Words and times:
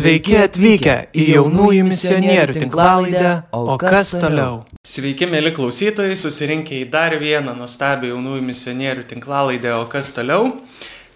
Sveiki 0.00 0.36
atvykę 0.40 0.94
į 1.12 1.24
jaunųjų 1.34 1.82
misionierių 1.84 2.54
tinklalaidę, 2.56 3.32
o 3.52 3.74
kas 3.80 4.14
toliau? 4.16 4.62
Sveiki, 4.86 5.26
mėly 5.28 5.52
klausytojai, 5.52 6.16
susirinkę 6.16 6.78
į 6.78 6.86
dar 6.88 7.18
vieną 7.20 7.52
nuostabią 7.58 8.14
jaunųjų 8.14 8.46
misionierių 8.46 9.04
tinklalaidę, 9.10 9.74
o 9.76 9.84
kas 9.92 10.14
toliau? 10.16 10.54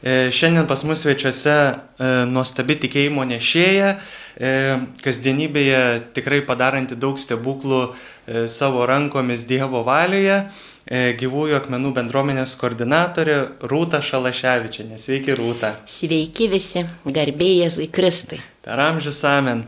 E, 0.04 0.28
šiandien 0.28 0.68
pas 0.68 0.84
mus 0.84 1.00
svečiuose 1.00 1.56
e, 1.56 2.12
nuostabi 2.28 2.76
tikėjimo 2.84 3.24
nešėja, 3.32 3.96
e, 4.36 4.54
kasdienybėje 5.00 5.82
tikrai 6.20 6.44
padaranti 6.44 7.00
daug 7.00 7.16
stebuklų 7.16 7.82
e, 7.88 8.44
savo 8.52 8.84
rankomis 8.84 9.48
Dievo 9.48 9.80
valioje, 9.88 10.42
e, 10.84 11.06
gyvųjų 11.24 11.62
akmenų 11.62 11.96
bendruomenės 12.02 12.58
koordinatorė 12.60 13.44
Rūta 13.64 14.04
Šalaševičianė. 14.04 15.00
Sveiki, 15.00 15.38
Rūta. 15.40 15.78
Sveiki 15.88 16.52
visi, 16.52 16.84
garbėjai 17.08 17.62
Jėzui 17.64 17.88
Kristai. 17.88 18.44
Per 18.64 18.80
amžius 18.80 19.20
amen. 19.28 19.66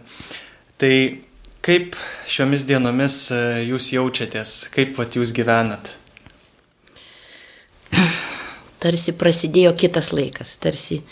Tai 0.81 0.95
kaip 1.61 1.97
šiomis 2.31 2.65
dienomis 2.65 3.19
e, 3.35 3.41
jūs 3.69 3.91
jaučiatės, 3.93 4.53
kaip 4.73 4.97
vat 4.97 5.19
jūs 5.19 5.35
gyvenat? 5.37 5.91
Tarsi 8.83 9.13
prasidėjo 9.21 9.75
kitas 9.77 10.13
laikas, 10.17 10.55
tarsi 10.63 11.03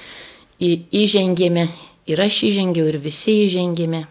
į, 0.62 0.70
įžengėme 1.04 1.66
ir 2.08 2.24
aš 2.24 2.40
įžengiau 2.48 2.88
ir 2.88 3.00
visi 3.04 3.42
įžengėme 3.44 4.04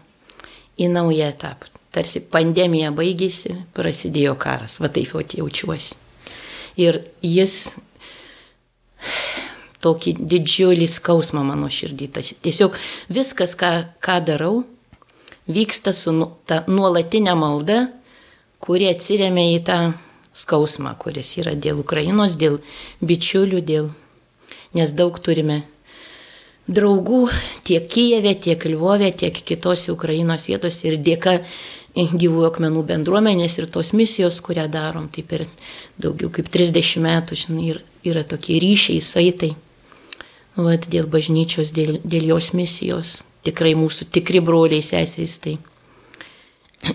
į 0.78 0.90
naują 0.94 1.32
etapą. 1.34 1.70
Tarsi 1.94 2.22
pandemija 2.26 2.90
baigėsi, 2.94 3.56
prasidėjo 3.74 4.34
karas, 4.38 4.80
va 4.82 4.90
taip 4.90 5.14
jau 5.14 5.22
jaučiuosi. 5.22 5.98
Ir 6.82 7.00
jis 7.22 7.74
tokį 9.84 10.14
didžiulį 10.20 10.88
skausmą 10.90 11.44
mano 11.46 11.68
širdį. 11.72 12.08
Tiesiog 12.44 12.78
viskas, 13.12 13.54
ką, 13.58 13.72
ką 14.04 14.16
darau, 14.24 14.62
vyksta 15.46 15.92
su 15.92 16.12
nu- 16.12 16.32
ta 16.46 16.64
nuolatinė 16.66 17.36
malda, 17.36 17.78
kuri 18.64 18.88
atsiriamia 18.88 19.44
į 19.58 19.60
tą 19.64 19.78
skausmą, 20.34 20.96
kuris 20.98 21.36
yra 21.38 21.54
dėl 21.54 21.84
Ukrainos, 21.84 22.38
dėl 22.40 22.60
bičiulių, 23.04 23.60
dėl... 23.60 23.92
nes 24.74 24.90
daug 24.92 25.18
turime 25.22 25.62
draugų 26.66 27.28
tiek 27.62 27.86
Kijeve, 27.88 28.34
tiek 28.34 28.64
Lvove, 28.64 29.12
tiek 29.12 29.36
kitose 29.36 29.92
Ukrainos 29.92 30.48
vietose 30.48 30.88
ir 30.88 30.98
dėka 30.98 31.38
gyvųjų 31.94 32.48
akmenų 32.48 32.82
bendruomenės 32.88 33.58
ir 33.60 33.68
tos 33.70 33.92
misijos, 33.94 34.40
kurią 34.42 34.66
darom, 34.72 35.06
tai 35.12 35.22
per 35.22 35.44
daugiau 36.00 36.32
kaip 36.34 36.48
30 36.50 37.04
metų, 37.04 37.38
žinai, 37.38 37.68
ir, 37.74 37.82
yra 38.02 38.24
tokie 38.26 38.58
ryšiai, 38.62 39.04
saitai. 39.04 39.52
Vat, 40.54 40.86
dėl 40.86 41.08
bažnyčios, 41.10 41.72
dėl, 41.74 41.98
dėl 42.06 42.28
jos 42.30 42.52
misijos. 42.54 43.22
Tikrai 43.44 43.74
mūsų 43.74 44.06
tikri 44.14 44.40
broliai, 44.44 44.84
seserys 44.86 45.40
tai. 45.42 45.56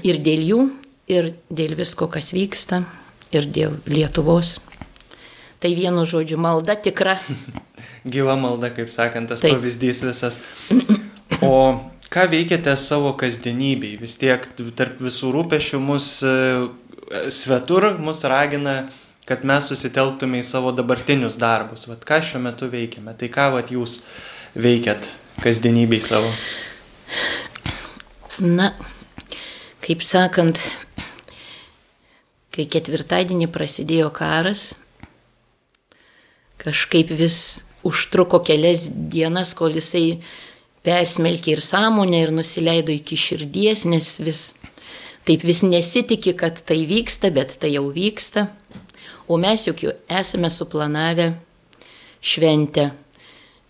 Ir 0.05 0.21
dėl 0.23 0.45
jų, 0.47 0.61
ir 1.11 1.33
dėl 1.52 1.75
visko, 1.75 2.07
kas 2.07 2.31
vyksta, 2.33 2.85
ir 3.35 3.49
dėl 3.52 3.75
Lietuvos. 3.89 4.59
Tai 5.59 5.73
vienu 5.75 6.05
žodžiu, 6.07 6.39
malda 6.39 6.77
tikra. 6.80 7.17
Gyva 8.13 8.37
malda, 8.39 8.71
kaip 8.71 8.87
sakant, 8.91 9.27
tas 9.27 9.43
Taip. 9.43 9.57
pavyzdys 9.57 10.05
visas. 10.07 10.39
O 11.43 11.81
ką 12.09 12.25
veikiate 12.31 12.77
savo 12.80 13.11
kasdienybei? 13.19 13.97
Vis 13.99 14.15
tiek 14.21 14.47
tarp 14.80 15.03
visų 15.03 15.33
rūpešių 15.35 15.81
mus 15.83 16.07
e, 16.23 16.33
svetur, 17.27 17.91
mus 17.99 18.23
ragina, 18.23 18.85
kad 19.30 19.45
mes 19.45 19.69
susitelktume 19.69 20.41
į 20.41 20.47
savo 20.47 20.73
dabartinius 20.73 21.38
darbus. 21.39 21.85
Vat 21.89 22.02
ką 22.08 22.19
šiuo 22.25 22.41
metu 22.41 22.69
veikiame? 22.72 23.13
Tai 23.19 23.30
ką 23.30 23.47
vat 23.55 23.71
jūs 23.73 24.02
veikiat 24.58 25.05
kasdienybei 25.44 26.02
savo? 26.02 26.31
Na, 28.39 28.71
kaip 29.86 30.02
sakant, 30.05 30.61
kai 32.55 32.66
ketvirtadienį 32.71 33.49
prasidėjo 33.53 34.09
karas, 34.16 34.71
kažkaip 36.59 37.11
vis 37.20 37.39
užtruko 37.87 38.42
kelias 38.43 38.89
dienas, 38.92 39.53
kol 39.55 39.76
jisai 39.77 40.20
persmelkė 40.83 41.53
ir 41.55 41.64
sąmonę 41.64 42.23
ir 42.26 42.33
nusileido 42.36 42.95
iki 42.95 43.20
širdies, 43.20 43.86
nes 43.87 44.15
vis 44.23 44.43
taip 45.27 45.43
vis 45.45 45.61
nesitikė, 45.67 46.33
kad 46.39 46.64
tai 46.65 46.82
vyksta, 46.89 47.32
bet 47.36 47.59
tai 47.61 47.76
jau 47.76 47.86
vyksta. 47.93 48.48
O 49.29 49.37
mes 49.37 49.67
juk 49.67 49.83
jau 49.85 49.93
esame 50.09 50.49
suplanavę 50.49 51.35
šventę 52.25 52.89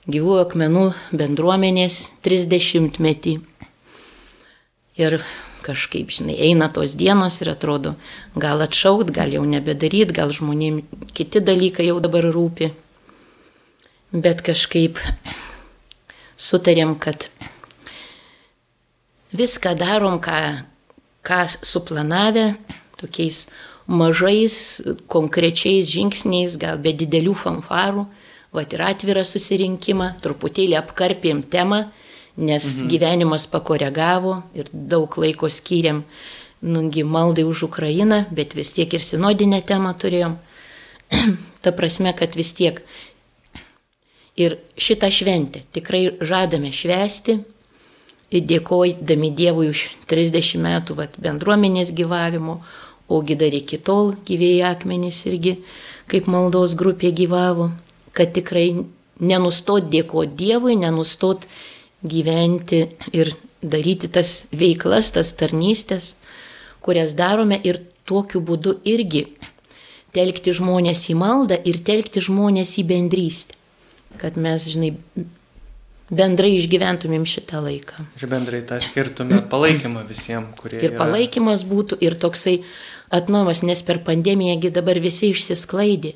gyvų 0.10 0.38
akmenų 0.46 0.86
bendruomenės 1.20 2.00
30 2.24 3.02
metį. 3.04 3.34
Ir 5.00 5.20
kažkaip, 5.64 6.10
žinai, 6.16 6.38
eina 6.48 6.70
tos 6.72 6.96
dienos 7.00 7.42
ir 7.44 7.52
atrodo, 7.52 7.94
gal 8.40 8.64
atšaukt, 8.64 9.12
gal 9.16 9.36
jau 9.36 9.44
nebedaryt, 9.48 10.14
gal 10.16 10.32
žmonėm 10.34 10.82
kiti 11.16 11.44
dalykai 11.44 11.90
jau 11.90 12.00
dabar 12.04 12.26
rūpi. 12.32 12.72
Bet 14.16 14.42
kažkaip 14.48 14.98
sutarėm, 16.40 16.96
kad 17.04 17.28
viską 19.36 19.76
darom, 19.78 20.18
ką, 20.24 20.64
ką 21.22 21.44
suplanavę, 21.62 22.54
tokiais 23.00 23.48
mažais, 23.90 24.82
konkrečiais 25.10 25.90
žingsniais, 25.90 26.58
gal 26.62 26.78
be 26.78 26.94
didelių 26.94 27.34
fanfarų, 27.34 28.06
va 28.54 28.66
ir 28.66 28.84
atvirą 28.86 29.26
susirinkimą, 29.26 30.14
truputėlį 30.22 30.78
apkarpėm 30.80 31.42
temą, 31.50 31.88
nes 32.38 32.64
mhm. 32.64 32.92
gyvenimas 32.94 33.50
pakoregavo 33.50 34.44
ir 34.56 34.70
daug 34.72 35.18
laiko 35.20 35.50
skyrėm 35.50 36.04
nungi 36.62 37.04
maldai 37.04 37.48
už 37.48 37.66
Ukrainą, 37.70 38.26
bet 38.32 38.54
vis 38.56 38.74
tiek 38.76 38.94
ir 38.94 39.04
sinodinę 39.04 39.62
temą 39.66 39.94
turėjom. 39.98 40.38
Ta 41.64 41.74
prasme, 41.76 42.14
kad 42.14 42.36
vis 42.38 42.54
tiek 42.54 42.84
ir 44.40 44.60
šitą 44.80 45.10
šventę 45.12 45.64
tikrai 45.76 46.20
žadame 46.22 46.72
švęsti, 46.76 47.40
dėkojami 48.30 49.32
Dievui 49.34 49.72
už 49.74 49.86
30 50.10 50.62
metų 50.62 51.00
vat, 51.00 51.18
bendruomenės 51.18 51.90
gyvavimo, 51.98 52.60
ogi 53.10 53.36
dar 53.40 53.54
iki 53.56 53.80
tol 53.82 54.14
gyvėjai 54.28 54.72
akmenys 54.74 55.24
irgi 55.30 55.58
kaip 56.10 56.30
maldos 56.32 56.76
grupė 56.78 57.12
gyvavo, 57.16 57.70
kad 58.18 58.34
tikrai 58.34 58.72
nenustot 59.20 59.90
dėkoti 59.92 60.36
Dievui, 60.40 60.78
nenustot 60.80 61.46
gyventi 62.06 62.86
ir 63.14 63.34
daryti 63.62 64.08
tas 64.12 64.48
veiklas, 64.56 65.12
tas 65.16 65.34
tarnystės, 65.38 66.14
kurias 66.86 67.14
darome 67.18 67.60
ir 67.68 67.82
tokiu 68.08 68.42
būdu 68.42 68.78
irgi 68.88 69.26
telkti 70.16 70.54
žmonės 70.56 71.04
į 71.12 71.18
maldą 71.20 71.60
ir 71.70 71.82
telkti 71.86 72.24
žmonės 72.24 72.78
į 72.82 72.88
bendrystę, 72.90 73.58
kad 74.18 74.40
mes, 74.42 74.66
žinai, 74.72 74.94
bendrai 76.10 76.56
išgyventumėm 76.58 77.28
šitą 77.30 77.62
laiką. 77.62 78.06
Ir 78.18 78.32
bendrai 78.32 78.64
tą 78.66 78.80
skirtume 78.82 79.44
palaikymą 79.52 80.06
visiems, 80.10 80.56
kurie. 80.58 80.80
Ir 80.82 80.94
yra- 80.96 81.04
palaikymas 81.04 81.66
būtų 81.70 82.00
ir 82.02 82.18
toksai 82.18 82.64
atnomas, 83.10 83.64
nes 83.66 83.82
per 83.86 84.02
pandemijągi 84.06 84.72
dabar 84.74 85.00
visi 85.02 85.32
išsisklaidė. 85.34 86.16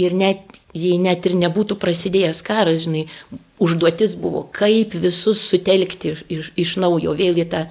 Ir 0.00 0.14
net, 0.16 0.60
jei 0.72 0.96
net 1.02 1.26
ir 1.28 1.34
nebūtų 1.36 1.76
prasidėjęs 1.82 2.40
karas, 2.46 2.86
žinai, 2.86 3.04
užduotis 3.60 4.14
buvo, 4.16 4.46
kaip 4.56 4.94
visus 4.96 5.42
sutelkti 5.50 6.14
iš, 6.32 6.52
iš, 6.56 6.76
naujo 6.80 7.12
vėl 7.18 7.36
į 7.42 7.46
tą 7.52 7.66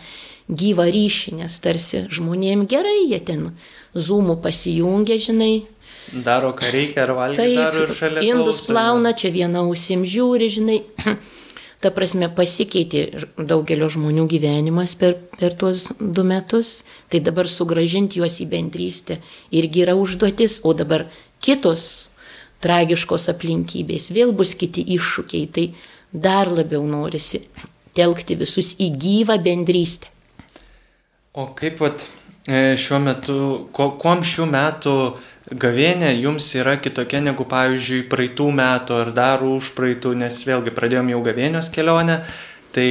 gyvą 0.50 0.85
ryšį, 0.94 1.40
nes 1.41 1.57
tarsi 1.63 2.03
žmonėm 2.13 2.68
gerai, 2.69 3.07
jie 3.09 3.19
ten 3.25 3.50
zūmų 3.97 4.38
pasijungia, 4.44 5.18
žinai, 5.18 5.53
Daro, 6.09 6.56
ką 6.57 6.72
reikia, 6.74 7.03
ar 7.03 7.12
valgyt 7.13 7.56
daro 7.56 7.84
ir 7.84 7.91
Taip, 7.91 7.97
šalia. 8.00 8.22
indus 8.25 8.63
klauso. 8.63 8.72
plauna, 8.72 9.12
čia 9.13 9.30
viena 9.30 9.62
ausim 9.62 10.06
žiūri, 10.09 10.47
žinai. 10.50 10.80
Ta 11.80 11.94
prasme, 11.96 12.28
pasikeitė 12.36 13.06
daugelio 13.38 13.88
žmonių 13.88 14.26
gyvenimas 14.28 14.98
per, 15.00 15.16
per 15.40 15.56
tuos 15.56 15.86
du 16.00 16.26
metus, 16.28 16.81
tai 17.08 17.22
dabar 17.24 17.48
sugražinti 17.48 18.20
juos 18.20 18.42
į 18.44 18.50
bendrystę 18.52 19.22
irgi 19.56 19.86
yra 19.86 19.96
užduotis, 19.96 20.60
o 20.68 20.74
dabar 20.76 21.08
kitos 21.40 22.10
tragiškos 22.60 23.30
aplinkybės, 23.31 24.10
vėl 24.12 24.36
bus 24.36 24.52
kiti 24.60 24.84
iššūkiai, 24.98 25.48
tai 25.56 25.66
dar 26.12 26.52
labiau 26.52 26.84
norisi 26.84 27.46
telkti 27.96 28.36
visus 28.40 28.74
į 28.75 28.92
gyvą 29.00 29.40
bendrystę. 29.44 30.12
O 31.40 31.48
kaip 31.56 31.80
vat, 31.80 32.04
e, 32.48 32.75
šiuo 32.75 33.00
metu, 33.04 33.40
ko, 33.72 33.94
kuom 34.02 34.25
šių 34.25 34.50
metų 34.52 34.96
gavėnė 35.50 36.13
jums 36.19 36.48
yra 36.57 36.75
kitokia 36.81 37.22
negu, 37.24 37.46
pavyzdžiui, 37.50 38.06
praeitų 38.12 38.50
metų 38.54 38.98
ar 39.01 39.12
dar 39.16 39.44
už 39.46 39.74
praeitų, 39.78 40.13
nes 40.22 40.38
vėlgi 40.46 40.74
pradėjom 40.75 41.10
jau 41.13 41.22
gavėnios 41.25 41.72
kelionę, 41.74 42.22
tai 42.75 42.90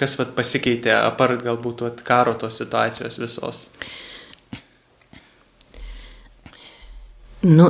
kas 0.00 0.16
vat, 0.18 0.32
pasikeitė, 0.36 0.94
apart 0.96 1.44
galbūt 1.44 1.84
vat, 1.84 2.00
karo 2.06 2.34
tos 2.38 2.56
situacijos 2.62 3.20
visos. 3.20 3.66
Nu, 7.42 7.68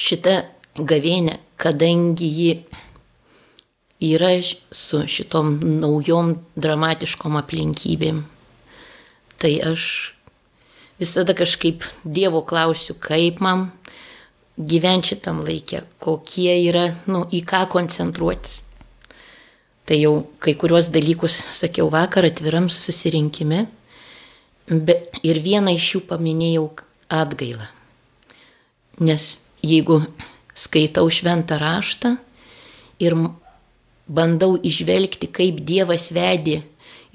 šita 0.00 0.38
gavėnė, 0.76 1.38
kadangi 1.60 2.28
ji 2.32 2.52
yra 4.02 4.32
su 4.42 5.04
šitom 5.06 5.60
naujom 5.82 6.34
dramatiškom 6.58 7.36
aplinkybėm. 7.38 8.24
Tai 9.38 9.52
aš 9.68 10.11
visada 11.02 11.34
kažkaip 11.34 11.84
Dievo 12.04 12.44
klausiu, 12.46 12.94
kaip 13.02 13.42
man 13.42 13.70
gyventi 14.56 15.14
šitam 15.14 15.42
laikė, 15.42 15.82
kokie 16.02 16.54
yra, 16.68 16.90
nu, 17.10 17.24
į 17.32 17.42
ką 17.48 17.64
koncentruotis. 17.72 18.60
Tai 19.82 19.98
jau 19.98 20.12
kai 20.42 20.54
kuriuos 20.54 20.92
dalykus 20.94 21.34
sakiau 21.58 21.88
vakar 21.90 22.28
atviram 22.28 22.68
susirinkime, 22.70 23.64
bet 24.70 25.18
ir 25.26 25.42
vieną 25.42 25.74
iš 25.74 25.88
jų 25.96 26.02
paminėjau 26.12 26.68
atgailą. 27.10 27.66
Nes 29.02 29.26
jeigu 29.64 29.98
skaitau 30.54 31.10
šventą 31.10 31.58
raštą 31.58 32.14
ir 33.02 33.16
bandau 34.06 34.54
išvelgti, 34.62 35.32
kaip 35.34 35.64
Dievas 35.66 36.12
vedė 36.14 36.60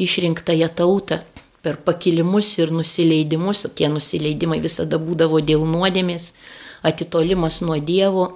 išrinktąją 0.01 0.67
tautą 0.75 1.21
per 1.67 1.75
pakilimus 1.83 2.53
ir 2.61 2.71
nusileidimus, 2.71 3.65
tie 3.75 3.89
nusileidimai 3.91 4.61
visada 4.63 4.95
būdavo 5.03 5.41
dėl 5.43 5.65
nuodėmės, 5.67 6.29
atitolimas 6.87 7.59
nuo 7.59 7.75
Dievo 7.83 8.29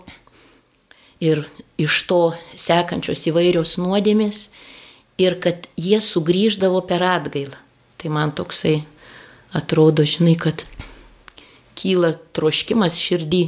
ir 1.23 1.45
iš 1.79 2.01
to 2.09 2.19
sekančios 2.59 3.23
įvairios 3.31 3.77
nuodėmės 3.79 4.49
ir 5.21 5.37
kad 5.39 5.69
jie 5.79 6.01
sugrįždavo 6.03 6.81
per 6.89 7.05
atgailą. 7.07 7.55
Tai 8.01 8.11
man 8.11 8.33
toksai 8.35 8.81
atrodo, 9.55 10.03
žinai, 10.03 10.35
kad 10.35 10.65
kyla 11.79 12.11
troškimas 12.35 12.97
širdį 12.99 13.45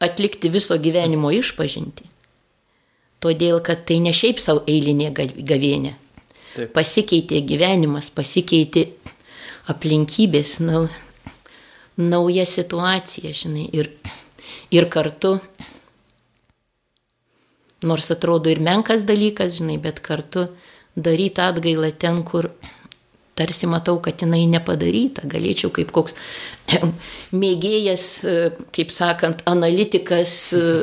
atlikti 0.00 0.48
viso 0.54 0.78
gyvenimo 0.80 1.28
išpažinti. 1.34 2.08
Todėl, 3.20 3.60
kad 3.60 3.84
tai 3.84 4.00
ne 4.00 4.16
šiaip 4.16 4.40
savo 4.40 4.64
eilinė 4.70 5.12
gavienė. 5.12 5.94
Taip. 6.54 6.70
Pasikeitė 6.76 7.40
gyvenimas, 7.42 8.12
pasikeitė 8.14 8.84
aplinkybės, 9.72 10.58
nau, 10.62 10.84
nauja 11.98 12.44
situacija, 12.46 13.32
žinai. 13.34 13.64
Ir, 13.74 13.90
ir 14.70 14.86
kartu, 14.92 15.38
nors 17.82 18.10
atrodo 18.14 18.52
ir 18.52 18.62
menkas 18.62 19.02
dalykas, 19.08 19.58
žinai, 19.58 19.80
bet 19.82 19.98
kartu 20.04 20.46
daryti 20.94 21.42
atgailą 21.42 21.90
ten, 21.98 22.20
kur 22.22 22.52
tarsi 23.34 23.66
matau, 23.66 23.96
kad 23.98 24.22
jinai 24.22 24.44
nepadaryta. 24.52 25.24
Galėčiau 25.26 25.72
kaip 25.74 25.90
koks 25.96 26.14
mėgėjas, 27.42 28.04
kaip 28.76 28.94
sakant, 28.94 29.42
analitikas, 29.50 30.36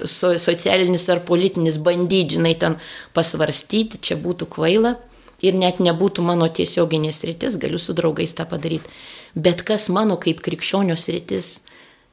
so, 0.04 0.34
socialinis 0.36 1.08
ar 1.16 1.24
politinis 1.28 1.80
bandyti, 1.80 2.36
žinai, 2.36 2.58
ten 2.60 2.76
pasvarstyti, 3.16 4.04
čia 4.04 4.20
būtų 4.20 4.50
kvaila 4.52 4.98
ir 5.42 5.58
net 5.58 5.82
nebūtų 5.84 6.24
mano 6.26 6.48
tiesioginės 6.48 7.24
rytis, 7.28 7.58
galiu 7.62 7.80
su 7.82 7.96
draugais 7.98 8.34
tą 8.38 8.48
padaryti. 8.50 8.90
Bet 9.36 9.66
kas 9.68 9.90
mano 9.90 10.18
kaip 10.22 10.42
krikščionios 10.46 11.08
rytis, 11.14 11.52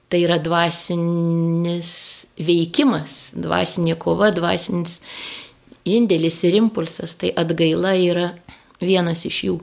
tai 0.08 0.22
yra 0.24 0.38
dvasinis 0.40 1.90
veikimas, 2.40 3.18
dvasinė 3.36 3.98
kova, 4.00 4.30
dvasinis 4.32 5.00
indėlis 5.88 6.42
ir 6.48 6.60
impulsas, 6.62 7.16
tai 7.20 7.32
atgaila 7.36 7.96
yra 8.00 8.30
vienas 8.80 9.26
iš 9.28 9.42
jų 9.48 9.58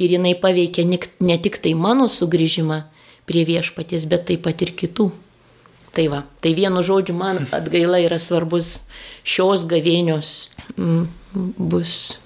ir 0.00 0.16
jinai 0.16 0.34
paveikia 0.40 0.86
ne 0.88 1.36
tik 1.38 1.60
tai 1.60 1.74
mano 1.76 2.08
sugrįžimą 2.08 2.80
prie 3.28 3.44
viešpaties, 3.44 4.08
bet 4.08 4.26
taip 4.30 4.46
pat 4.46 4.64
ir 4.64 4.72
kitų. 4.72 5.10
Tai 5.90 6.06
va, 6.08 6.20
tai 6.40 6.54
vienu 6.54 6.82
žodžiu 6.86 7.16
man 7.18 7.44
atgaila 7.50 7.98
yra 8.00 8.20
svarbus 8.22 8.86
šios 9.26 9.66
gavėnios 9.70 10.50
m, 10.78 11.08
bus 11.34 12.20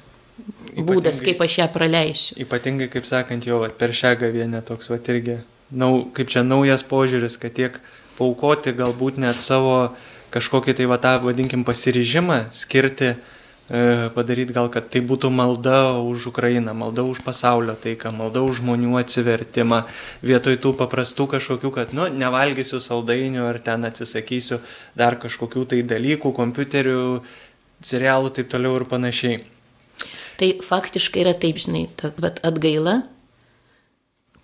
būdas, 0.76 1.21
kaip 1.25 1.43
aš 1.44 1.59
ją 1.61 1.69
praleisiu. 1.75 2.38
Ypatingai, 2.44 2.88
kaip 2.93 3.06
sakant, 3.09 3.47
jau 3.47 3.61
vat, 3.62 3.76
per 3.79 3.94
šią 3.97 4.15
gavėnę 4.23 4.62
toks 4.67 4.91
va 4.91 4.99
irgi, 4.99 5.38
nau, 5.71 6.06
kaip 6.17 6.32
čia 6.32 6.43
naujas 6.47 6.87
požiūris, 6.87 7.38
kad 7.41 7.55
tiek 7.55 7.79
paukoti 8.19 8.75
galbūt 8.75 9.21
net 9.23 9.38
savo 9.43 9.94
kažkokį 10.35 10.75
tai 10.81 10.91
va 10.91 10.99
tą, 10.99 11.19
vadinkim, 11.23 11.62
pasiryžimą 11.67 12.49
skirti 12.55 13.15
E, 13.71 14.11
padaryti 14.12 14.53
gal, 14.53 14.67
kad 14.69 14.91
tai 14.93 15.00
būtų 15.00 15.31
malda 15.32 15.97
už 15.97 16.29
Ukrainą, 16.29 16.75
malda 16.76 17.00
už 17.00 17.23
pasaulio 17.25 17.73
taiką, 17.73 18.12
malda 18.12 18.43
už 18.44 18.61
žmonių 18.61 18.99
atsivertimą, 19.00 19.87
vietoj 20.21 20.59
tų 20.61 20.75
paprastų 20.76 21.25
kažkokių, 21.32 21.71
kad, 21.73 21.94
nu, 21.97 22.05
nevalgysiu 22.12 22.76
saldainių 22.76 23.49
ar 23.49 23.62
ten 23.65 23.88
atsisakysiu 23.88 24.61
dar 24.93 25.17
kažkokių 25.17 25.65
tai 25.73 25.81
dalykų, 25.81 26.35
kompiuterių, 26.37 27.00
serialų, 27.81 28.35
taip 28.37 28.53
toliau 28.53 28.76
ir 28.76 28.85
panašiai. 28.91 29.41
Tai 30.41 30.51
faktiškai 30.67 31.23
yra 31.23 31.35
taip, 31.39 31.61
žinai, 31.63 31.87
ta, 31.99 32.11
bet 32.19 32.41
atgaila 32.47 33.03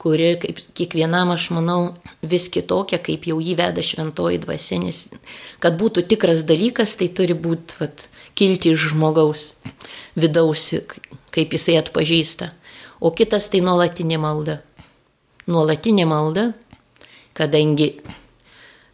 kuri, 0.01 0.33
kaip 0.41 0.61
kiekvienam, 0.77 1.33
aš 1.35 1.51
manau, 1.53 1.93
vis 2.25 2.49
kitokia, 2.53 2.99
kaip 3.05 3.27
jau 3.29 3.37
jį 3.43 3.57
veda 3.59 3.85
šventoji 3.85 4.41
dvasienis. 4.41 5.03
Kad 5.61 5.77
būtų 5.81 6.07
tikras 6.09 6.45
dalykas, 6.49 6.97
tai 6.97 7.11
turi 7.13 7.37
būti 7.37 7.77
vat, 7.83 8.09
kilti 8.39 8.73
iš 8.73 8.91
žmogaus 8.95 9.51
vidaus, 10.17 10.71
kaip 11.35 11.53
jisai 11.57 11.77
atpažįsta. 11.83 12.49
O 13.01 13.13
kitas 13.17 13.51
tai 13.53 13.61
nuolatinė 13.65 14.17
malda. 14.21 14.61
Nuolatinė 15.51 16.07
malda, 16.09 16.51
kadangi 17.37 17.93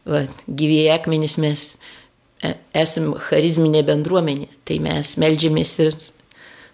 va, 0.07 0.25
gyvėjai 0.47 0.93
akmenys 0.97 1.39
mes 1.43 1.69
e, 2.43 2.55
esame 2.75 3.19
charizminė 3.29 3.85
bendruomenė, 3.87 4.51
tai 4.67 4.81
mes 4.83 5.15
melžiamės 5.23 5.79
ir 5.87 5.99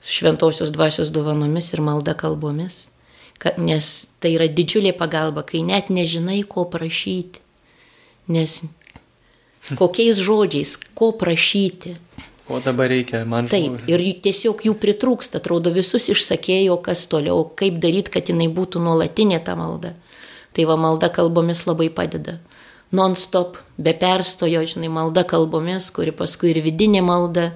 šventosios 0.03 0.73
dvasios 0.75 1.13
dovanomis 1.15 1.73
ir 1.75 1.85
malda 1.85 2.17
kalbomis 2.19 2.87
nes 3.59 3.89
tai 4.23 4.37
yra 4.37 4.47
didžiulė 4.47 4.93
pagalba, 4.97 5.43
kai 5.43 5.63
net 5.67 5.91
nežinai, 5.91 6.43
ko 6.47 6.65
prašyti. 6.71 7.43
Nes 8.33 8.63
kokiais 9.81 10.23
žodžiais, 10.23 10.79
ko 10.95 11.13
prašyti. 11.19 11.97
Ko 12.47 12.61
dabar 12.63 12.91
reikia, 12.91 13.25
man 13.27 13.49
žinau. 13.51 13.79
Taip, 13.79 13.91
ir 13.91 14.03
tiesiog 14.23 14.65
jų 14.67 14.77
pritrūksta, 14.83 15.41
atrodo, 15.43 15.73
visus 15.75 16.09
išsakėjo, 16.13 16.79
kas 16.83 17.07
toliau, 17.11 17.45
kaip 17.59 17.79
daryti, 17.83 18.13
kad 18.15 18.31
jinai 18.31 18.51
būtų 18.53 18.83
nuolatinė 18.83 19.43
ta 19.45 19.57
malda. 19.59 19.95
Tai 20.53 20.67
va 20.69 20.77
malda 20.77 21.09
kalbomis 21.09 21.65
labai 21.67 21.89
padeda. 21.95 22.41
Non-stop, 22.93 23.57
be 23.81 23.95
perstojo, 23.97 24.67
žinai, 24.69 24.91
malda 24.93 25.23
kalbomis, 25.25 25.89
kuri 25.95 26.13
paskui 26.13 26.51
ir 26.53 26.61
vidinė 26.67 27.01
malda, 27.07 27.53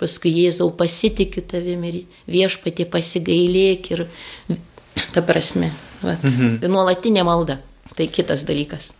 paskui 0.00 0.32
Jėzau 0.34 0.70
pasitikiu 0.76 1.44
tavimi 1.48 1.92
ir 1.92 2.00
viešpatė 2.30 2.88
pasigailėk 2.92 3.92
ir 3.96 4.06
Ta 5.12 5.22
prasme, 5.24 5.70
vat, 6.02 6.22
mhm. 6.24 6.60
nuolatinė 6.70 7.24
malda. 7.26 7.60
Tai 7.96 8.06
kitas 8.12 8.44
dalykas. 8.48 8.90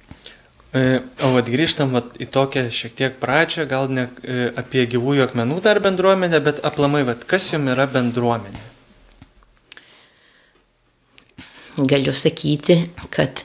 E, 0.77 1.01
o 1.25 1.33
vat 1.35 1.49
grįžtam 1.49 1.93
vat, 1.97 2.15
į 2.21 2.29
tokią 2.33 2.67
šiek 2.73 2.95
tiek 2.97 3.17
pradžią, 3.21 3.67
gal 3.69 3.89
ne 3.93 4.07
e, 4.25 4.49
apie 4.57 4.85
gyvųjų 4.93 5.25
akmenų 5.27 5.61
dar 5.65 5.81
bendruomenę, 5.85 6.41
bet 6.45 6.63
aplamai, 6.67 7.03
vat, 7.09 7.25
kas 7.29 7.51
jums 7.53 7.73
yra 7.75 7.87
bendruomenė? 7.91 8.65
Galiu 11.77 12.15
sakyti, 12.17 12.79
kad 13.13 13.45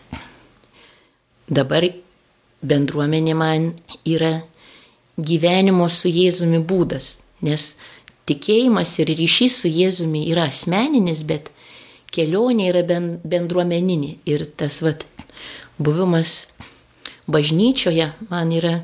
dabar 1.52 1.88
bendruomenė 2.64 3.36
man 3.36 3.72
yra 4.08 4.38
gyvenimo 5.20 5.90
su 5.92 6.12
Jėzumi 6.12 6.62
būdas, 6.64 7.18
nes 7.46 7.76
tikėjimas 8.30 8.94
ir 9.02 9.12
ryšys 9.18 9.62
su 9.64 9.72
Jėzumi 9.72 10.28
yra 10.32 10.48
asmeninis, 10.52 11.24
bet 11.28 11.50
kelionė 12.12 12.70
yra 12.72 12.84
bendruomeninė 13.24 14.18
ir 14.30 14.46
tas 14.60 14.82
vat, 14.86 15.06
buvimas 15.82 16.48
bažnyčioje 17.32 18.12
man 18.30 18.52
yra 18.54 18.82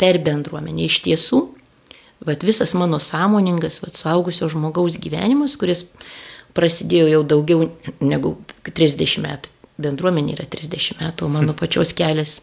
per 0.00 0.18
bendruomenę. 0.24 0.86
Iš 0.88 1.00
tiesų, 1.06 1.40
vat, 2.26 2.44
visas 2.46 2.74
mano 2.78 2.98
sąmoningas, 3.02 3.80
vat, 3.84 3.96
suaugusio 3.98 4.48
žmogaus 4.52 4.98
gyvenimas, 5.02 5.56
kuris 5.60 5.86
prasidėjo 6.56 7.08
jau 7.10 7.22
daugiau 7.24 7.68
negu 8.02 8.36
30 8.68 9.22
metų. 9.24 9.52
Bendruomenė 9.82 10.36
yra 10.36 10.46
30 10.50 11.00
metų, 11.00 11.26
o 11.26 11.32
mano 11.32 11.54
pačios 11.56 11.94
kelias 11.96 12.40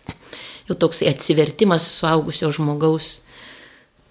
jau 0.68 0.78
toks 0.78 1.04
atsivertimas 1.08 1.86
suaugusio 2.00 2.50
žmogaus. 2.54 3.20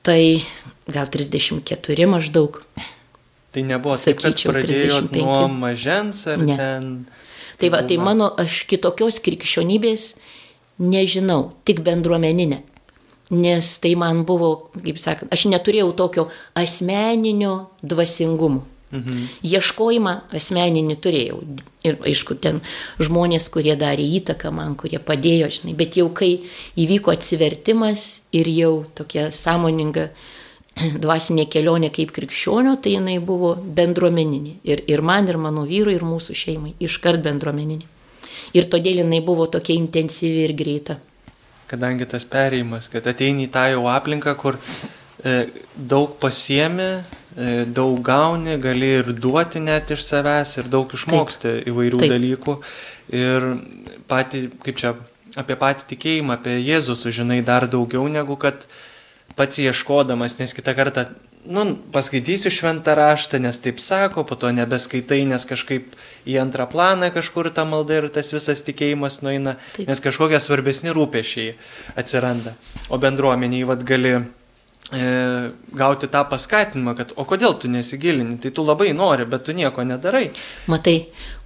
Tai 0.09 0.41
gal 0.89 1.11
34 1.13 2.09
maždaug. 2.09 2.57
Tai 3.53 3.63
nebuvo 3.65 3.93
sakyčiau, 3.93 4.55
taip, 4.57 4.65
kad 4.65 4.65
pradėjo 4.65 5.01
nuo 5.13 5.43
mažens 5.53 6.23
ar 6.33 6.41
ne. 6.41 6.57
ten. 6.57 6.87
Tai 7.61 7.69
va, 7.75 7.83
tai 7.85 7.99
mano 8.01 8.31
aš 8.41 8.63
kitokios 8.71 9.21
krikščionybės 9.21 10.15
nežinau, 10.81 11.51
tik 11.69 11.83
bendruomeninė. 11.85 12.63
Nes 13.37 13.69
tai 13.83 13.93
man 14.01 14.23
buvo, 14.25 14.71
kaip 14.81 14.97
sakant, 14.97 15.29
aš 15.35 15.45
neturėjau 15.53 15.93
tokio 15.99 16.29
asmeninio 16.57 17.69
dvasingumo. 17.85 18.65
Mhm. 18.89 19.25
Ieškojimą 19.45 20.15
asmeninį 20.39 20.97
turėjau. 21.05 21.43
Ir 21.85 21.99
aišku, 22.09 22.39
ten 22.41 22.63
žmonės, 23.03 23.51
kurie 23.53 23.75
darė 23.79 24.07
įtaką 24.19 24.51
man, 24.55 24.75
kurie 24.81 24.99
padėjo, 24.99 25.51
žinai, 25.61 25.75
bet 25.77 25.99
jau 26.01 26.09
kai 26.17 26.31
įvyko 26.81 27.13
atsivertimas 27.13 28.25
ir 28.33 28.49
jau 28.49 28.73
tokia 28.97 29.29
sąmoninga 29.35 30.09
dvasinė 31.05 31.47
kelionė 31.53 31.93
kaip 31.95 32.15
krikščionio, 32.17 32.79
tai 32.83 32.97
jinai 32.97 33.19
buvo 33.21 33.55
bendruomeninė. 33.57 34.57
Ir, 34.65 34.83
ir 34.89 35.05
man, 35.05 35.29
ir 35.29 35.39
mano 35.41 35.67
vyrui, 35.69 35.99
ir 35.99 36.07
mūsų 36.07 36.37
šeimai. 36.39 36.75
Iškart 36.89 37.23
bendruomeninė. 37.27 37.85
Ir 38.57 38.69
todėl 38.73 39.03
jinai 39.03 39.21
buvo 39.25 39.47
tokia 39.53 39.77
intensyvi 39.77 40.47
ir 40.47 40.57
greita. 40.57 40.99
Kadangi 41.69 42.07
tas 42.09 42.25
perėjimas, 42.25 42.89
kad 42.89 43.05
ateini 43.11 43.45
į 43.45 43.53
tą 43.53 43.67
jau 43.75 43.85
aplinką, 43.93 44.33
kur 44.41 44.57
e, 44.57 45.43
daug 45.77 46.15
pasiemi, 46.23 46.89
daug 47.37 48.01
gauni, 48.03 48.57
gali 48.63 48.93
ir 49.01 49.13
duoti 49.13 49.61
net 49.61 49.93
iš 49.95 50.03
savęs, 50.07 50.57
ir 50.63 50.71
daug 50.73 50.91
išmoksti 50.95 51.49
Taip. 51.49 51.71
įvairių 51.71 52.03
Taip. 52.03 52.13
dalykų. 52.15 52.57
Ir 53.19 53.49
pati, 54.09 54.47
kaip 54.65 54.81
čia, 54.81 54.95
apie 55.39 55.57
patį 55.61 55.89
tikėjimą, 55.93 56.39
apie 56.39 56.59
Jėzų 56.61 56.97
sužinai 56.99 57.41
dar 57.45 57.69
daugiau 57.71 58.09
negu 58.11 58.37
kad 58.41 58.67
pats 59.37 59.61
ieškodamas, 59.63 60.39
nes 60.41 60.57
kitą 60.57 60.75
kartą 60.75 61.07
nu, 61.49 61.77
paskaitysiu 61.93 62.51
šventą 62.53 62.95
raštą, 62.99 63.39
nes 63.41 63.59
taip 63.63 63.81
sako, 63.81 64.25
po 64.25 64.37
to 64.37 64.51
nebeskaitai, 64.53 65.23
nes 65.29 65.47
kažkaip 65.49 65.95
į 66.29 66.39
antrą 66.43 66.67
planą 66.71 67.13
kažkur 67.15 67.51
ta 67.55 67.65
malda 67.69 68.01
ir 68.01 68.09
tas 68.13 68.33
visas 68.35 68.61
tikėjimas 68.67 69.21
nueina, 69.25 69.57
taip. 69.77 69.89
nes 69.89 70.03
kažkokie 70.05 70.41
svarbesni 70.43 70.93
rūpešiai 70.97 71.55
atsiranda. 71.97 72.57
O 72.91 72.99
bendruomeniai 73.01 73.69
vad 73.69 73.85
gali 73.89 74.19
e, 74.93 75.51
gauti 75.77 76.09
tą 76.09 76.25
paskatinimą, 76.31 76.95
kad 76.99 77.13
o 77.17 77.27
kodėl 77.29 77.57
tu 77.61 77.71
nesigilini, 77.73 78.39
tai 78.43 78.53
tu 78.55 78.65
labai 78.67 78.91
nori, 78.97 79.27
bet 79.29 79.47
tu 79.47 79.57
nieko 79.57 79.85
nedarai. 79.87 80.29
Matai, 80.71 80.99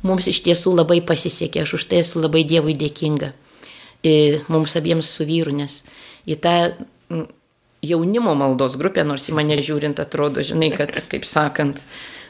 mums 0.07 0.29
iš 0.31 0.43
tiesų 0.47 0.75
labai 0.77 1.01
pasisekė, 1.07 1.65
aš 1.67 1.77
už 1.81 1.89
tai 1.91 2.03
esu 2.05 2.23
labai 2.23 2.45
Dievui 2.49 2.77
dėkinga. 2.79 3.33
E, 4.03 4.15
mums 4.51 4.75
abiems 4.79 5.11
su 5.15 5.27
vyru, 5.29 5.55
nes 5.55 5.83
į 6.27 6.39
tą 6.43 6.57
jaunimo 7.83 8.35
maldos 8.39 8.77
grupė, 8.79 9.05
nors 9.07 9.29
į 9.31 9.37
mane 9.37 9.59
žiūrint 9.59 10.01
atrodo, 10.03 10.43
žinai, 10.47 10.71
kad, 10.75 10.95
kaip 11.11 11.27
sakant, 11.27 11.83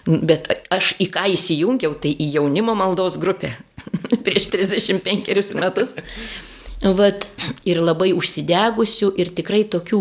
bet 0.07 0.49
aš 0.73 0.95
į 1.03 1.11
ką 1.13 1.27
įsijungiau, 1.37 1.95
tai 2.01 2.13
į 2.13 2.33
jaunimo 2.39 2.75
maldos 2.79 3.19
grupę 3.21 3.53
prieš 4.25 4.49
35 4.55 5.55
metus. 5.61 5.97
Vat, 6.83 7.29
ir 7.69 7.79
labai 7.79 8.11
užsidegusių 8.17 9.13
ir 9.23 9.31
tikrai 9.37 9.63
tokių 9.71 10.01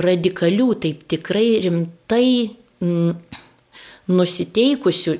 radikalių, 0.00 0.68
taip 0.82 1.02
tikrai 1.10 1.48
rimtai 1.64 2.28
nusiteikusių 4.04 5.16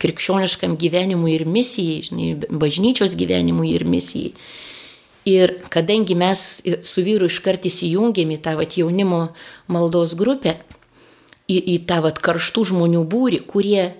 krikščioniškam 0.00 0.76
gyvenimui 0.80 1.34
ir 1.36 1.46
misijai, 1.48 2.02
žinai, 2.06 2.28
bažnyčios 2.48 3.16
gyvenimui 3.18 3.74
ir 3.74 3.84
misijai. 3.84 4.32
Ir 5.28 5.52
kadangi 5.70 6.16
mes 6.18 6.62
su 6.82 7.02
vyru 7.06 7.28
iškart 7.30 7.68
įsijungėm 7.68 8.32
į 8.34 8.38
tą 8.42 8.56
vat, 8.58 8.74
jaunimo 8.80 9.28
maldos 9.70 10.16
grupę, 10.18 10.56
į, 11.46 11.58
į 11.76 11.76
tą 11.86 12.00
vat, 12.02 12.18
karštų 12.24 12.64
žmonių 12.72 13.04
būrį, 13.06 13.42
kurie 13.46 13.92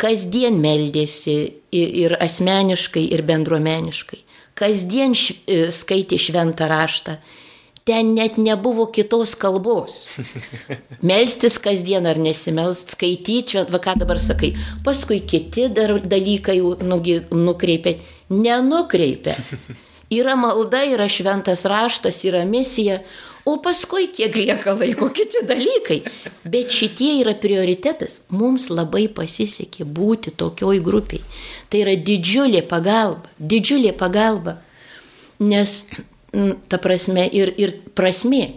kasdien 0.00 0.56
meldėsi 0.62 1.36
ir, 1.74 1.90
ir 2.06 2.16
asmeniškai, 2.22 3.04
ir 3.14 3.24
bendruomeniškai, 3.26 4.22
kasdien 4.56 5.12
š, 5.18 5.36
e, 5.44 5.60
skaitė 5.74 6.18
šventą 6.22 6.70
raštą, 6.70 7.18
ten 7.84 8.14
net 8.16 8.36
nebuvo 8.36 8.86
kitos 8.86 9.34
kalbos. 9.36 10.08
Melstis 11.08 11.58
kasdien 11.60 12.08
ar 12.08 12.18
nesimelst, 12.20 12.94
skaityti, 12.96 13.64
va 13.68 13.80
ką 13.82 13.98
dabar 14.00 14.20
sakai, 14.20 14.54
paskui 14.84 15.20
kiti 15.20 15.68
dar 15.68 15.98
dalykai 16.00 16.58
nukreipia, 17.36 17.98
nenukreipia. 18.32 19.36
Yra 20.14 20.34
malda, 20.36 20.84
yra 20.86 21.06
šventas 21.08 21.64
raštas, 21.66 22.18
yra 22.28 22.44
misija, 22.46 22.98
o 23.48 23.56
paskui 23.64 24.10
kiek 24.14 24.36
lieka 24.36 24.74
laiko 24.76 25.08
kiti 25.16 25.40
dalykai. 25.48 26.02
Bet 26.44 26.72
šitie 26.72 27.16
yra 27.22 27.32
prioritetas. 27.40 28.20
Mums 28.28 28.68
labai 28.70 29.06
pasisekė 29.12 29.88
būti 29.88 30.34
tokioj 30.38 30.78
grupiai. 30.84 31.24
Tai 31.72 31.82
yra 31.86 31.96
didžiulė 31.96 32.62
pagalba, 32.68 33.32
didžiulė 33.40 33.94
pagalba. 33.96 34.58
Nes, 35.42 35.86
ta 36.68 36.80
prasme, 36.82 37.26
ir, 37.30 37.52
ir 37.60 37.74
prasme. 37.96 38.54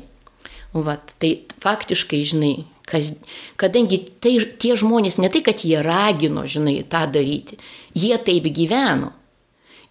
Vat, 0.73 1.13
tai 1.21 1.31
faktiškai, 1.63 2.19
žinai, 2.27 2.55
kas, 2.87 3.13
kadangi 3.59 4.01
tai, 4.23 4.35
tie 4.61 4.75
žmonės 4.79 5.19
ne 5.21 5.29
tai, 5.33 5.41
kad 5.45 5.63
jie 5.65 5.79
ragino, 5.85 6.45
žinai, 6.49 6.81
tą 6.89 7.05
daryti, 7.11 7.59
jie 7.97 8.17
taip 8.21 8.49
gyveno. 8.53 9.13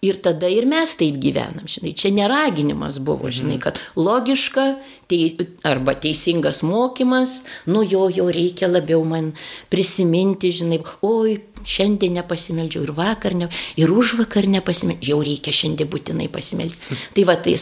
Ir 0.05 0.19
tada 0.21 0.45
ir 0.45 0.67
mes 0.69 0.91
taip 0.93 1.15
gyvenam, 1.17 1.65
žinai, 1.65 1.95
čia 1.97 2.11
neraginimas 2.13 2.99
buvo, 3.01 3.31
žinai, 3.33 3.55
mhm. 3.57 3.63
kad 3.63 3.79
logiška 3.97 4.65
teis, 5.09 5.33
arba 5.65 5.95
teisingas 5.97 6.61
mokymas, 6.61 7.39
nu 7.65 7.81
jo, 7.81 8.05
jo 8.13 8.27
reikia 8.29 8.69
labiau 8.69 9.01
man 9.07 9.31
prisiminti, 9.73 10.51
žinai, 10.53 10.83
oi, 11.01 11.39
šiandien 11.65 12.19
nepasimeldžiau 12.19 12.85
ir 12.85 12.93
vakar, 12.93 13.33
ne, 13.39 13.49
ir 13.79 13.89
už 13.89 14.19
vakar 14.21 14.45
nepasimeldžiau, 14.53 15.17
jau 15.17 15.25
reikia 15.25 15.55
šiandien 15.55 15.89
būtinai 15.89 16.29
pasimelsti. 16.29 16.97
Tai 17.17 17.25
va, 17.25 17.39
tai 17.41 17.55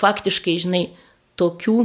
faktiškai, 0.00 0.56
žinai, 0.64 0.82
tokių 1.36 1.76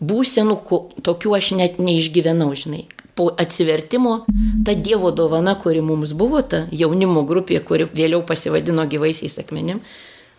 būsenų, 0.00 0.56
tokių 1.04 1.36
aš 1.36 1.52
net 1.60 1.78
neišgyvenau, 1.82 2.48
žinai, 2.56 2.86
po 3.14 3.30
atsivertimo 3.38 4.24
ta 4.64 4.74
Dievo 4.74 5.10
dovana, 5.10 5.54
kuri 5.60 5.80
mums 5.84 6.12
buvo, 6.16 6.42
ta 6.42 6.66
jaunimo 6.72 7.24
grupė, 7.28 7.60
kuri 7.64 7.88
vėliau 7.92 8.22
pasivadino 8.26 8.86
gyvaisiais 8.88 9.38
akmenim, 9.42 9.82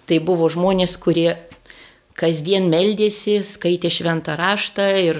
tai 0.09 0.19
buvo 0.19 0.49
žmonės, 0.49 0.97
kurie 1.01 1.35
kasdien 2.19 2.69
meldėsi, 2.69 3.39
skaitė 3.45 3.91
šventą 3.93 4.37
raštą 4.37 4.87
ir 5.01 5.19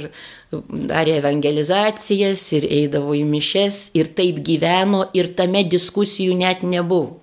darė 0.70 1.18
evangelizacijas 1.20 2.46
ir 2.58 2.68
eidavo 2.70 3.16
į 3.18 3.24
mišes 3.26 3.84
ir 3.98 4.12
taip 4.18 4.42
gyveno 4.46 5.08
ir 5.18 5.32
tame 5.38 5.64
diskusijų 5.66 6.38
net 6.38 6.66
nebuvo. 6.66 7.20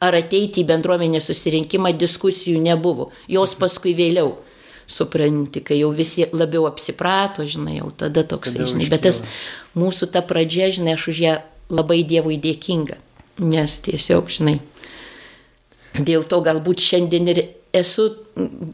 Ar 0.00 0.16
ateiti 0.16 0.62
į 0.62 0.68
bendruomenės 0.70 1.26
susirinkimą 1.28 1.92
diskusijų 2.00 2.60
nebuvo, 2.64 3.10
jos 3.28 3.52
paskui 3.60 3.92
vėliau 3.98 4.38
supranti, 4.90 5.62
kai 5.62 5.78
jau 5.80 5.92
visi 5.94 6.26
labiau 6.34 6.66
apsiprato, 6.68 7.46
žinai, 7.46 7.78
jau 7.78 7.92
tada 8.04 8.24
toksai, 8.26 8.66
žinai, 8.66 8.88
bet 8.90 9.06
tas 9.06 9.22
mūsų 9.78 10.10
ta 10.14 10.24
pradžia, 10.26 10.70
žinai, 10.74 10.96
aš 10.98 11.08
už 11.12 11.22
ją 11.22 11.36
labai 11.70 12.02
Dievui 12.02 12.40
dėkinga, 12.42 12.98
nes 13.46 13.78
tiesiog, 13.86 14.32
žinai, 14.34 14.58
dėl 15.94 16.26
to 16.26 16.42
galbūt 16.44 16.82
šiandien 16.82 17.30
ir 17.30 17.42
esu 17.76 18.10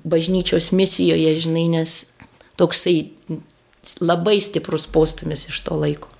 bažnyčios 0.09 0.73
misijoje, 0.73 1.37
žinai, 1.45 1.67
nes 1.77 1.99
toksai 2.57 2.99
labai 4.01 4.41
stiprus 4.41 4.87
postumis 4.89 5.49
iš 5.51 5.61
to 5.67 5.77
laiko. 5.79 6.11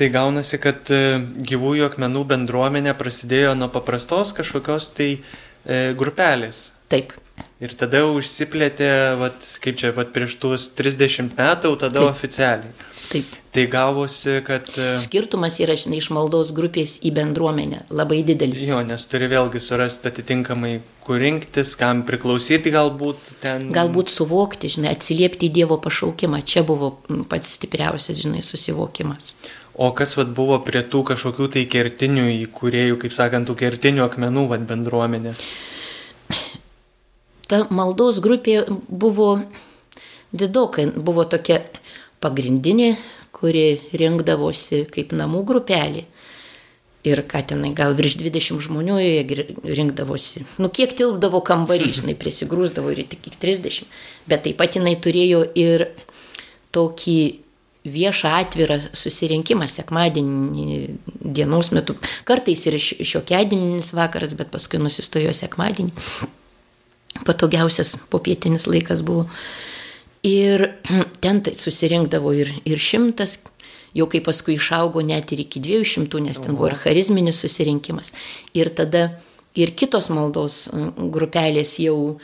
Tai 0.00 0.08
gaunasi, 0.08 0.56
kad 0.62 0.88
e, 0.94 1.18
gyvųjų 1.44 1.90
akmenų 1.90 2.22
bendruomenė 2.30 2.94
prasidėjo 2.96 3.52
nuo 3.58 3.68
paprastos 3.68 4.32
kažkokios 4.32 4.86
tai 4.96 5.10
e, 5.12 5.80
grupelės. 5.98 6.70
Taip. 6.88 7.12
Ir 7.60 7.74
tada 7.76 8.00
jau 8.00 8.14
išsiplėtė, 8.16 8.88
vat, 9.20 9.44
kaip 9.60 9.76
čia, 9.76 9.90
vat, 9.92 10.14
prieš 10.14 10.38
tuos 10.40 10.70
30 10.78 11.34
metų, 11.36 11.74
tada 11.82 12.00
Taip. 12.00 12.08
oficialiai. 12.08 12.72
Taip. 13.10 13.34
Tai 13.52 13.64
gavosi, 13.66 14.36
kad... 14.46 14.68
E, 14.78 14.94
Skirtumas 15.02 15.58
yra, 15.60 15.74
žinai, 15.76 15.98
iš 15.98 16.08
maldos 16.14 16.52
grupės 16.56 16.94
į 17.04 17.10
bendruomenę 17.16 17.82
labai 17.90 18.20
didelis. 18.24 18.62
Jo, 18.64 18.78
nes 18.86 19.04
turi 19.10 19.26
vėlgi 19.28 19.60
surasti 19.60 20.08
atitinkamai, 20.08 20.76
kur 21.04 21.18
rinktis, 21.20 21.74
kam 21.76 22.04
priklausyti 22.08 22.72
galbūt 22.72 23.32
ten. 23.42 23.66
Galbūt 23.74 24.14
suvokti, 24.14 24.70
žinai, 24.70 24.94
atsiliepti 24.94 25.50
į 25.50 25.54
Dievo 25.58 25.80
pašaukimą. 25.82 26.40
Čia 26.46 26.62
buvo 26.68 26.94
pats 27.28 27.58
stipriausias, 27.58 28.22
žinai, 28.22 28.44
susivokimas. 28.46 29.34
O 29.74 29.90
kas 29.98 30.14
vat, 30.16 30.30
buvo 30.32 30.56
prie 30.64 30.80
tų 30.86 31.02
kažkokių 31.10 31.50
tai 31.58 31.66
kertinių 31.74 32.30
įkūrėjų, 32.46 33.02
kaip 33.04 33.16
sakant, 33.16 33.50
tų 33.50 33.58
kertinių 33.66 34.06
akmenų 34.06 34.46
vat, 34.54 34.64
bendruomenės? 34.70 35.44
Ta 37.50 37.64
maldos 37.74 38.20
grupė 38.22 38.62
buvo 38.88 39.40
didokai, 40.30 40.86
buvo 40.94 41.26
tokia 41.26 41.60
pagrindinė, 42.22 42.94
kuri 43.34 43.80
rinkdavosi 43.96 44.84
kaip 44.92 45.14
namų 45.16 45.44
grupelė. 45.48 46.06
Ir 47.00 47.22
ką 47.24 47.40
tenai, 47.48 47.70
gal 47.72 47.94
virš 47.96 48.18
20 48.20 48.60
žmonių 48.60 48.98
joje 49.00 49.44
rinkdavosi. 49.64 50.42
Nu, 50.60 50.68
kiek 50.68 50.92
tilpdavo 50.98 51.40
kambarį, 51.40 51.86
žinai, 51.96 52.14
prisigrūzdavo 52.20 52.92
ir 52.92 53.06
tik 53.08 53.30
30. 53.40 53.86
Bet 54.28 54.44
taip 54.44 54.58
pat 54.60 54.76
jinai 54.76 54.98
turėjo 55.00 55.46
ir 55.56 55.86
tokį 56.76 57.16
viešą 57.88 58.34
atvirą 58.42 58.76
susirinkimą 58.92 59.64
sekmadienį 59.72 60.76
dienos 61.24 61.72
metu. 61.72 61.96
Kartais 62.28 62.66
ir 62.68 62.76
šiokiadieninis 62.76 63.94
vakaras, 63.96 64.36
bet 64.36 64.52
paskui 64.52 64.82
nusistojo 64.84 65.32
sekmadienį 65.40 66.36
patogiausias 67.26 67.96
popietinis 68.10 68.66
laikas 68.70 69.04
buvo. 69.06 69.26
Ir 70.26 70.66
ten 71.22 71.40
tai 71.44 71.54
susirinkdavo 71.56 72.34
ir, 72.36 72.52
ir 72.68 72.82
šimtas, 72.82 73.40
jau 73.96 74.06
kai 74.10 74.20
paskui 74.24 74.58
išaugo 74.58 75.02
net 75.04 75.32
ir 75.34 75.44
iki 75.46 75.62
dviejų 75.62 75.88
šimtų, 75.94 76.26
nes 76.28 76.38
ten 76.38 76.58
buvo 76.58 76.70
ir 76.70 76.78
charizminis 76.82 77.40
susirinkimas. 77.42 78.14
Ir 78.54 78.70
tada 78.76 79.08
ir 79.58 79.74
kitos 79.74 80.10
maldos 80.14 80.68
grupelės 80.96 81.78
jau 81.82 82.20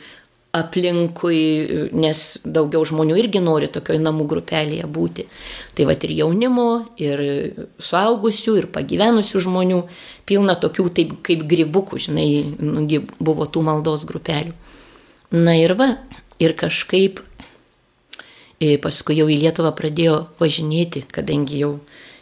aplinkui, 0.57 1.89
nes 1.93 2.21
daugiau 2.45 2.85
žmonių 2.87 3.17
irgi 3.19 3.41
nori 3.43 3.67
tokioj 3.69 3.99
namų 4.01 4.25
grupelėje 4.31 4.87
būti. 4.89 5.27
Tai 5.75 5.87
va 5.89 5.95
ir 5.97 6.13
jaunimo, 6.17 6.67
ir 7.01 7.23
suaugusių, 7.83 8.55
ir 8.61 8.69
pagyvenusių 8.73 9.43
žmonių, 9.43 9.81
pilna 10.29 10.55
tokių 10.57 10.87
taip 10.97 11.17
kaip 11.27 11.43
gribukų, 11.49 11.99
žinai, 12.07 12.29
nugi 12.63 13.03
buvo 13.19 13.45
tų 13.45 13.65
maldos 13.67 14.07
grupelių. 14.09 14.55
Na 15.31 15.57
ir 15.59 15.73
va, 15.75 15.93
ir 16.39 16.53
kažkaip 16.55 17.19
e, 18.61 18.77
paskui 18.79 19.17
jau 19.19 19.27
į 19.27 19.41
Lietuvą 19.41 19.73
pradėjo 19.75 20.21
važinėti, 20.39 21.03
kadangi 21.11 21.63
jau 21.65 21.71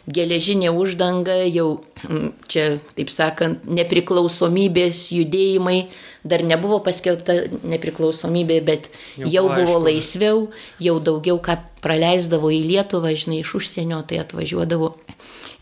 geležinė 0.06 0.70
uždanga, 0.70 1.36
jau 1.50 1.82
mm, 2.06 2.28
čia, 2.50 2.66
taip 2.98 3.10
sakant, 3.10 3.64
nepriklausomybės 3.66 5.08
judėjimai, 5.14 5.88
dar 6.26 6.44
nebuvo 6.46 6.78
paskelbta 6.84 7.38
nepriklausomybė, 7.66 8.60
bet 8.66 8.90
jau, 9.18 9.30
jau 9.30 9.46
buvo 9.50 9.78
aišku. 9.78 9.84
laisviau, 9.86 10.44
jau 10.82 10.96
daugiau 11.02 11.40
ką 11.42 11.58
praleisdavo 11.82 12.52
į 12.54 12.62
Lietuvą, 12.70 13.14
žinai, 13.18 13.42
iš 13.42 13.56
užsienio, 13.58 14.02
tai 14.06 14.22
atvažiuodavo 14.22 14.94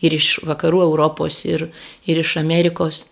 ir 0.05 0.17
iš 0.17 0.39
vakarų 0.45 0.85
Europos, 0.89 1.41
ir, 1.49 1.69
ir 2.09 2.21
iš 2.21 2.37
Amerikos. 2.41 3.07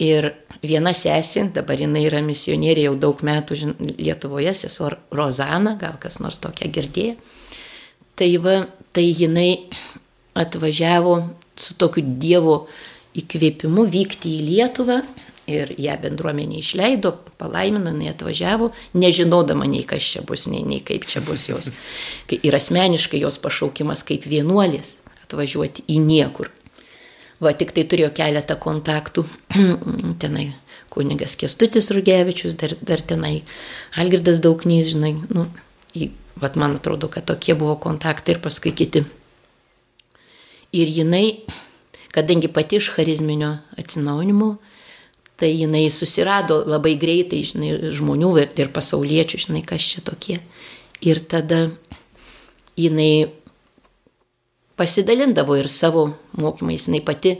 Ir 0.00 0.32
viena 0.62 0.92
sesė, 0.96 1.46
dabar 1.54 1.80
jinai 1.80 2.04
yra 2.08 2.20
misionierė 2.24 2.88
jau 2.88 2.96
daug 3.00 3.22
metų 3.26 3.58
žin, 3.58 3.74
Lietuvoje, 3.98 4.52
sesuo 4.56 4.90
Rozana, 5.14 5.76
gal 5.80 5.96
kas 6.02 6.20
nors 6.20 6.40
tokia 6.42 6.70
girdėjo. 6.72 7.16
Tai 8.20 8.30
va, 8.44 8.56
tai 8.92 9.06
jinai 9.08 9.50
atvažiavo 10.36 11.16
su 11.60 11.76
tokiu 11.80 12.04
Dievo 12.20 12.66
įkvėpimu 13.16 13.86
vykti 13.90 14.36
į 14.36 14.46
Lietuvą 14.50 15.00
ir 15.50 15.72
ją 15.80 15.96
bendruomenė 16.02 16.60
išleido, 16.60 17.14
palaimino, 17.40 17.90
jinai 17.90 18.12
atvažiavo, 18.12 18.70
nežinodama 19.00 19.66
nei 19.70 19.82
kas 19.88 20.06
čia 20.12 20.22
bus, 20.26 20.46
nei, 20.50 20.62
nei 20.66 20.84
kaip 20.84 21.08
čia 21.10 21.24
bus 21.24 21.48
jos. 21.48 21.72
Ir 22.30 22.54
asmeniškai 22.56 23.22
jos 23.24 23.40
pašaukimas 23.42 24.04
kaip 24.06 24.28
vienuolis 24.30 24.98
atvažiuoti 25.24 25.88
į 25.90 25.98
niekur. 26.04 26.52
Va, 27.40 27.54
tik 27.56 27.72
tai 27.72 27.86
turėjo 27.88 28.10
keletą 28.16 28.58
kontaktų, 28.60 29.24
tenai 30.22 30.50
kunigas 30.92 31.36
Kestutis 31.40 31.88
Rugevičius, 31.94 32.56
dar, 32.60 32.74
dar 32.84 33.00
tenai 33.00 33.40
Algirdas 34.00 34.42
Dauknys, 34.44 34.90
žinai, 34.92 35.14
nu, 35.32 35.46
į, 35.96 36.10
va, 36.42 36.50
man 36.60 36.76
atrodo, 36.76 37.08
kad 37.12 37.24
tokie 37.30 37.56
buvo 37.56 37.78
kontaktai 37.80 38.36
ir 38.36 38.44
paskui 38.44 38.74
kiti 38.76 39.06
Ir 40.72 40.86
jinai, 40.86 41.42
kadangi 42.14 42.48
pati 42.48 42.78
iš 42.78 42.92
charizminio 42.94 43.56
atsinaujinimo, 43.78 44.52
tai 45.36 45.50
jinai 45.50 45.88
susirado 45.90 46.60
labai 46.62 46.94
greitai, 47.00 47.40
žinai, 47.48 47.72
žmonių 47.96 48.30
ir, 48.38 48.52
ir 48.54 48.70
pasauliečių, 48.70 49.40
žinai, 49.46 49.64
kas 49.66 49.82
čia 49.82 50.04
tokie. 50.06 50.38
Ir 51.02 51.18
tada 51.26 51.72
jinai 52.78 53.32
pasidalindavo 54.80 55.58
ir 55.60 55.68
savo 55.68 56.06
mokymais, 56.40 56.86
jinai 56.88 57.02
pati 57.04 57.36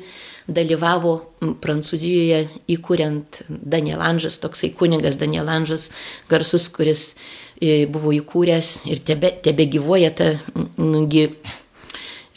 dalyvavo 0.51 1.15
Prancūzijoje 1.63 2.41
įkuriant 2.75 3.41
Danielanžas, 3.49 4.37
toksai 4.43 4.73
kunigas 4.77 5.17
Danielanžas, 5.21 5.89
garsus, 6.29 6.69
kuris 6.75 7.15
e, 7.57 7.87
buvo 7.89 8.13
įkūręs 8.13 8.75
ir 8.91 9.01
tebe, 9.07 9.33
tebe 9.45 9.65
gyvoja 9.73 10.11
ta, 10.17 10.35
nugi, 10.77 11.31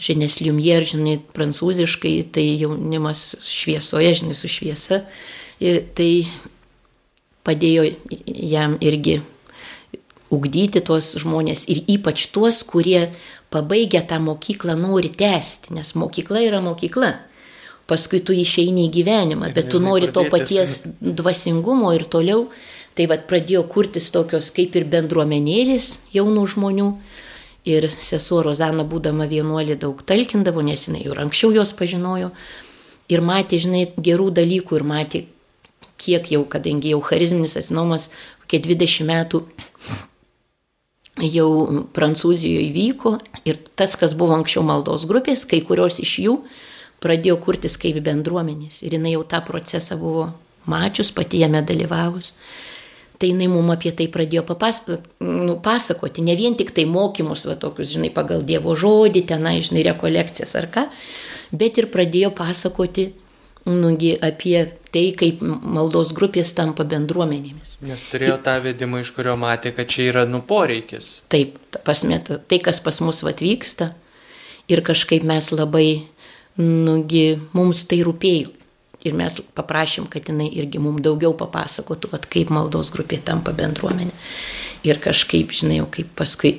žinės 0.03 0.39
liumier, 0.43 0.85
žinai, 0.87 1.17
prancūziškai, 1.35 2.15
tai 2.35 2.45
jaunimas 2.61 3.33
šviesoje, 3.43 4.13
žinai, 4.21 4.37
su 4.37 4.51
šviesa. 4.51 5.03
Ir 5.63 5.83
tai 5.95 6.25
padėjo 7.47 7.89
jam 8.23 8.79
irgi 8.83 9.19
ugdyti 10.33 10.81
tuos 10.85 11.13
žmonės 11.21 11.67
ir 11.71 11.83
ypač 11.95 12.27
tuos, 12.33 12.63
kurie 12.67 13.11
pabaigę 13.53 14.01
tą 14.09 14.19
mokyklą 14.23 14.75
nori 14.79 15.13
tęsti, 15.13 15.73
nes 15.77 15.93
mokykla 15.99 16.41
yra 16.47 16.61
mokykla. 16.65 17.13
Paskui 17.87 18.21
tu 18.23 18.33
išeini 18.33 18.87
į 18.87 18.93
gyvenimą, 18.95 19.51
bet 19.53 19.69
tu 19.73 19.81
nori 19.83 20.07
to 20.15 20.23
paties 20.31 20.81
dvasingumo 21.01 21.91
ir 21.93 22.07
toliau. 22.07 22.47
Tai 22.93 23.07
vad 23.09 23.23
pradėjo 23.25 23.63
kurtis 23.67 24.11
tokios 24.13 24.51
kaip 24.53 24.75
ir 24.77 24.85
bendruomenėlės 24.85 25.87
jaunų 26.13 26.43
žmonių, 26.53 26.89
Ir 27.63 27.85
sesuo 27.87 28.41
Rozana, 28.43 28.83
būdama 28.83 29.23
vienuolė, 29.31 29.77
daug 29.79 30.01
talkindavo, 30.03 30.59
nes 30.67 30.89
jinai 30.89 31.05
jau 31.05 31.15
anksčiau 31.23 31.53
jos 31.55 31.71
pažinojo. 31.79 32.33
Ir 33.11 33.23
matė, 33.23 33.59
žinai, 33.63 33.85
gerų 33.95 34.33
dalykų 34.35 34.79
ir 34.79 34.83
matė, 34.87 35.21
kiek 35.95 36.27
jau, 36.33 36.41
kadangi 36.43 36.91
jau 36.91 36.99
charizminis 37.07 37.55
atsinomas, 37.59 38.09
kokie 38.43 38.59
20 38.67 39.07
metų 39.07 39.45
jau 41.21 41.85
Prancūzijoje 41.93 42.67
įvyko 42.71 43.17
ir 43.45 43.59
tas, 43.77 43.97
kas 43.99 44.15
buvo 44.17 44.37
anksčiau 44.37 44.63
maldos 44.65 45.05
grupės, 45.09 45.45
kai 45.45 45.61
kurios 45.65 45.99
iš 46.01 46.17
jų 46.25 46.37
pradėjo 47.03 47.37
kurtis 47.43 47.77
kaip 47.77 47.99
bendruomenės. 48.03 48.81
Ir 48.87 48.97
jinai 48.97 49.13
jau 49.17 49.25
tą 49.27 49.43
procesą 49.45 49.99
buvo 49.99 50.31
mačius, 50.65 51.11
pati 51.11 51.43
jame 51.43 51.61
dalyvavus 51.65 52.33
tai 53.23 53.29
jinai 53.29 53.47
mum 53.47 53.69
apie 53.71 53.93
tai 53.95 54.09
pradėjo 54.11 54.43
nu, 55.23 55.55
pasakoti, 55.63 56.21
ne 56.21 56.35
vien 56.35 56.57
tik 56.59 56.73
tai 56.75 56.83
mokymus, 56.83 57.45
va 57.47 57.55
tokius, 57.55 57.93
žinai, 57.95 58.09
pagal 58.11 58.43
Dievo 58.43 58.75
žodį, 58.75 59.21
tenai, 59.29 59.61
žinai, 59.63 59.85
rekolekcijas 59.87 60.55
ar 60.59 60.67
ką, 60.67 60.83
bet 61.55 61.77
ir 61.77 61.87
pradėjo 61.87 62.33
pasakoti, 62.35 63.13
nugi, 63.69 64.13
apie 64.21 64.57
tai, 64.93 65.07
kaip 65.17 65.41
maldos 65.43 66.13
grupės 66.15 66.53
tampa 66.57 66.85
bendruomenėmis. 66.87 67.77
Nes 67.87 68.03
turėjo 68.11 68.37
tą 68.43 68.57
vedimą, 68.63 69.01
iš 69.03 69.13
kurio 69.15 69.35
matė, 69.39 69.73
kad 69.75 69.89
čia 69.89 70.09
yra 70.11 70.25
nu 70.29 70.43
poreikis. 70.45 71.21
Taip, 71.33 71.57
pasmeta, 71.87 72.37
tai, 72.37 72.59
kas 72.63 72.81
pas 72.83 72.99
mus 73.03 73.23
atvyksta 73.25 73.93
ir 74.71 74.83
kažkaip 74.85 75.25
mes 75.27 75.49
labai, 75.53 76.03
nugi, 76.59 77.39
mums 77.55 77.87
tai 77.89 78.03
rūpėjo. 78.05 78.59
Ir 79.03 79.15
mes 79.19 79.35
paprašym, 79.57 80.05
kad 80.07 80.29
jinai 80.31 80.45
irgi 80.55 80.79
mums 80.79 81.03
daugiau 81.03 81.33
papasakotų, 81.35 82.13
vat, 82.13 82.27
kaip 82.31 82.53
maldos 82.55 82.87
grupė 82.93 83.17
tampa 83.19 83.51
bendruomenė. 83.51 84.13
Ir 84.87 84.99
kažkaip, 85.03 85.51
žinai, 85.51 85.81
jau 85.81 85.89
kaip 85.91 86.13
paskui. 86.15 86.53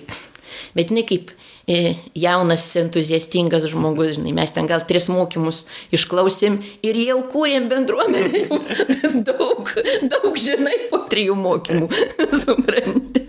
Bet 0.77 0.93
jinai 0.93 1.07
kaip 1.09 1.33
jaunas, 1.67 2.67
entuziastingas 2.77 3.69
žmogus, 3.73 4.19
žinai, 4.19 4.35
mes 4.37 4.53
ten 4.53 4.69
gal 4.69 4.85
tris 4.89 5.09
mokymus 5.13 5.65
išklausėm 5.97 6.61
ir 6.85 7.01
jau 7.07 7.21
kūrėm 7.33 7.71
bendruomenę. 7.73 8.45
daug, 9.31 9.75
daug, 10.13 10.33
žinai, 10.37 10.77
po 10.91 11.05
trijų 11.11 11.39
mokymų. 11.41 11.91
Supranti 12.45 13.25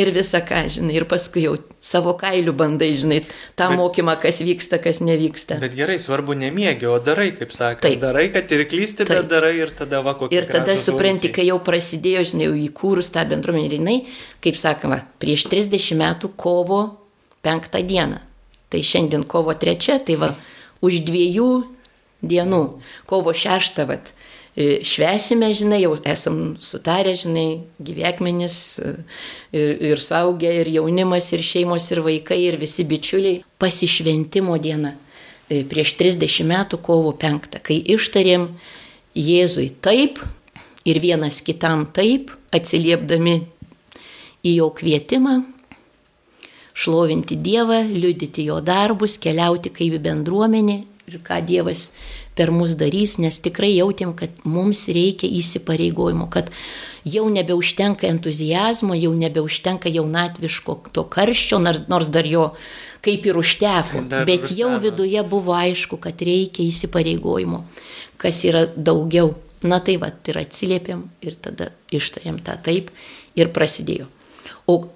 ir 0.00 0.10
visą 0.14 0.40
ką, 0.46 0.62
žinai, 0.70 0.94
ir 1.00 1.06
paskui 1.10 1.44
jau 1.44 1.56
savo 1.82 2.14
kailių 2.18 2.54
bandai, 2.56 2.90
žinai, 2.98 3.20
tą 3.58 3.70
bet, 3.70 3.78
mokymą, 3.80 4.16
kas 4.22 4.40
vyksta, 4.44 4.80
kas 4.82 5.00
nevyksta. 5.04 5.58
Bet 5.62 5.74
gerai, 5.78 5.98
svarbu 6.02 6.36
nemiegi, 6.38 6.88
o 6.90 6.98
darai, 7.02 7.30
kaip 7.36 7.54
sakai. 7.54 7.82
Taip. 7.88 8.04
Darai, 8.04 8.28
kad 8.34 8.50
ir 8.54 8.64
klysti, 8.70 9.04
Taip. 9.04 9.12
bet 9.16 9.30
darai 9.32 9.54
ir 9.58 9.74
tada 9.76 10.02
va 10.06 10.14
kokį. 10.18 10.36
Ir 10.36 10.48
tada 10.50 10.76
supranti, 10.80 11.32
kai 11.34 11.48
jau 11.48 11.58
prasidėjo, 11.64 12.24
žinai, 12.32 12.48
jau 12.48 12.56
įkūrus 12.68 13.12
tą 13.14 13.26
bendruomenę, 13.32 13.66
ir 13.68 13.76
jinai, 13.80 13.98
kaip 14.44 14.58
sakoma, 14.60 15.02
prieš 15.22 15.48
30 15.50 15.98
metų 16.00 16.34
kovo 16.40 16.82
5 17.46 17.82
dieną. 17.86 18.20
Tai 18.70 18.80
šiandien 18.86 19.24
kovo 19.26 19.54
3, 19.54 19.98
tai 20.06 20.16
va, 20.20 20.34
už 20.84 21.02
dviejų 21.06 21.50
dienų, 22.22 22.62
kovo 23.10 23.34
6, 23.34 23.82
va, 23.88 23.98
E, 24.56 24.80
švesime, 24.82 25.52
žinai, 25.54 25.78
jau 25.84 25.92
esam 26.10 26.56
sutarę, 26.58 27.12
žinai, 27.14 27.62
gyvekmenis 27.86 28.56
e, 28.82 28.90
ir, 29.54 29.70
ir 29.92 30.02
saugę, 30.02 30.50
ir 30.62 30.68
jaunimas, 30.74 31.30
ir 31.32 31.44
šeimos, 31.46 31.86
ir 31.94 32.02
vaikai, 32.02 32.40
ir 32.48 32.58
visi 32.58 32.84
bičiuliai. 32.84 33.44
Pasišventimo 33.62 34.58
diena 34.58 34.96
e, 35.46 35.62
prieš 35.70 35.94
30 36.00 36.48
metų 36.50 36.80
kovo 36.82 37.14
5, 37.14 37.60
kai 37.62 37.78
ištarėm 37.94 38.50
Jėzui 39.14 39.70
taip 39.82 40.20
ir 40.86 41.00
vienas 41.02 41.40
kitam 41.46 41.86
taip, 41.94 42.34
atsiliepdami 42.54 43.38
į 44.46 44.52
jo 44.56 44.68
kvietimą, 44.74 45.40
šlovinti 46.74 47.36
Dievą, 47.36 47.82
liudyti 47.88 48.46
jo 48.48 48.60
darbus, 48.64 49.18
keliauti 49.20 49.72
kaip 49.74 49.98
bendruomenė 50.02 50.78
ir 51.10 51.20
ką 51.26 51.40
Dievas 51.46 51.90
per 52.38 52.52
mus 52.54 52.76
darys, 52.78 53.18
nes 53.20 53.40
tikrai 53.42 53.72
jautėm, 53.74 54.14
kad 54.16 54.44
mums 54.48 54.86
reikia 54.88 55.28
įsipareigojimo, 55.40 56.28
kad 56.32 56.48
jau 57.04 57.26
nebeužtenka 57.32 58.08
entuzijazmo, 58.08 58.94
jau 58.96 59.12
nebeužtenka 59.16 59.90
jaunatviško 59.92 60.78
to 60.94 61.04
karščio, 61.10 61.58
nors, 61.60 61.84
nors 61.92 62.08
dar 62.12 62.28
jo 62.28 62.50
kaip 63.04 63.26
ir 63.26 63.38
užteko, 63.40 64.04
dar 64.08 64.28
bet 64.28 64.46
rusena. 64.46 64.58
jau 64.62 64.80
viduje 64.80 65.22
buvo 65.28 65.56
aišku, 65.56 65.98
kad 66.00 66.20
reikia 66.20 66.64
įsipareigojimo, 66.68 67.64
kas 68.20 68.44
yra 68.48 68.66
daugiau. 68.76 69.34
Na 69.60 69.76
tai 69.84 69.98
va, 70.00 70.08
ir 70.08 70.38
atsiliepėm 70.40 71.02
ir 71.20 71.34
tada 71.36 71.66
ištarėm 71.92 72.38
tą 72.44 72.54
taip 72.64 72.88
ir 73.36 73.50
prasidėjo. 73.52 74.06
O 74.64 74.86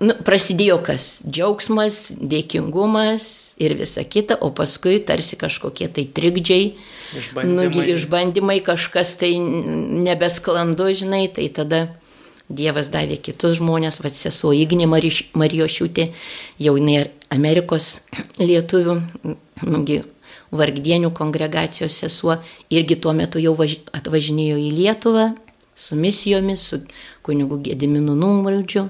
nu, 0.00 0.14
prasidėjo 0.24 0.78
kas- 0.86 1.06
džiaugsmas, 1.32 2.12
dėkingumas 2.18 3.54
ir 3.58 3.74
visa 3.78 4.04
kita, 4.04 4.38
o 4.40 4.50
paskui 4.50 4.98
tarsi 5.04 5.36
kažkokie 5.36 5.88
tai 5.92 6.04
trikdžiai, 6.06 6.74
išbandymai, 7.18 7.54
nugi, 7.54 7.86
išbandymai 7.94 8.60
kažkas 8.64 9.16
tai 9.18 9.34
nebesklandu, 9.38 10.92
žinai, 10.94 11.26
tai 11.32 11.48
tada 11.48 11.88
Dievas 12.48 12.88
davė 12.88 13.18
kitus 13.20 13.58
žmonės, 13.58 14.00
vad 14.00 14.14
sesuo 14.16 14.54
Ignė 14.56 14.86
Marijošiūtė, 14.88 16.06
jau 16.64 16.72
jinai 16.78 17.10
Amerikos 17.28 18.00
lietuvių, 18.40 18.94
nugi, 19.68 19.98
vargdienių 20.48 21.10
kongregacijos 21.12 21.98
sesuo, 22.00 22.38
irgi 22.72 22.96
tuo 22.96 23.12
metu 23.12 23.42
jau 23.42 23.52
važ... 23.58 23.76
atvažinėjo 23.92 24.56
į 24.64 24.70
Lietuvą 24.78 25.26
su 25.76 25.96
misijomis, 26.00 26.64
su 26.70 26.80
kunigu 27.22 27.60
Gediminu 27.68 28.16
Numraudžiu, 28.16 28.88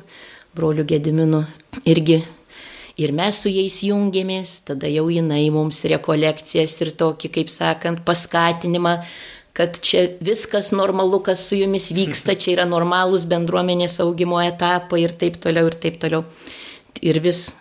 broliu 0.59 0.85
Gediminu 0.89 1.45
irgi. 1.87 2.19
Ir 2.99 3.15
mes 3.15 3.39
su 3.39 3.51
jais 3.55 3.79
jungiamės, 3.87 4.59
tada 4.67 4.91
jau 4.91 5.07
jinai 5.07 5.45
mums 5.55 5.85
rekolekcijas 5.87 6.75
ir 6.83 6.95
tokį, 6.99 7.31
kaip 7.39 7.53
sakant, 7.55 8.03
paskatinimą 8.07 8.99
kad 9.59 9.81
čia 9.83 10.05
viskas 10.23 10.71
normalu, 10.71 11.19
kas 11.19 11.41
su 11.49 11.57
jumis 11.59 11.89
vyksta, 11.91 12.37
čia 12.39 12.53
yra 12.53 12.67
normalūs 12.71 13.25
bendruomenės 13.27 13.97
augimo 14.05 14.39
etapai 14.39 15.01
ir 15.03 15.15
taip 15.19 15.41
toliau, 15.43 15.67
ir 15.67 15.75
taip 15.83 15.97
toliau. 15.99 16.23
Ir 17.03 17.19
vis. 17.25 17.57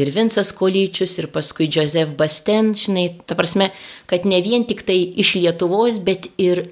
Ir 0.00 0.08
Vinsas 0.14 0.54
Kolyčius, 0.56 1.18
ir 1.20 1.28
paskui 1.34 1.66
Joseph 1.68 2.14
Basten, 2.16 2.72
žinai, 2.78 3.10
ta 3.28 3.36
prasme, 3.36 3.68
kad 4.08 4.24
ne 4.24 4.38
vien 4.40 4.64
tik 4.64 4.80
tai 4.88 4.96
iš 5.20 5.34
Lietuvos, 5.42 5.98
bet 6.06 6.30
ir, 6.40 6.70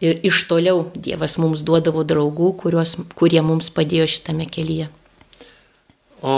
ir 0.00 0.20
iš 0.22 0.44
toliau 0.48 0.86
Dievas 0.94 1.36
mums 1.42 1.64
duodavo 1.66 2.04
draugų, 2.06 2.52
kuriuos, 2.62 2.96
kurie 3.18 3.42
mums 3.44 3.70
padėjo 3.74 4.08
šitame 4.10 4.46
kelyje. 4.50 4.88
O 6.22 6.34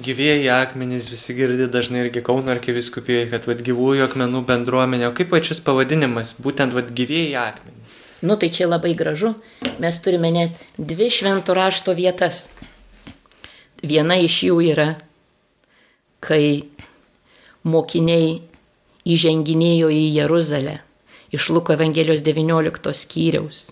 gyvėjai 0.00 0.48
akmenys 0.52 1.10
visi 1.12 1.36
girdi 1.36 1.68
dažnai 1.72 2.06
irgi 2.06 2.22
Kauno 2.24 2.52
arkiviskupijai, 2.52 3.28
kad 3.32 3.48
vad 3.48 3.62
gyvųjų 3.64 4.06
akmenų 4.06 4.42
bendruomenė, 4.48 5.08
o 5.10 5.14
kaip 5.16 5.32
pačias 5.32 5.60
pavadinimas, 5.64 6.34
būtent 6.40 6.76
vad 6.76 6.92
gyvėjai 6.96 7.36
akmenys. 7.48 8.00
Nu 8.24 8.36
tai 8.40 8.48
čia 8.52 8.68
labai 8.68 8.94
gražu, 8.96 9.34
mes 9.80 10.00
turime 10.00 10.32
net 10.32 10.56
dvi 10.80 11.10
šventų 11.12 11.56
rašto 11.56 11.92
vietas. 11.96 12.48
Viena 13.84 14.16
iš 14.16 14.38
jų 14.48 14.56
yra, 14.72 14.88
kai 16.24 16.64
mokiniai 17.68 18.40
įženginėjo 19.06 19.92
į 19.92 20.02
Jeruzalę 20.16 20.80
iš 21.34 21.48
Luko 21.50 21.74
Evangelijos 21.74 22.22
19 22.26 22.92
skyriaus 22.92 23.70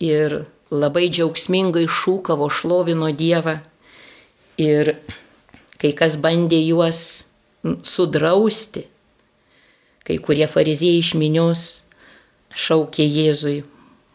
ir 0.00 0.44
labai 0.70 1.08
džiaugsmingai 1.08 1.86
šūkavo 1.88 2.48
šlovino 2.52 3.08
Dievą 3.12 3.58
ir 4.60 4.94
kai 5.80 5.92
kas 5.96 6.18
bandė 6.20 6.60
juos 6.66 7.00
sudrausti, 7.82 8.84
kai 10.06 10.18
kurie 10.22 10.46
fariziejai 10.50 11.02
iš 11.02 11.14
minios 11.18 11.64
šaukė 12.58 13.06
Jėzui, 13.06 13.62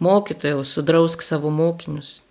mokytojau, 0.04 0.64
sudrausk 0.68 1.24
savo 1.24 1.52
mokinius. 1.54 2.22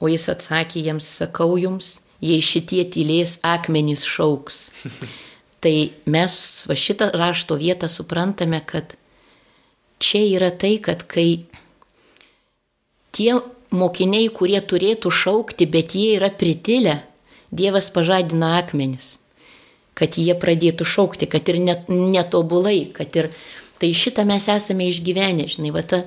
O 0.00 0.10
jis 0.12 0.28
atsakė 0.32 0.82
jiems, 0.84 1.06
sakau 1.08 1.56
jums, 1.60 2.00
jei 2.20 2.42
šitie 2.44 2.84
tylės 2.92 3.38
akmenys 3.44 4.04
šauks. 4.06 4.66
Tai 5.64 5.74
mes 6.12 6.34
va 6.68 6.76
šitą 6.76 7.10
rašto 7.16 7.56
vietą 7.58 7.88
suprantame, 7.90 8.60
kad 8.60 8.94
čia 10.02 10.22
yra 10.36 10.50
tai, 10.50 10.76
kad 10.82 11.04
kai 11.08 11.46
tie 13.16 13.36
mokiniai, 13.74 14.28
kurie 14.32 14.60
turėtų 14.60 15.12
šaukti, 15.12 15.68
bet 15.70 15.96
jie 15.98 16.16
yra 16.20 16.30
pritilę, 16.30 17.02
Dievas 17.56 17.92
pažadina 17.94 18.56
akmenis, 18.58 19.20
kad 19.96 20.16
jie 20.18 20.34
pradėtų 20.34 20.84
šaukti, 20.84 21.28
kad 21.30 21.46
ir 21.48 21.60
net, 21.62 21.86
netobulai, 21.88 22.88
kad 22.92 23.14
ir 23.16 23.30
tai 23.80 23.92
šitą 23.94 24.24
mes 24.28 24.48
esame 24.50 24.88
išgyvenę, 24.90 25.46
žinai, 25.52 25.70
va 25.72 25.84
ta, 25.86 26.02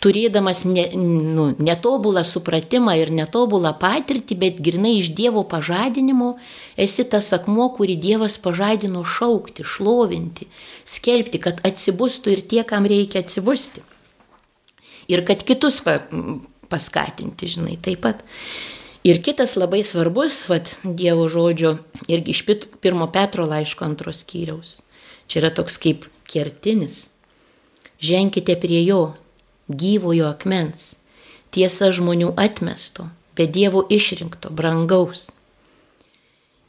turėdamas 0.00 0.64
ne, 0.64 0.86
nu, 0.96 1.50
netobulą 1.60 2.22
supratimą 2.24 2.96
ir 3.00 3.12
netobulą 3.12 3.74
patirtį, 3.80 4.36
bet 4.40 4.60
grinai 4.64 4.96
iš 4.98 5.12
Dievo 5.16 5.44
pažadinimo, 5.48 6.32
esi 6.80 7.04
tas 7.04 7.30
akmuo, 7.36 7.68
kurį 7.76 7.98
Dievas 8.00 8.38
pažadino 8.40 9.04
šaukti, 9.04 9.66
šlovinti, 9.66 10.48
skelbti, 10.88 11.42
kad 11.44 11.60
atsibustų 11.66 12.34
ir 12.36 12.44
tie, 12.52 12.64
kam 12.64 12.88
reikia 12.88 13.24
atsibusti. 13.24 13.84
Ir 15.10 15.24
kad 15.28 15.44
kitus 15.44 15.80
pa, 15.84 15.98
paskatinti, 16.72 17.50
žinai, 17.50 17.76
taip 17.82 18.04
pat. 18.06 18.24
Ir 19.04 19.20
kitas 19.24 19.56
labai 19.56 19.82
svarbus, 19.84 20.42
vad, 20.48 20.76
Dievo 20.84 21.28
žodžio, 21.32 21.78
irgi 22.08 22.36
iš 22.36 22.44
pirmo 22.80 23.08
Petro 23.12 23.46
laiško 23.48 23.84
antros 23.88 24.24
skyriaus. 24.24 24.78
Čia 25.28 25.44
yra 25.44 25.50
toks 25.56 25.76
kaip 25.80 26.06
kertinis. 26.28 27.08
Ženkite 28.00 28.56
prie 28.60 28.80
jo, 28.84 29.10
gyvojo 29.70 30.28
akmens, 30.30 30.94
tiesa 31.54 31.90
žmonių 31.94 32.34
atmesto, 32.38 33.08
bet 33.38 33.52
Dievo 33.54 33.84
išrinkto, 33.90 34.50
brangaus. 34.50 35.28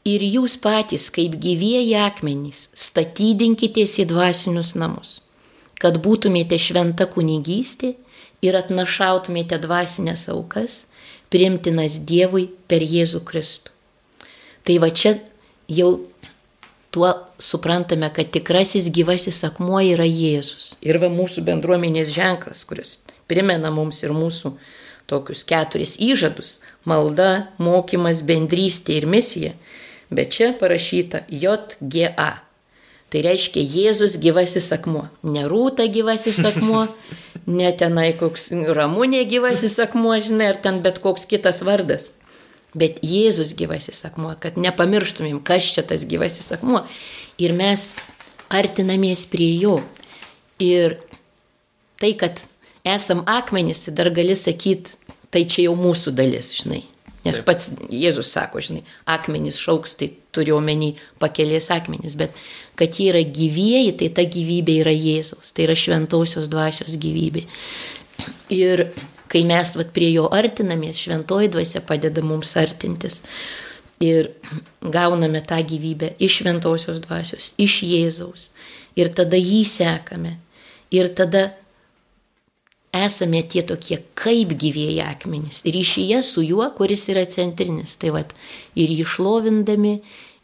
Ir 0.05 0.23
jūs 0.25 0.55
patys, 0.61 1.09
kaip 1.13 1.35
gyvieji 1.41 1.97
akmenys, 2.01 2.69
statydinkitės 2.73 3.99
į 4.01 4.07
dvasinius 4.09 4.73
namus, 4.77 5.19
kad 5.81 5.99
būtumėte 6.01 6.57
šventa 6.57 7.05
kunigystė 7.09 7.95
ir 8.41 8.57
atnašautumėte 8.57 9.59
dvasinės 9.61 10.25
aukas 10.33 10.85
priimtinas 11.31 11.99
Dievui 12.07 12.47
per 12.67 12.81
Jėzų 12.81 13.21
Kristų. 13.27 13.69
Tai 14.65 14.77
va 14.81 14.89
čia 14.93 15.15
jau 15.69 15.93
tuo 16.91 17.13
suprantame, 17.39 18.11
kad 18.13 18.31
tikrasis 18.31 18.89
gyvasis 18.91 19.43
akmuo 19.47 19.79
yra 19.83 20.05
Jėzus. 20.05 20.75
Ir 20.83 20.99
va 21.01 21.07
mūsų 21.11 21.45
bendruomenės 21.47 22.11
ženklas, 22.11 22.65
kuris 22.67 22.99
primena 23.31 23.71
mums 23.71 24.03
ir 24.03 24.11
mūsų 24.15 24.53
tokius 25.07 25.43
keturis 25.47 25.97
įžadus- 26.03 26.59
malda, 26.89 27.47
mokymas, 27.57 28.21
bendrystė 28.27 28.99
ir 28.99 29.07
misija. 29.07 29.53
Bet 30.11 30.31
čia 30.35 30.51
parašyta 30.59 31.23
JGA. 31.29 32.31
Tai 33.11 33.21
reiškia 33.21 33.63
Jėzus 33.63 34.17
gyvasis 34.19 34.71
akmuo. 34.71 35.09
Ne 35.23 35.43
rūta 35.43 35.87
gyvasis 35.87 36.39
akmuo, 36.47 36.87
ne 37.59 37.71
tenai 37.71 38.13
koks 38.19 38.51
ramūnė 38.51 39.25
gyvasis 39.27 39.79
akmuo, 39.79 40.15
žinai, 40.19 40.47
ar 40.53 40.57
ten 40.63 40.81
bet 40.81 40.99
koks 40.99 41.25
kitas 41.25 41.61
vardas. 41.61 42.11
Bet 42.77 43.01
Jėzus 43.03 43.51
gyvasis 43.59 44.05
akmuo, 44.07 44.31
kad 44.39 44.55
nepamirštumėm, 44.61 45.41
kas 45.43 45.73
čia 45.75 45.83
tas 45.87 46.05
gyvasis 46.07 46.53
akmuo. 46.55 46.85
Ir 47.41 47.51
mes 47.57 47.89
artinamės 48.51 49.25
prie 49.31 49.49
jo. 49.59 49.79
Ir 50.61 50.95
tai, 51.99 52.13
kad 52.19 52.39
esam 52.87 53.25
akmenys, 53.29 53.83
tai 53.85 53.95
dar 53.97 54.11
gali 54.15 54.37
sakyti, 54.37 54.95
tai 55.31 55.43
čia 55.49 55.67
jau 55.67 55.75
mūsų 55.79 56.15
dalis, 56.15 56.53
žinai. 56.61 56.85
Nes 57.21 57.37
Taip. 57.37 57.45
pats 57.45 57.69
Jėzus 57.93 58.31
sako, 58.33 58.63
žinai, 58.65 58.81
akmenys 59.09 59.59
šauks, 59.61 59.93
tai 59.99 60.09
turiu 60.33 60.55
omeny 60.57 60.95
pakelės 61.21 61.69
akmenys, 61.73 62.15
bet 62.17 62.33
kad 62.79 62.97
jie 62.97 63.11
yra 63.11 63.21
gyvieji, 63.21 63.93
tai 63.99 64.09
ta 64.17 64.25
gyvybė 64.25 64.79
yra 64.81 64.93
Jėzaus, 64.95 65.53
tai 65.53 65.67
yra 65.67 65.77
šventosios 65.77 66.49
dvasios 66.49 66.97
gyvybė. 67.01 67.45
Ir 68.53 68.87
kai 69.31 69.45
mes 69.47 69.75
vat, 69.79 69.93
prie 69.95 70.11
jo 70.11 70.27
artinamės, 70.33 70.99
šventoji 71.05 71.51
dvasia 71.53 71.81
padeda 71.87 72.23
mums 72.25 72.53
artintis. 72.59 73.21
Ir 74.01 74.31
gauname 74.81 75.43
tą 75.45 75.59
gyvybę 75.61 76.15
iš 76.25 76.41
šventosios 76.41 76.99
dvasios, 77.03 77.51
iš 77.61 77.81
Jėzaus. 77.85 78.49
Ir 78.97 79.11
tada 79.15 79.37
jį 79.39 79.61
sekame. 79.69 80.35
Ir 80.91 81.11
tada 81.15 81.51
esame 82.91 83.43
tie 83.47 83.63
tokie 83.63 84.01
kaip 84.19 84.51
gyvėjai 84.59 85.05
akmenys. 85.05 85.61
Ryšyje 85.63 86.19
su 86.25 86.43
juo, 86.43 86.65
kuris 86.75 87.07
yra 87.13 87.23
centrinis. 87.29 87.95
Tai 88.01 88.15
vad 88.17 88.33
ir 88.75 88.91
jį 88.91 89.05
šlovindami, 89.13 89.99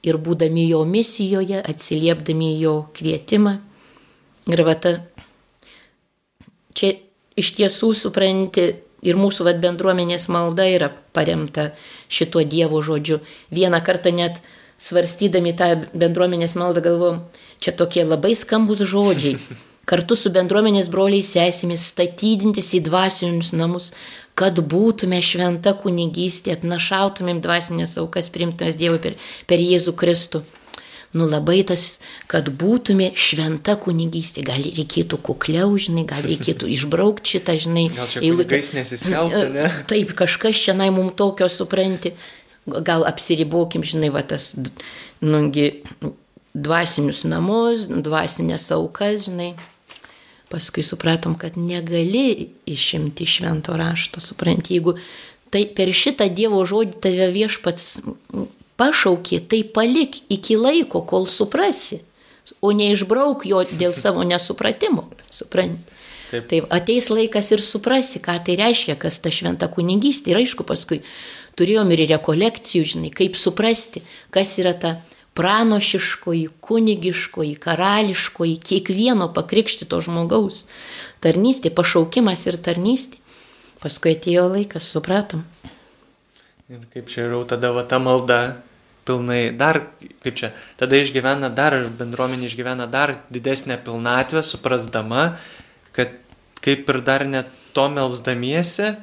ir 0.08 0.19
būdami 0.23 0.67
jo 0.69 0.84
misijoje, 0.88 1.60
atsiliepdami 1.60 2.54
jo 2.62 2.78
kvietimą. 2.95 3.58
Ir 4.47 4.63
va 4.63 4.78
ta, 4.80 4.93
čia 6.78 6.93
iš 7.38 7.54
tiesų 7.58 7.93
supranti, 7.95 8.67
ir 9.06 9.17
mūsų 9.19 9.45
vad 9.47 9.62
bendruomenės 9.63 10.28
malda 10.34 10.65
yra 10.69 10.89
paremta 11.13 11.71
šituo 12.10 12.43
Dievo 12.43 12.82
žodžiu. 12.82 13.21
Vieną 13.54 13.82
kartą 13.86 14.13
net 14.15 14.41
svarstydami 14.82 15.54
tą 15.58 15.69
bendruomenės 15.93 16.58
maldą 16.58 16.84
galvom, 16.86 17.23
čia 17.62 17.73
tokie 17.78 18.06
labai 18.06 18.36
skambus 18.38 18.84
žodžiai 18.86 19.38
kartu 19.89 20.17
su 20.19 20.32
bendruomenės 20.36 20.89
broliai 20.91 21.23
sesėmis 21.23 21.86
statydintis 21.93 22.73
į 22.76 22.84
dvasinius 22.89 23.54
namus, 23.56 23.91
kad 24.38 24.60
būtume 24.60 25.21
šventa 25.23 25.73
kunigystė, 25.80 26.58
atnašautumėm 26.58 27.39
dvasinės 27.41 27.95
aukas 28.02 28.30
primtinas 28.34 28.78
Dievui 28.78 29.00
per, 29.02 29.15
per 29.47 29.63
Jėzų 29.63 29.95
Kristų. 29.97 30.43
Nu 31.17 31.25
labai 31.30 31.62
tas, 31.65 31.86
kad 32.30 32.49
būtume 32.62 33.10
šventa 33.17 33.77
kunigystė, 33.82 34.43
gal 34.45 34.62
reikėtų 34.62 35.19
kukliau, 35.25 35.71
žinai, 35.82 36.06
gal 36.10 36.25
reikėtų 36.25 36.69
išbraukti 36.75 37.38
šitą, 37.38 37.58
žinai, 37.65 37.88
eilutę. 38.21 38.62
Ne? 39.58 39.69
Taip, 39.89 40.12
kažkas 40.17 40.60
čia 40.65 40.75
nai 40.77 40.89
mums 40.93 41.15
tokio 41.17 41.47
supranti, 41.51 42.13
gal 42.67 43.06
apsiribokim, 43.08 43.86
žinai, 43.88 44.12
va 44.13 44.23
tas, 44.27 44.51
nungi, 45.23 45.69
dvasinius 46.58 47.23
namus, 47.30 47.88
dvasinės 47.88 48.69
aukas, 48.75 49.27
žinai. 49.30 49.56
paskui 50.51 50.84
supratom, 50.84 51.36
kad 51.36 51.58
negali 51.60 52.53
išimti 52.65 53.25
švento 53.27 53.75
rašto, 53.77 54.21
supranti, 54.23 54.77
jeigu 54.77 54.95
tai 55.51 55.65
per 55.75 55.91
šitą 55.91 56.30
Dievo 56.32 56.62
žodį 56.67 57.01
tave 57.03 57.27
viešpats 57.36 57.97
pašaukė, 58.78 59.42
tai 59.50 59.63
palik 59.63 60.22
iki 60.30 60.58
laiko, 60.58 61.02
kol 61.02 61.28
suprasi, 61.28 62.02
o 62.62 62.72
neišbrauk 62.72 63.46
jo 63.50 63.63
dėl 63.74 63.94
savo 63.98 64.24
nesupratimo, 64.24 65.10
supranti. 65.30 65.96
Taip. 66.28 66.48
Tai 66.52 66.58
ateis 66.76 67.08
laikas 67.08 67.54
ir 67.56 67.63
suprasi, 67.63 68.20
ką 68.20 68.36
tai 68.44 68.58
reiškia, 68.60 68.98
kas 69.00 69.22
ta 69.24 69.32
šventa 69.32 69.70
kunigystė. 69.72 70.34
Ir 70.34 70.42
aišku, 70.42 70.66
paskui 70.68 71.00
turėjom 71.56 71.94
ir 71.96 72.04
rekolekcijų, 72.12 72.88
žinai, 72.92 73.12
kaip 73.16 73.40
suprasti, 73.40 74.04
kas 74.36 74.52
yra 74.60 74.74
ta 74.76 74.98
pranošiškoji, 75.38 76.50
kunigiškoji, 76.66 77.56
karališkoji, 77.63 78.58
kiekvieno 78.60 79.30
pakrikštito 79.32 80.00
žmogaus 80.04 80.66
tarnystė, 81.24 81.72
pašaukimas 81.72 82.48
ir 82.50 82.60
tarnystė. 82.60 83.22
Paskui 83.78 84.16
atėjo 84.18 84.48
laikas, 84.50 84.88
supratom. 84.90 85.46
Ir 86.68 86.82
kaip 86.92 87.12
čia 87.13 87.28
jau 87.30 87.44
tada 87.48 87.70
va 87.72 87.86
ta 87.88 88.02
malda 88.02 88.58
pilnai, 89.08 89.41
dar, 89.56 89.82
kaip 90.26 90.38
čia, 90.39 90.52
tada 90.80 91.00
išgyvena 91.00 91.50
dar, 91.56 91.80
bendruomenė 92.00 92.50
išgyvena 92.52 92.89
dar 92.91 93.17
didesnę 93.34 93.80
pilnatvę, 93.86 94.43
suprasdama, 94.46 95.30
kad 95.96 96.15
kaip 96.63 96.89
ir 96.91 97.02
dar 97.06 97.26
net 97.28 97.52
to 97.76 97.88
melsdamiesi, 97.93 98.96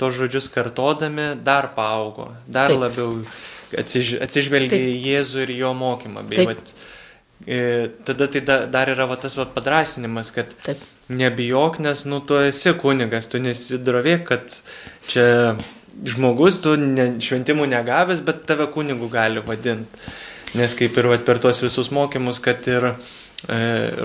tos 0.00 0.16
žodžius 0.16 0.48
kartodami, 0.54 1.34
dar 1.44 1.72
paaugo, 1.76 2.30
dar 2.48 2.72
Taip. 2.72 2.80
labiau 2.80 3.18
atsiž, 3.76 4.14
atsižvelgia 4.24 4.78
į 4.78 4.94
Jėzų 5.04 5.44
ir 5.44 5.52
jo 5.58 5.74
mokymą. 5.76 6.24
Bei, 6.30 6.46
vat, 6.48 6.72
e, 7.44 7.90
tada 8.08 8.30
tai 8.32 8.42
da, 8.46 8.62
dar 8.70 8.92
yra 8.92 9.08
va, 9.10 9.18
tas 9.20 9.36
va, 9.38 9.44
padrasinimas, 9.50 10.32
kad 10.34 10.54
Taip. 10.64 10.80
nebijok, 11.12 11.80
nes 11.84 12.06
nu, 12.08 12.22
tu 12.24 12.38
esi 12.40 12.72
kunigas, 12.80 13.28
tu 13.30 13.42
nesidrovėk, 13.42 14.24
kad 14.30 14.56
čia 15.10 15.26
žmogus, 16.06 16.60
tu 16.64 16.74
ne, 16.80 17.12
šventimų 17.22 17.68
negavęs, 17.70 18.22
bet 18.26 18.44
tave 18.48 18.66
kunigu 18.72 19.10
gali 19.12 19.42
vadinti. 19.44 20.10
Nes 20.58 20.74
kaip 20.74 20.96
ir 20.98 21.06
vat, 21.12 21.24
per 21.26 21.38
tuos 21.42 21.62
visus 21.62 21.92
mokymus, 21.94 22.40
kad 22.42 22.66
ir 22.70 22.88
e, 22.90 22.94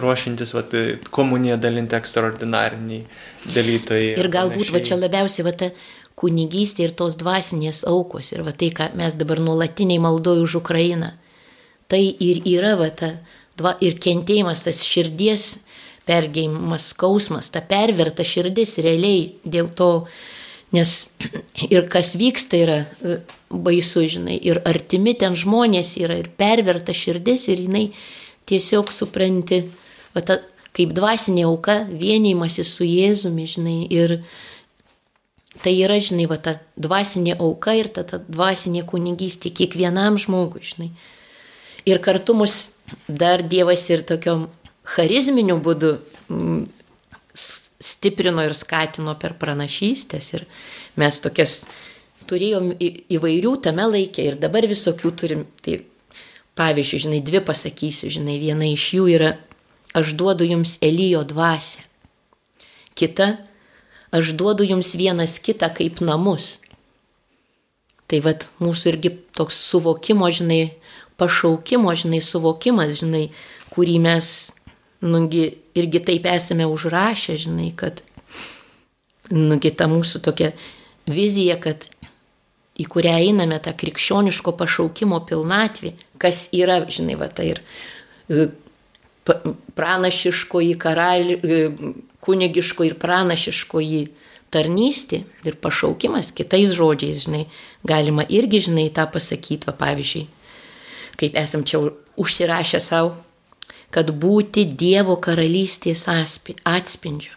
ruošintis 0.01 0.53
vat, 0.53 0.75
komuniją 1.13 1.57
dalinti 1.61 1.97
ekstraordinariniai 1.97 3.01
dalytojai. 3.55 4.13
Ir 4.21 4.29
galbūt 4.33 4.73
va 4.75 4.83
čia 4.85 4.99
labiausiai 4.99 5.47
va 5.47 5.55
ta 5.57 5.71
kunigystė 6.19 6.85
ir 6.85 6.93
tos 6.97 7.17
dvasinės 7.19 7.83
aukos. 7.89 8.31
Ir 8.35 8.45
va 8.45 8.53
tai, 8.55 8.69
ką 8.75 8.91
mes 8.99 9.17
dabar 9.17 9.41
nuolatiniai 9.43 10.03
maldoju 10.03 10.45
už 10.45 10.59
Ukrainą. 10.61 11.15
Tai 11.89 12.01
ir 12.01 12.41
yra 12.49 12.75
va 12.79 12.91
ta, 12.93 13.15
dva, 13.57 13.75
ir 13.81 13.97
kentėjimas, 14.01 14.63
tas 14.65 14.85
širdies 14.85 15.49
pergėjimas, 16.05 16.91
skausmas, 16.93 17.49
ta 17.53 17.61
perverta 17.65 18.25
širdis 18.25 18.77
realiai 18.85 19.35
dėl 19.41 19.71
to, 19.73 20.05
nes 20.73 20.91
ir 21.69 21.85
kas 21.91 22.15
vyksta 22.19 22.57
yra 22.57 22.79
e, 22.81 23.19
baisu, 23.49 24.05
žinai, 24.09 24.39
ir 24.41 24.61
artimi 24.65 25.13
ten 25.17 25.37
žmonės 25.37 25.95
yra, 26.01 26.17
ir 26.21 26.31
perverta 26.37 26.95
širdis, 26.95 27.47
ir 27.51 27.61
jinai 27.67 27.85
tiesiog 28.49 28.91
supranti, 28.93 29.63
va 30.15 30.25
ta, 30.25 30.39
kaip 30.75 30.91
dvasinė 30.95 31.45
auka, 31.47 31.83
vienėjimasis 31.89 32.73
su 32.77 32.87
Jėzumi, 32.87 33.47
žinai, 33.49 33.79
ir, 33.93 34.19
Tai 35.63 35.71
yra, 35.71 35.95
žinai, 36.03 36.25
va 36.27 36.35
ta 36.37 36.57
dvasinė 36.75 37.37
auka 37.39 37.73
ir 37.79 37.87
ta, 37.89 38.03
ta 38.03 38.19
dvasinė 38.19 38.83
kunigystė 38.85 39.53
kiekvienam 39.55 40.17
žmogui, 40.19 40.59
žinai. 40.67 40.89
Ir 41.87 42.01
kartu 42.03 42.35
mus 42.35 42.75
dar 43.07 43.43
Dievas 43.45 43.85
ir 43.89 44.03
tokiom 44.05 44.49
charizminiu 44.95 45.57
būdu 45.63 45.95
mm, 46.27 46.65
stiprino 47.85 48.43
ir 48.45 48.55
skatino 48.57 49.15
per 49.21 49.35
pranašystės. 49.39 50.31
Ir 50.37 50.45
mes 50.99 51.19
tokias 51.23 51.59
turėjom 52.29 52.73
įvairių 52.79 53.53
tame 53.67 53.85
laikė 53.91 54.29
ir 54.31 54.39
dabar 54.41 54.67
visokių 54.69 55.11
turim. 55.19 55.45
Tai 55.61 55.79
pavyzdžiui, 56.55 57.01
žinai, 57.07 57.21
dvi 57.25 57.41
pasakysiu, 57.45 58.11
žinai, 58.17 58.39
viena 58.41 58.67
iš 58.69 58.87
jų 58.95 59.09
yra, 59.17 59.35
aš 59.95 60.15
duodu 60.17 60.47
jums 60.47 60.77
Elijo 60.83 61.23
dvasę. 61.27 61.83
Kita, 62.95 63.35
aš 64.15 64.31
duodu 64.39 64.63
jums 64.63 64.93
vienas 64.95 65.37
kitą 65.43 65.69
kaip 65.75 65.99
namus. 66.03 66.61
Tai 68.07 68.21
vad 68.23 68.45
mūsų 68.61 68.93
irgi 68.93 69.11
toks 69.35 69.57
suvokimo, 69.67 70.29
žinai, 70.31 70.77
pašaukimo, 71.19 71.91
žinai, 71.97 72.21
suvokimas, 72.23 73.01
žinai, 73.01 73.25
kurį 73.73 73.97
mes, 74.03 74.54
nugi, 75.05 75.49
irgi 75.77 76.01
taip 76.05 76.25
esame 76.29 76.67
užrašę, 76.69 77.37
žinai, 77.45 77.69
kad, 77.77 78.01
nugi, 79.31 79.71
ta 79.71 79.87
mūsų 79.91 80.21
tokia 80.25 80.51
vizija, 81.09 81.59
kad 81.61 81.87
į 82.75 82.87
kurią 82.91 83.15
einame 83.29 83.59
tą 83.63 83.71
krikščioniško 83.77 84.55
pašaukimo 84.59 85.21
pilnatvį, 85.29 85.93
kas 86.21 86.49
yra, 86.55 86.81
žinai, 86.91 87.15
va 87.19 87.29
tai 87.31 87.53
ir 87.53 87.61
e, 88.27 88.47
pranašiškoji 89.79 90.75
karali, 90.81 91.39
e, 91.39 91.61
kunigiško 92.25 92.87
ir 92.89 92.97
pranašiškoji 92.99 94.01
tarnystė 94.53 95.23
ir 95.47 95.57
pašaukimas, 95.61 96.31
kitais 96.35 96.73
žodžiais, 96.75 97.25
žinai, 97.25 97.45
galima 97.87 98.25
irgi, 98.27 98.65
žinai, 98.69 98.89
tą 98.93 99.07
pasakyti, 99.11 99.67
va 99.69 99.75
pavyzdžiui, 99.79 100.25
kaip 101.19 101.37
esam 101.39 101.63
čia 101.67 101.81
užsirašę 102.19 102.79
savo, 102.83 103.15
kad 103.93 104.11
būti 104.11 104.65
Dievo 104.65 105.17
karalystės 105.21 106.07
atspindžiu 106.09 107.33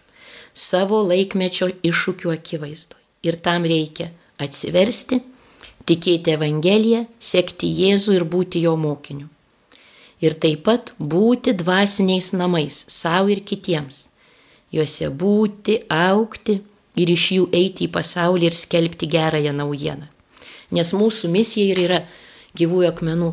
savo 0.58 1.00
laikmečio 1.06 1.70
iššūkių 1.86 2.32
akivaizdoje. 2.34 3.02
Ir 3.22 3.38
tam 3.42 3.66
reikia 3.66 4.10
atsiversti, 4.38 5.20
tikėti 5.86 6.34
Evangeliją, 6.34 7.04
sekti 7.18 7.70
Jėzų 7.80 8.14
ir 8.18 8.24
būti 8.24 8.62
jo 8.62 8.74
mokiniu. 8.78 9.28
Ir 10.22 10.34
taip 10.34 10.64
pat 10.66 10.92
būti 10.98 11.54
dvasiniais 11.54 12.32
namais 12.34 12.84
savo 12.90 13.30
ir 13.30 13.44
kitiems 13.46 14.08
juose 14.74 15.08
būti, 15.08 15.82
aukti 15.88 16.58
ir 16.98 17.12
iš 17.12 17.26
jų 17.36 17.48
eiti 17.54 17.86
į 17.86 17.92
pasaulį 17.94 18.50
ir 18.50 18.56
skelbti 18.56 19.08
gerąją 19.10 19.54
naujieną. 19.56 20.08
Nes 20.74 20.92
mūsų 20.92 21.30
misija 21.32 21.72
ir 21.72 21.80
yra 21.86 22.00
gyvųjų 22.58 22.90
akmenų 22.90 23.30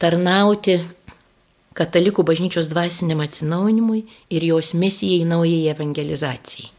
tarnauti 0.00 0.78
katalikų 1.78 2.24
bažnyčios 2.28 2.68
dvasiniam 2.70 3.22
atsinaujinimui 3.24 4.04
ir 4.32 4.46
jos 4.46 4.72
misijai 4.78 5.24
naujai 5.28 5.70
evangelizacijai. 5.72 6.70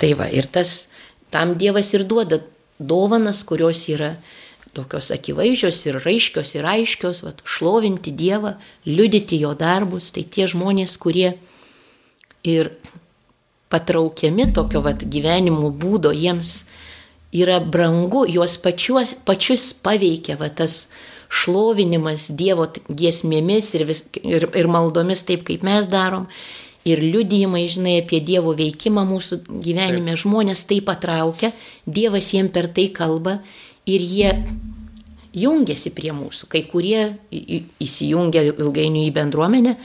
Tai 0.00 0.12
va, 0.16 0.30
ir 0.32 0.48
tas, 0.48 0.88
tam 1.30 1.54
Dievas 1.60 1.92
ir 1.94 2.06
duoda 2.08 2.40
dovanas, 2.78 3.42
kurios 3.44 3.84
yra 3.92 4.14
tokios 4.72 5.10
akivaizdžios 5.12 5.80
ir 5.88 5.98
raiškios 6.04 6.54
ir 6.56 6.66
aiškios, 6.66 7.22
va, 7.26 7.34
šlovinti 7.44 8.14
Dievą, 8.16 8.54
liudyti 8.88 9.40
jo 9.42 9.52
darbus, 9.58 10.12
tai 10.14 10.24
tie 10.24 10.46
žmonės, 10.50 10.96
kurie 11.02 11.34
ir 12.46 12.72
patraukiami 13.70 14.50
tokio 14.54 14.82
vat, 14.82 15.04
gyvenimo 15.04 15.70
būdo, 15.70 16.14
jiems 16.16 16.64
yra 17.30 17.60
brangu, 17.60 18.24
juos 18.26 18.56
pačiuos, 18.62 19.14
pačius 19.26 19.70
paveikia 19.84 20.38
va, 20.40 20.48
tas 20.50 20.88
šlovinimas 21.30 22.28
Dievo 22.36 22.66
giesmėmis 22.88 23.70
ir, 23.78 23.86
vis, 23.88 24.04
ir, 24.20 24.48
ir 24.56 24.68
maldomis 24.70 25.22
taip, 25.26 25.46
kaip 25.48 25.64
mes 25.66 25.88
darom. 25.90 26.26
Ir 26.88 27.02
liudijimai, 27.04 27.66
žinai, 27.68 27.98
apie 28.02 28.22
Dievo 28.24 28.54
veikimą 28.56 29.04
mūsų 29.08 29.42
gyvenime 29.48 30.14
taip. 30.14 30.22
žmonės 30.24 30.64
tai 30.68 30.80
patraukia, 30.84 31.52
Dievas 31.86 32.32
jiem 32.34 32.48
per 32.52 32.70
tai 32.72 32.88
kalba 32.94 33.38
ir 33.86 34.00
jie 34.00 34.32
jungiasi 35.36 35.92
prie 35.94 36.10
mūsų. 36.16 36.48
Kai 36.50 36.64
kurie 36.66 37.18
įsijungia 37.30 38.42
ilgainiui 38.50 39.06
į 39.10 39.14
bendruomenę, 39.14 39.76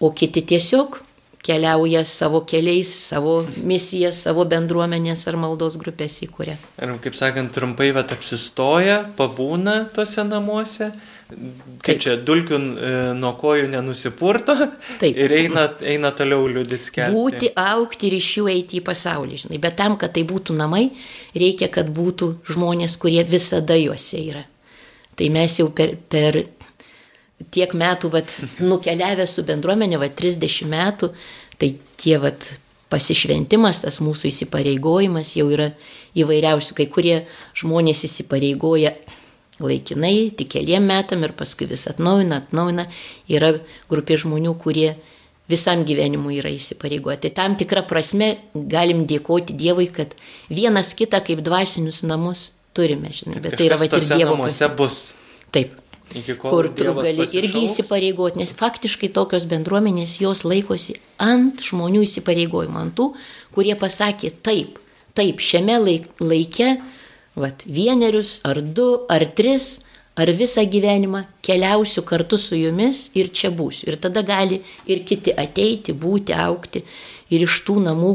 o 0.00 0.12
kiti 0.14 0.44
tiesiog 0.54 1.02
keliauja 1.44 2.04
savo 2.08 2.40
keliais, 2.48 2.90
savo 3.10 3.42
misijas, 3.68 4.22
savo 4.24 4.46
bendruomenės 4.48 5.26
ar 5.28 5.36
maldos 5.40 5.76
grupės 5.80 6.22
įkūrė. 6.26 6.56
Ir 6.80 6.94
kaip 7.04 7.18
sakant, 7.18 7.52
trumpai 7.54 7.90
vat 7.96 8.14
apsistoja, 8.16 9.02
pabūna 9.18 9.82
tose 9.94 10.24
namuose, 10.24 10.90
kaip 11.28 11.84
Taip. 11.84 12.00
čia 12.04 12.16
dulkių 12.20 12.56
e, 12.56 12.94
nuo 13.18 13.34
kojų 13.40 13.68
nenusipurto 13.74 14.56
Taip. 15.02 15.12
ir 15.12 15.36
eina, 15.36 15.66
eina 15.84 16.14
toliau 16.16 16.48
liūdit 16.48 16.88
skelbti. 16.88 17.16
Būti, 17.16 17.52
aukti 17.60 18.08
ir 18.08 18.18
iš 18.20 18.32
jų 18.38 18.48
eiti 18.54 18.80
į 18.80 18.86
pasaulį, 18.88 19.44
žinai. 19.44 19.60
Bet 19.60 19.76
tam, 19.80 19.98
kad 20.00 20.16
tai 20.16 20.24
būtų 20.28 20.56
namai, 20.56 20.88
reikia, 21.36 21.68
kad 21.72 21.92
būtų 21.92 22.34
žmonės, 22.54 22.96
kurie 23.02 23.24
visada 23.28 23.76
juose 23.80 24.20
yra. 24.20 24.44
Tai 25.14 25.28
mes 25.30 25.60
jau 25.60 25.68
per, 25.76 25.94
per 26.10 26.40
tiek 27.54 27.72
metų 27.74 28.10
vat, 28.14 28.36
nukeliavę 28.62 29.26
su 29.30 29.44
bendruomenė, 29.46 29.98
vat, 30.02 30.14
30 30.18 30.68
metų, 30.70 31.10
tai 31.58 31.74
tie 32.00 32.18
vat, 32.22 32.52
pasišventimas, 32.92 33.82
tas 33.84 33.98
mūsų 34.04 34.28
įsipareigojimas 34.30 35.34
jau 35.38 35.48
yra 35.52 35.70
įvairiausių. 36.18 36.76
Kai 36.78 36.86
kurie 36.92 37.16
žmonės 37.58 38.04
įsipareigoja 38.06 38.94
laikinai, 39.62 40.30
tik 40.36 40.52
keliem 40.56 40.86
metam 40.90 41.24
ir 41.26 41.34
paskui 41.36 41.68
vis 41.70 41.86
atnaujina, 41.90 42.42
atnaujina. 42.44 42.86
Yra 43.30 43.54
grupė 43.90 44.18
žmonių, 44.24 44.54
kurie 44.62 44.94
visam 45.50 45.84
gyvenimui 45.86 46.38
yra 46.40 46.52
įsipareigoję. 46.54 47.18
Tai 47.24 47.32
tam 47.36 47.56
tikrą 47.60 47.84
prasme 47.88 48.34
galim 48.54 49.04
dėkoti 49.10 49.56
Dievui, 49.58 49.88
kad 49.92 50.14
vienas 50.50 50.94
kitą 50.98 51.20
kaip 51.24 51.42
dvasinius 51.44 52.02
namus 52.06 52.52
turime, 52.76 53.12
žinai. 53.14 53.42
Bet 53.44 53.58
tai 53.58 53.68
yra 53.70 53.78
va 53.80 53.88
ir 53.88 54.10
Dievo 54.14 54.36
namuose 54.38 54.70
bus. 54.78 55.00
Taip. 55.54 55.76
Kur 56.12 56.68
tu 56.76 56.92
gali 56.94 57.24
irgi 57.24 57.48
pasišauks. 57.48 57.64
įsipareigoti, 57.64 58.38
nes 58.42 58.52
faktiškai 58.54 59.08
tokios 59.16 59.46
bendruomenės 59.50 60.18
jos 60.20 60.44
laikosi 60.44 60.98
ant 61.18 61.62
žmonių 61.64 62.04
įsipareigojimo, 62.04 62.78
ant 62.78 62.94
tų, 62.98 63.08
kurie 63.56 63.74
pasakė 63.78 64.30
taip, 64.44 64.78
taip, 65.16 65.40
šiame 65.40 65.78
laik, 65.80 66.06
laike, 66.20 66.76
vat, 67.34 67.64
vienerius 67.66 68.40
ar 68.46 68.60
du 68.62 68.88
ar 69.10 69.26
tris 69.34 69.84
ar 70.14 70.30
visą 70.30 70.62
gyvenimą 70.70 71.24
keliausiu 71.42 72.04
kartu 72.06 72.38
su 72.38 72.54
jumis 72.58 73.08
ir 73.18 73.32
čia 73.34 73.50
būsiu. 73.50 73.88
Ir 73.90 73.98
tada 73.98 74.22
gali 74.22 74.60
ir 74.86 75.02
kiti 75.08 75.34
ateiti, 75.34 75.92
būti, 75.92 76.36
aukti 76.36 76.84
ir 77.34 77.46
iš 77.48 77.62
tų 77.66 77.80
namų 77.88 78.14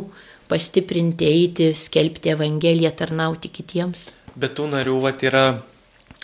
pastiprinti, 0.49 1.27
eiti, 1.27 1.73
skelbti 1.75 2.31
Evangeliją, 2.33 2.93
tarnauti 2.95 3.51
kitiems. 3.53 4.09
Bet 4.39 4.55
tų 4.57 4.69
narių 4.71 4.95
vat, 5.03 5.25
yra 5.27 5.43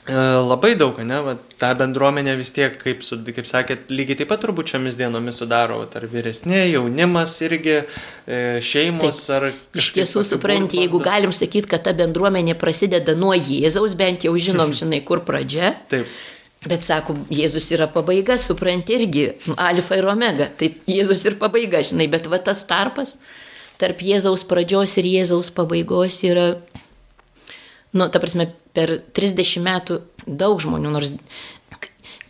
labai 0.05 0.75
daug, 0.77 0.99
ne? 1.01 1.17
Vat, 1.25 1.41
ta 1.57 1.71
bendruomenė 1.77 2.35
vis 2.37 2.51
tiek, 2.53 2.75
kaip, 2.77 3.01
su, 3.05 3.17
kaip 3.25 3.47
sakėt, 3.49 3.87
lygiai 3.89 4.19
taip 4.19 4.29
pat 4.29 4.43
turbūt 4.43 4.69
šiomis 4.69 4.97
dienomis 4.99 5.39
sudaro, 5.41 5.79
ar 5.81 6.05
vyresnė, 6.11 6.67
jaunimas 6.69 7.33
irgi, 7.45 7.79
e, 8.27 8.41
šeimos, 8.61 9.23
Taip. 9.25 9.33
ar... 9.37 9.47
Iš 9.81 9.89
tiesų, 9.95 10.21
supranti, 10.29 10.77
jeigu 10.83 11.01
galim 11.01 11.33
sakyti, 11.33 11.71
kad 11.71 11.87
ta 11.87 11.95
bendruomenė 11.97 12.53
prasideda 12.61 13.15
nuo 13.17 13.33
Jėzaus, 13.33 13.95
bent 13.97 14.27
jau 14.27 14.35
žinom, 14.37 14.75
žinai, 14.79 15.01
kur 15.07 15.23
pradžia. 15.25 15.73
Taip. 15.89 16.11
Bet 16.65 16.85
sako, 16.85 17.15
Jėzus 17.33 17.67
yra 17.73 17.85
pabaiga, 17.93 18.37
supranti 18.41 18.95
irgi, 18.97 19.25
nu, 19.45 19.57
alfa 19.61 19.97
ir 19.99 20.07
omega. 20.09 20.47
Tai 20.49 20.69
Jėzus 20.89 21.21
ir 21.25 21.37
pabaiga, 21.41 21.81
žinai, 21.85 22.07
bet 22.09 22.29
va 22.29 22.39
tas 22.41 22.63
tarpas 22.69 23.17
tarp 23.81 24.01
Jėzaus 24.05 24.45
pradžios 24.47 24.95
ir 25.01 25.09
Jėzaus 25.09 25.51
pabaigos 25.53 26.21
yra, 26.25 26.45
nu, 27.93 28.07
ta 28.09 28.21
prasme, 28.23 28.47
per 28.75 28.99
30 29.15 29.63
metų 29.65 30.01
daug 30.25 30.59
žmonių, 30.61 30.91
nors 30.93 31.11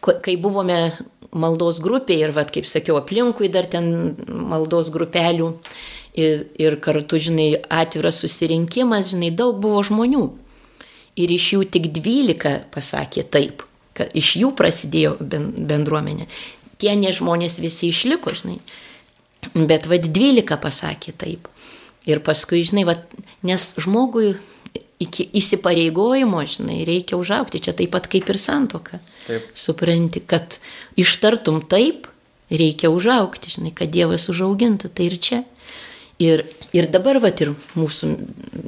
kai 0.06 0.36
buvome 0.38 0.94
maldos 1.36 1.82
grupėje 1.84 2.30
ir, 2.30 2.34
va, 2.36 2.46
kaip 2.48 2.68
sakiau, 2.70 3.00
aplinkui 3.00 3.50
dar 3.52 3.68
ten 3.70 4.16
maldos 4.28 4.92
grupelių 4.94 5.52
ir, 6.16 6.46
ir 6.62 6.78
kartu, 6.84 7.20
žinai, 7.20 7.50
atviras 7.70 8.22
susirinkimas, 8.24 9.12
žinai, 9.14 9.34
daug 9.36 9.60
buvo 9.62 9.84
žmonių. 9.86 10.26
Ir 11.20 11.32
iš 11.32 11.54
jų 11.56 11.66
tik 11.72 11.90
12 11.96 12.56
pasakė 12.76 13.24
taip, 13.32 13.64
kad 13.96 14.12
iš 14.16 14.36
jų 14.42 14.52
prasidėjo 14.56 15.16
ben- 15.20 15.52
bendruomenė. 15.56 16.28
Tie 16.80 16.92
ne 17.00 17.12
žmonės 17.16 17.60
visi 17.64 17.92
išliko, 17.92 18.36
žinai. 18.36 18.60
Bet 19.56 19.88
vad 19.88 20.10
12 20.12 20.60
pasakė 20.60 21.16
taip. 21.16 21.48
Ir 22.06 22.20
paskui, 22.20 22.64
žinai, 22.68 22.84
vat, 22.86 23.08
nes 23.44 23.72
žmogui 23.80 24.36
iki 25.00 25.28
įsipareigojimo, 25.36 26.42
žinai, 26.48 26.84
reikia 26.88 27.20
užaukti. 27.20 27.62
Čia 27.64 27.76
taip 27.76 27.92
pat 27.96 28.08
kaip 28.12 28.30
ir 28.32 28.40
santoka. 28.40 29.02
Taip. 29.26 29.50
Supranti, 29.58 30.22
kad 30.24 30.60
ištartum 31.00 31.62
taip, 31.68 32.08
reikia 32.52 32.92
užaukti, 32.94 33.52
žinai, 33.58 33.74
kad 33.76 33.92
Dievas 33.92 34.30
užaugintų. 34.32 34.94
Tai 34.96 35.10
ir 35.10 35.18
čia. 35.20 35.42
Ir, 36.22 36.46
ir 36.72 36.88
dabar, 36.88 37.20
vat, 37.20 37.42
ir 37.44 37.52
mūsų 37.76 38.14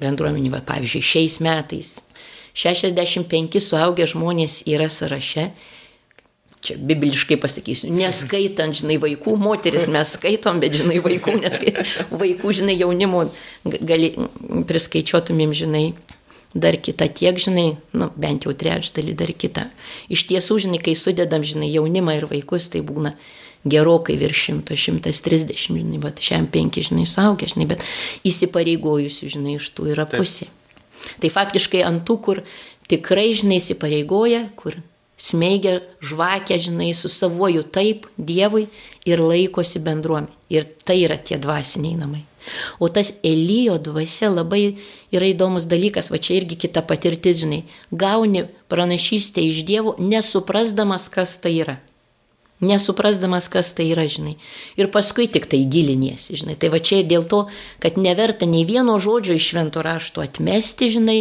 bendruomenė, 0.02 0.52
va, 0.52 0.60
pavyzdžiui, 0.68 1.06
šiais 1.14 1.40
metais 1.40 1.94
65 2.58 3.62
suaugę 3.64 4.08
žmonės 4.10 4.64
yra 4.68 4.90
sąraše. 4.92 5.52
Čia 6.66 6.74
bibliškai 6.82 7.38
pasakysiu, 7.38 7.92
neskaitant, 7.94 8.76
žinai, 8.76 8.98
vaikų, 9.00 9.36
moteris 9.40 9.86
mes 9.94 10.16
skaitom, 10.18 10.58
bet, 10.60 10.74
žinai, 10.76 10.98
vaikų, 11.06 11.36
neskaitant, 11.44 11.92
vaikų, 12.10 12.54
žinai, 12.60 12.76
jaunimo, 12.82 13.28
gali, 13.64 14.10
priskaičiuotumėm, 14.68 15.54
žinai, 15.56 15.86
dar 16.54 16.78
kitą 16.82 17.08
tiek, 17.14 17.40
žinai, 17.40 17.78
nu, 17.98 18.10
bent 18.16 18.48
jau 18.48 18.54
trečdalį 18.56 19.16
dar 19.18 19.34
kitą. 19.34 19.68
Iš 20.14 20.28
tiesų, 20.30 20.60
žinai, 20.68 20.80
kai 20.84 20.96
sudedam, 20.98 21.44
žinai, 21.46 21.70
jaunimą 21.74 22.18
ir 22.18 22.28
vaikus, 22.32 22.70
tai 22.74 22.84
būna 22.86 23.16
gerokai 23.68 24.18
virš 24.20 24.44
100, 24.54 24.78
130, 24.78 25.58
žinai, 25.68 26.02
bet 26.02 26.22
šiam 26.24 26.48
penki, 26.52 26.84
žinai, 26.86 27.08
suaugę, 27.10 27.50
žinai, 27.52 27.68
bet 27.74 27.84
įsipareigojusių, 28.28 29.32
žinai, 29.38 29.58
iš 29.60 29.72
tų 29.76 29.92
yra 29.96 30.08
Taip. 30.08 30.24
pusė. 30.24 30.48
Tai 31.22 31.32
faktiškai 31.34 31.84
ant 31.86 32.06
tų, 32.08 32.20
kur 32.24 32.44
tikrai, 32.90 33.30
žinai, 33.38 33.60
įsipareigoja, 33.62 34.48
kur 34.60 34.80
smeigia 35.18 35.82
žvakę, 36.02 36.58
žinai, 36.62 36.94
su 36.94 37.10
savoju 37.10 37.66
taip 37.74 38.08
Dievui 38.18 38.68
ir 39.08 39.22
laikosi 39.24 39.82
bendruomenė. 39.84 40.34
Ir 40.54 40.68
tai 40.86 41.02
yra 41.04 41.18
tie 41.18 41.40
dvasiniai 41.42 41.98
namai. 42.00 42.24
O 42.80 42.90
tas 42.94 43.14
Elijo 43.26 43.78
dvasia 43.82 44.30
labai 44.32 44.78
yra 45.14 45.30
įdomus 45.32 45.68
dalykas, 45.70 46.12
va 46.14 46.22
čia 46.22 46.40
irgi 46.40 46.60
kita 46.68 46.84
patirtis, 46.88 47.44
žinai, 47.44 47.64
gauni 47.92 48.48
pranašystę 48.72 49.44
iš 49.44 49.64
Dievo, 49.68 49.96
nesuprasdamas, 50.00 51.10
kas 51.14 51.38
tai 51.44 51.58
yra. 51.62 51.78
Nesuprasdamas, 52.58 53.46
kas 53.54 53.70
tai 53.78 53.92
yra, 53.94 54.08
žinai. 54.10 54.34
Ir 54.82 54.90
paskui 54.90 55.28
tik 55.30 55.46
tai 55.46 55.60
giliniesi, 55.70 56.40
žinai. 56.40 56.56
Tai 56.58 56.72
va 56.74 56.80
čia 56.82 57.04
dėl 57.06 57.28
to, 57.30 57.44
kad 57.84 58.00
neverta 58.02 58.50
nei 58.50 58.66
vieno 58.66 58.98
žodžio 58.98 59.38
iš 59.38 59.52
švento 59.52 59.84
rašto 59.86 60.24
atmesti, 60.26 60.90
žinai, 60.96 61.20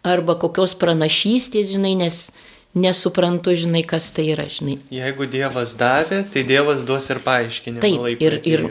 arba 0.00 0.38
kokios 0.40 0.72
pranašystės, 0.80 1.74
žinai, 1.74 1.92
nes 2.00 2.30
nesuprantu, 2.74 3.52
žinai, 3.52 3.82
kas 3.84 4.08
tai 4.16 4.30
yra, 4.32 4.46
žinai. 4.48 4.78
Jeigu 4.94 5.28
Dievas 5.28 5.74
davė, 5.76 6.22
tai 6.32 6.46
Dievas 6.48 6.86
duos 6.88 7.10
ir 7.12 7.20
paaiškinimą. 7.26 7.84
Taip, 7.84 8.24
ir, 8.24 8.40
ir. 8.48 8.66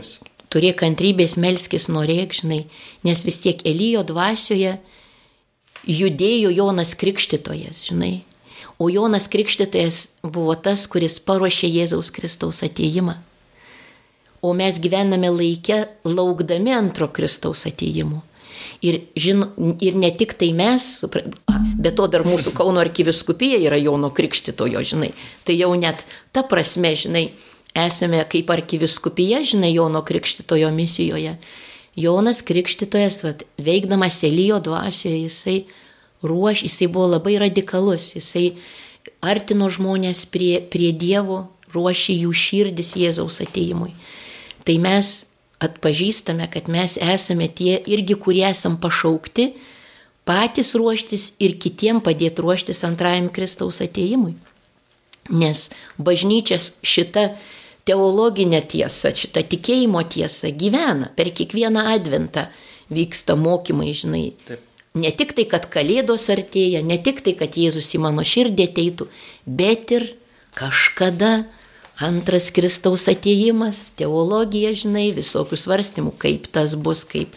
Turėk 0.54 0.82
kantrybės 0.84 1.38
melskis 1.42 1.88
norėk, 1.92 2.34
žinai, 2.42 2.64
nes 3.06 3.26
vis 3.26 3.40
tiek 3.44 3.62
Elijo 3.68 4.04
dvasioje 4.08 4.78
judėjo 5.88 6.52
Jonas 6.54 6.96
Krikštytojas, 7.00 7.84
žinai. 7.90 8.24
O 8.80 8.90
Jonas 8.90 9.28
Krikštytojas 9.28 10.20
buvo 10.24 10.56
tas, 10.56 10.86
kuris 10.88 11.20
paruošė 11.20 11.68
Jėzaus 11.68 12.14
Kristaus 12.16 12.64
ateimą. 12.64 13.18
O 14.42 14.54
mes 14.56 14.80
gyvename 14.80 15.32
laikę 15.36 15.82
laukdami 16.08 16.72
antro 16.72 17.10
Kristaus 17.12 17.66
ateimų. 17.68 18.22
Ir, 18.84 19.02
žin, 19.20 19.44
ir 19.84 19.98
ne 20.00 20.10
tik 20.16 20.38
tai 20.40 20.54
mes, 20.56 20.86
bet 21.80 21.98
to 22.00 22.08
dar 22.12 22.24
mūsų 22.28 22.54
Kauno 22.56 22.80
arkiviskupija 22.80 23.60
yra 23.60 23.80
Jono 23.80 24.12
Krikštitojo, 24.16 24.84
žinai. 24.88 25.12
Tai 25.44 25.56
jau 25.60 25.74
net 25.80 26.06
ta 26.32 26.46
prasme, 26.48 26.94
žinai, 26.96 27.26
esame 27.76 28.22
kaip 28.30 28.50
arkiviskupija, 28.50 29.44
žinai, 29.44 29.74
Jono 29.74 30.02
Krikštitojo 30.06 30.72
misijoje. 30.72 31.38
Jonas 31.96 32.42
Krikštitojas, 32.42 33.24
vat, 33.24 33.44
veikdamas 33.58 34.24
Elijo 34.24 34.60
dvasioje, 34.60 35.24
jisai 35.24 35.64
ruoš, 36.22 36.64
jisai 36.64 36.88
buvo 36.88 37.08
labai 37.16 37.38
radikalus, 37.42 38.14
jisai 38.16 38.54
artino 39.22 39.70
žmonės 39.70 40.26
prie, 40.32 40.60
prie 40.72 40.92
Dievo, 40.96 41.48
ruošė 41.74 42.16
jų 42.24 42.34
širdis 42.34 42.94
Jėzaus 42.98 43.42
ateimui. 43.44 43.92
Tai 44.66 44.78
mes 44.80 45.12
atpažįstame, 45.60 46.48
kad 46.52 46.70
mes 46.72 46.96
esame 47.02 47.50
tie 47.52 47.80
irgi, 47.92 48.16
kurie 48.16 48.46
esam 48.48 48.78
pašaukti 48.80 49.52
patys 50.30 50.76
ruoštis 50.78 51.34
ir 51.42 51.58
kitiem 51.60 52.00
padėti 52.06 52.44
ruoštis 52.44 52.84
antrajam 52.88 53.32
Kristaus 53.34 53.82
ateimui. 53.84 54.36
Nes 55.30 55.68
bažnyčias 55.98 56.76
šita 56.86 57.32
teologinė 57.90 58.62
tiesa, 58.70 59.12
šita 59.18 59.44
tikėjimo 59.50 60.04
tiesa 60.14 60.54
gyvena 60.54 61.10
per 61.18 61.34
kiekvieną 61.36 61.88
adventą 61.96 62.48
vyksta 62.94 63.36
mokymai, 63.40 63.94
žinai. 63.98 64.26
Taip. 64.48 64.66
Ne 65.00 65.12
tik 65.14 65.36
tai, 65.38 65.46
kad 65.50 65.68
kalėdos 65.70 66.26
artėja, 66.34 66.82
ne 66.86 66.98
tik 67.02 67.22
tai, 67.26 67.36
kad 67.38 67.54
Jėzus 67.58 67.92
į 67.94 68.02
mano 68.02 68.26
širdį 68.26 68.66
ateitų, 68.72 69.06
bet 69.46 69.94
ir 69.94 70.08
kažkada 70.58 71.46
antras 72.02 72.50
Kristaus 72.56 73.06
ateimas, 73.12 73.90
teologija, 74.00 74.72
žinai, 74.78 75.10
visokių 75.16 75.60
svarstymų, 75.60 76.16
kaip 76.20 76.48
tas 76.56 76.74
bus, 76.80 77.04
kaip, 77.08 77.36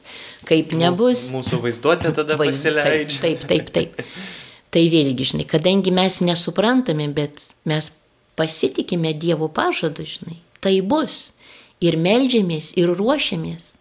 kaip 0.48 0.72
nebus. 0.78 1.28
Mūsų 1.34 1.60
vaizduotė 1.66 2.14
tada 2.16 2.38
pasileidžia. 2.40 3.20
Taip, 3.20 3.44
taip, 3.50 3.72
taip, 3.74 3.98
taip. 4.00 4.20
Tai 4.72 4.84
vėlgi, 4.88 5.28
žinai, 5.34 5.44
kadangi 5.48 5.92
mes 5.92 6.22
nesuprantame, 6.24 7.10
bet 7.12 7.42
mes 7.68 7.90
pasitikime 8.36 9.12
Dievo 9.14 9.48
pažadu, 9.48 10.06
žinai, 10.06 10.38
tai 10.60 10.80
bus. 10.80 11.32
Ir 11.82 11.96
melžiamės, 11.98 12.72
ir 12.78 12.92
ruošiamės, 12.94 13.72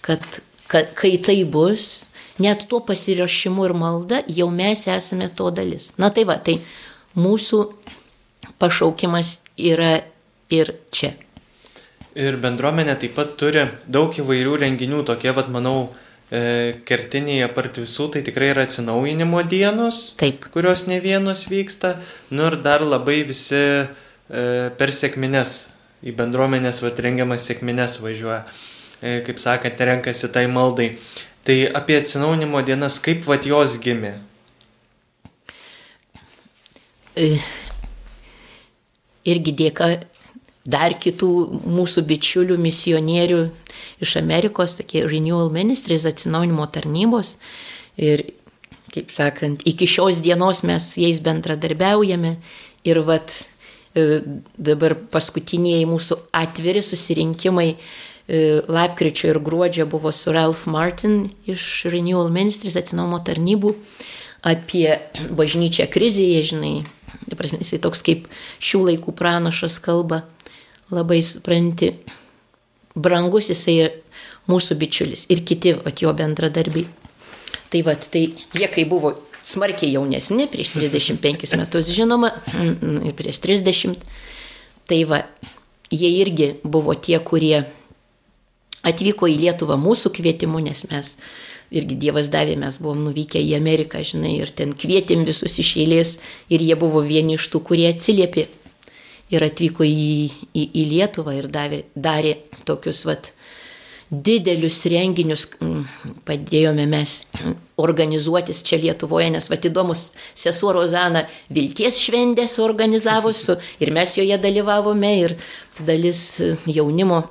kad, 0.00 0.22
kad 0.70 0.94
kai 0.96 1.18
tai 1.20 1.42
bus, 1.44 2.08
net 2.40 2.64
tuo 2.70 2.80
pasirašymu 2.80 3.66
ir 3.68 3.74
malda, 3.76 4.22
jau 4.32 4.48
mes 4.48 4.86
esame 4.88 5.28
to 5.28 5.50
dalis. 5.52 5.92
Na 6.00 6.08
tai 6.08 6.24
va, 6.24 6.38
tai 6.40 6.56
mūsų 7.20 7.60
pašaukimas 8.58 9.42
yra 9.60 9.98
ir 10.52 10.72
čia. 10.94 11.12
Ir 12.14 12.38
bendruomenė 12.38 12.94
taip 13.02 13.16
pat 13.18 13.34
turi 13.38 13.66
daug 13.90 14.14
įvairių 14.14 14.56
renginių, 14.62 15.02
tokie, 15.06 15.32
vad, 15.34 15.50
manau, 15.50 15.90
kertiniai 16.88 17.44
apart 17.46 17.78
visų, 17.78 18.08
tai 18.14 18.22
tikrai 18.26 18.50
yra 18.54 18.64
atsinaujinimo 18.66 19.42
dienos, 19.46 20.14
Taip. 20.20 20.48
kurios 20.54 20.86
ne 20.90 20.98
vienos 21.02 21.44
vyksta, 21.50 21.94
nu 22.34 22.48
ir 22.48 22.56
dar 22.64 22.82
labai 22.82 23.20
visi 23.28 23.60
e, 23.60 23.86
per 24.78 24.92
sėkmines 24.94 25.54
į 26.04 26.14
bendruomenės 26.18 26.82
vat, 26.84 27.00
rengiamas 27.00 27.46
sėkmines 27.48 27.98
važiuoja, 28.02 28.42
e, 29.00 29.20
kaip 29.26 29.40
sakant, 29.42 29.80
renkasi 29.90 30.32
tai 30.32 30.46
maldai. 30.50 30.94
Tai 31.44 31.58
apie 31.76 31.98
atsinaunimo 32.00 32.62
dienas, 32.64 32.96
kaip 33.04 33.26
vat 33.28 33.46
jos 33.46 33.76
gimė? 33.84 34.16
E, 37.14 37.36
irgi 39.28 39.54
dėka 39.60 39.92
dar 40.64 40.96
kitų 40.96 41.30
mūsų 41.68 42.04
bičiulių, 42.08 42.56
misionierių 42.60 43.40
iš 44.04 44.16
Amerikos, 44.20 44.78
tokie 44.80 45.04
Renewal 45.06 45.52
Ministries 45.52 46.06
atsinaunimo 46.08 46.66
tarnybos. 46.72 47.36
Ir, 48.00 48.24
kaip 48.94 49.12
sakant, 49.12 49.64
iki 49.68 49.88
šios 49.90 50.22
dienos 50.24 50.62
mes 50.66 50.94
jais 51.00 51.20
bendradarbiaujame 51.24 52.36
ir 52.88 53.02
vat 53.04 53.36
e, 53.94 54.22
dabar 54.56 54.96
paskutiniai 55.12 55.84
mūsų 55.88 56.18
atviri 56.34 56.82
susirinkimai 56.84 57.68
e, 57.74 57.78
lapkričio 58.64 59.34
ir 59.34 59.42
gruodžio 59.44 59.86
buvo 59.90 60.12
su 60.16 60.32
Ralph 60.32 60.64
Martin 60.70 61.28
iš 61.46 61.84
Renewal 61.92 62.32
Ministries 62.32 62.78
atsinaumo 62.80 63.20
tarnybų 63.26 63.76
apie 64.44 64.88
bažnyčią 65.32 65.86
krizėje, 65.92 66.42
žinai, 66.52 66.74
jisai 67.32 67.80
toks 67.80 68.02
kaip 68.04 68.26
šių 68.60 68.82
laikų 68.90 69.14
pranašas 69.16 69.78
kalba 69.80 70.24
labai 70.94 71.20
supranti, 71.26 71.92
brangus 72.94 73.50
jisai 73.52 73.90
mūsų 74.50 74.76
bičiulis 74.80 75.26
ir 75.32 75.42
kiti 75.46 75.74
vat, 75.78 76.02
jo 76.02 76.12
bendradarbiai. 76.16 76.86
Tai 77.72 77.80
vat, 77.86 78.08
tai 78.12 78.28
jie 78.54 78.68
kai 78.70 78.84
buvo 78.88 79.14
smarkiai 79.44 79.94
jaunesni, 79.96 80.48
prieš 80.50 80.74
35 80.76 81.56
metus 81.60 81.92
žinoma, 81.94 82.32
ir 82.54 83.16
prieš 83.16 83.42
30, 83.44 84.04
tai 84.88 85.02
va, 85.08 85.24
jie 85.92 86.10
irgi 86.20 86.54
buvo 86.64 86.94
tie, 86.94 87.18
kurie 87.24 87.64
atvyko 88.84 89.28
į 89.30 89.40
Lietuvą 89.46 89.78
mūsų 89.80 90.12
kvietimu, 90.14 90.60
nes 90.64 90.84
mes 90.90 91.14
irgi 91.74 91.96
Dievas 91.98 92.28
davė, 92.30 92.58
mes 92.60 92.76
buvom 92.82 93.00
nuvykę 93.08 93.40
į 93.40 93.54
Ameriką, 93.56 94.02
žinai, 94.04 94.36
ir 94.44 94.52
ten 94.54 94.74
kvietėm 94.76 95.24
visus 95.26 95.56
iš 95.58 95.72
eilės 95.80 96.18
ir 96.52 96.62
jie 96.62 96.76
buvo 96.78 97.02
vieni 97.02 97.38
iš 97.38 97.48
tų, 97.50 97.62
kurie 97.64 97.88
atsiliepė 97.90 98.46
ir 99.32 99.44
atvyko 99.46 99.86
į, 99.86 100.10
į, 100.52 100.64
į 100.64 100.84
Lietuvą 100.90 101.36
ir 101.38 101.48
davė, 101.52 101.84
darė 101.94 102.36
tokius 102.68 103.04
vat, 103.08 103.30
didelius 104.10 104.82
renginius, 104.90 105.46
padėjome 106.28 106.84
mes 106.90 107.16
organizuotis 107.80 108.62
čia 108.66 108.78
Lietuvoje, 108.82 109.30
nes 109.34 109.48
vat 109.50 109.66
įdomus 109.66 110.06
sesuo 110.36 110.74
Rozana 110.76 111.24
Vilties 111.54 111.98
šventės 112.04 112.58
organizavo 112.62 113.32
su 113.34 113.56
ir 113.82 113.92
mes 113.94 114.16
joje 114.18 114.38
dalyvavome 114.38 115.12
ir 115.22 115.36
dalis 115.80 116.40
jaunimo 116.66 117.24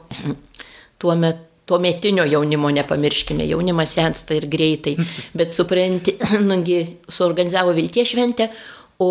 tuo 1.00 1.16
metu. 1.16 1.50
Tuo 1.64 1.78
metinio 1.80 2.26
jaunimo 2.28 2.68
nepamirškime, 2.76 3.46
jaunimas 3.48 3.94
sensta 3.96 4.36
ir 4.36 4.50
greitai, 4.52 4.98
bet 5.32 5.56
supranti, 5.56 6.18
nugi 6.44 6.82
suorganizavo 7.08 7.72
Vilties 7.78 8.10
šventę, 8.12 8.50
o 9.00 9.08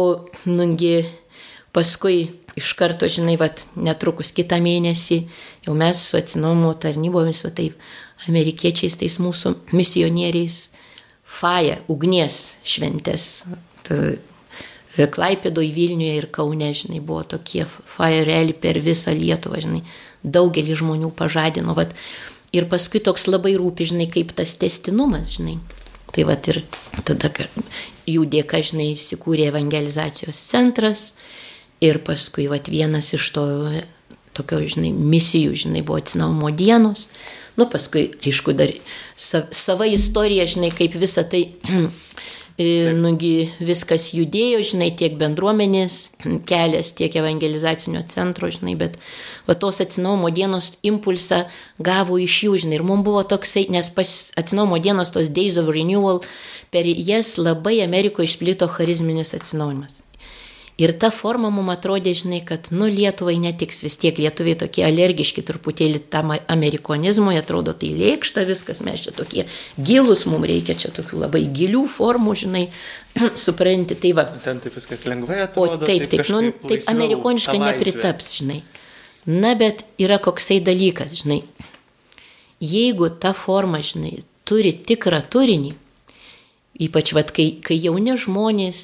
nugi 0.52 0.98
paskui 1.72 2.18
iš 2.58 2.72
karto, 2.78 3.08
žinai, 3.08 3.36
vat, 3.40 3.64
netrukus 3.76 4.32
kitą 4.34 4.58
mėnesį 4.62 5.22
jau 5.66 5.74
mes 5.78 6.00
su 6.02 6.18
atsinaumo 6.18 6.72
tarnybomis, 6.80 7.44
va 7.46 7.52
taip, 7.56 7.78
amerikiečiais, 8.28 8.98
tais 9.00 9.18
mūsų 9.22 9.54
misionieriais, 9.76 10.62
faja, 11.24 11.80
ugnies 11.92 12.58
šventės. 12.68 13.28
Klaipėdo 14.92 15.64
į 15.64 15.70
Vilniuje 15.72 16.16
ir 16.20 16.28
Kaune, 16.34 16.68
žinai, 16.76 17.00
buvo 17.00 17.22
tokie 17.24 17.64
faja 17.66 18.26
realiai 18.28 18.56
per 18.56 18.80
visą 18.84 19.14
Lietuvą, 19.16 19.62
žinai, 19.64 19.80
daugelį 20.22 20.76
žmonių 20.82 21.08
pažadino. 21.16 21.72
Vat, 21.78 21.94
ir 22.52 22.68
paskui 22.68 23.00
toks 23.00 23.26
labai 23.30 23.54
rūpi, 23.56 23.88
žinai, 23.94 24.10
kaip 24.12 24.34
tas 24.36 24.52
testinumas, 24.60 25.32
žinai. 25.38 25.56
Tai 26.12 26.26
vat 26.28 26.48
ir 26.52 26.60
tada 27.08 27.30
jų 28.04 28.26
dėka, 28.28 28.60
žinai, 28.60 28.90
įsikūrė 28.92 29.48
evangelizacijos 29.48 30.36
centras, 30.50 31.14
Ir 31.82 31.98
paskui 32.06 32.46
vat, 32.50 32.70
vienas 32.70 33.10
iš 33.16 33.28
to, 33.34 33.46
tokio, 34.36 34.60
žinai, 34.62 34.92
misijų, 34.94 35.56
žinai, 35.64 35.82
buvo 35.86 35.98
atsinaumo 36.00 36.52
dienos. 36.54 37.08
Nu, 37.58 37.66
paskui, 37.68 38.06
aišku, 38.22 38.54
dar 38.56 38.72
sa, 39.18 39.44
sava 39.52 39.88
istorija, 39.90 40.46
žinai, 40.48 40.70
kaip 40.72 40.94
visa 41.00 41.24
tai, 41.28 41.48
nugi 43.02 43.48
viskas 43.64 44.10
judėjo, 44.12 44.60
žinai, 44.72 44.90
tiek 44.96 45.16
bendruomenės 45.20 45.98
kelias, 46.48 46.92
tiek 46.96 47.14
evangelizacinio 47.16 48.04
centro, 48.12 48.50
žinai, 48.52 48.76
bet 48.78 48.98
va 49.48 49.56
tos 49.58 49.80
atsinaumo 49.84 50.30
dienos 50.30 50.76
impulsą 50.86 51.42
gavo 51.82 52.20
iš 52.20 52.42
jų, 52.46 52.60
žinai, 52.64 52.78
ir 52.80 52.86
mums 52.86 53.06
buvo 53.08 53.24
toksai, 53.28 53.66
nes 53.72 53.90
atsinaumo 54.36 54.78
dienos, 54.78 55.12
tos 55.14 55.32
Days 55.32 55.58
of 55.60 55.72
Renewal, 55.72 56.22
per 56.70 56.86
jas 56.86 57.36
labai 57.40 57.80
Amerikoje 57.84 58.30
išplito 58.30 58.68
charizminis 58.68 59.34
atsinaujimas. 59.36 60.01
Ir 60.80 60.94
ta 60.96 61.10
forma 61.12 61.50
mums 61.52 61.74
atrodė, 61.74 62.14
žinai, 62.16 62.38
kad, 62.48 62.70
nu, 62.72 62.86
Lietuvai 62.88 63.34
netiks 63.42 63.82
vis 63.84 63.98
tiek, 64.00 64.16
lietuviai 64.16 64.56
tokie 64.56 64.86
alergiški 64.86 65.42
truputėlį 65.44 66.00
tam 66.12 66.32
amerikonizmui, 66.32 67.34
atrodo, 67.36 67.74
tai 67.76 67.90
lėkšta 67.98 68.46
viskas, 68.48 68.80
mes 68.86 69.02
čia 69.04 69.12
tokie 69.12 69.44
gilus, 69.76 70.24
mums 70.24 70.48
reikia 70.48 70.76
čia 70.80 70.88
tokių 70.96 71.20
labai 71.26 71.42
gilių 71.52 71.82
formų, 71.92 72.36
žinai, 72.44 72.62
supranti, 73.44 73.98
tai 74.00 74.14
va. 74.16 74.24
Ten 74.46 74.62
taip 74.64 74.78
viskas 74.78 75.04
lengvai 75.04 75.42
atrodo. 75.44 75.76
O 75.76 75.84
taip, 75.84 76.06
taip, 76.08 76.24
taip, 76.24 76.32
nu, 76.32 76.54
taip 76.64 76.88
amerikoniškai 76.94 77.60
nepritaps, 77.60 78.32
žinai. 78.40 78.62
Na, 79.28 79.52
bet 79.60 79.84
yra 80.00 80.16
koksai 80.24 80.62
dalykas, 80.64 81.12
žinai. 81.20 81.42
Jeigu 82.64 83.12
ta 83.20 83.34
forma, 83.36 83.84
žinai, 83.84 84.22
turi 84.48 84.72
tikrą 84.72 85.20
turinį, 85.28 85.76
ypač, 86.88 87.12
vad, 87.12 87.36
kai, 87.36 87.50
kai 87.60 87.76
jauni 87.76 88.16
žmonės, 88.16 88.82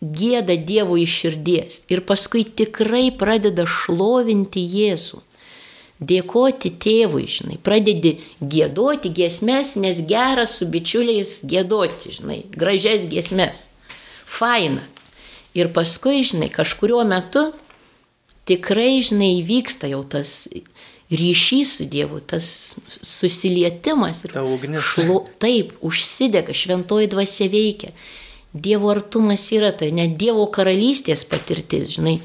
gėda 0.00 0.56
Dievui 0.56 1.04
iš 1.04 1.14
širdies 1.22 1.78
ir 1.92 2.02
paskui 2.08 2.44
tikrai 2.44 3.08
pradeda 3.16 3.66
šlovinti 3.68 4.60
Jėzų. 4.60 5.22
Dėkoti 5.96 6.74
tėvui, 6.76 7.24
žinai, 7.24 7.56
pradedi 7.56 8.18
gėdoti 8.40 9.08
giesmes, 9.16 9.78
nes 9.80 10.02
geras 10.04 10.58
su 10.58 10.66
bičiuliais 10.68 11.38
gėdoti, 11.48 12.12
žinai, 12.18 12.42
gražias 12.52 13.06
giesmes. 13.08 13.70
Faina. 14.28 14.84
Ir 15.56 15.70
paskui, 15.72 16.20
žinai, 16.20 16.50
kažkurio 16.52 17.00
metu 17.08 17.46
tikrai, 18.44 19.00
žinai, 19.00 19.38
įvyksta 19.40 19.88
jau 19.88 20.02
tas 20.04 20.44
ryšys 21.08 21.76
su 21.78 21.86
Dievu, 21.88 22.20
tas 22.20 22.76
susilietimas. 23.00 24.26
Ta 24.32 24.44
ugnis. 24.44 24.84
Šlo, 24.84 25.22
taip, 25.40 25.72
užsidega, 25.80 26.52
šventoji 26.52 27.08
dvasia 27.12 27.48
veikia. 27.48 27.94
Dievo 28.62 28.90
artumas 28.92 29.44
yra 29.52 29.72
tai 29.76 29.90
net 29.94 30.16
Dievo 30.20 30.46
karalystės 30.52 31.24
patirtis, 31.28 31.96
žinai. 31.96 32.18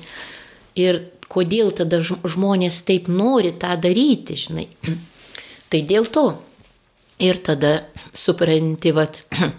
Ir 0.80 1.04
kodėl 1.32 1.72
tada 1.76 2.02
žmonės 2.04 2.82
taip 2.88 3.10
nori 3.12 3.54
tą 3.56 3.76
daryti, 3.80 4.38
žinai. 4.40 4.68
Tai 5.72 5.82
dėl 5.88 6.08
to. 6.12 6.26
Ir 7.22 7.38
tada 7.38 7.84
supranti, 8.18 8.92
vat, 8.98 9.22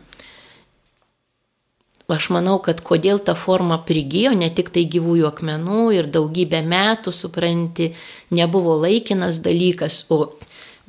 aš 2.13 2.29
manau, 2.35 2.59
kad 2.65 2.83
kodėl 2.85 3.23
ta 3.25 3.37
forma 3.39 3.79
prigijo, 3.87 4.35
ne 4.37 4.51
tik 4.53 4.73
tai 4.75 4.83
gyvųjų 4.91 5.29
akmenų 5.31 5.85
ir 5.97 6.11
daugybę 6.13 6.61
metų, 6.67 7.15
supranti, 7.15 7.93
nebuvo 8.35 8.75
laikinas 8.83 9.39
dalykas, 9.45 10.03
o 10.13 10.35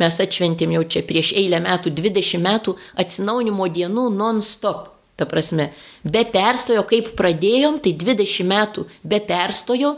mes 0.02 0.20
atšventėm 0.26 0.74
jau 0.76 0.84
čia 0.96 1.06
prieš 1.08 1.36
eilę 1.40 1.62
metų, 1.64 1.94
20 2.02 2.44
metų 2.44 2.76
atsinaunimo 3.06 3.70
dienų 3.70 4.10
non-stop. 4.18 4.93
Ta 5.20 5.28
prasme, 5.30 5.70
be 6.04 6.24
perstojo, 6.26 6.82
kaip 6.90 7.12
pradėjom, 7.18 7.78
tai 7.84 7.94
20 7.94 8.48
metų 8.50 8.88
be 9.06 9.20
perstojo 9.22 9.98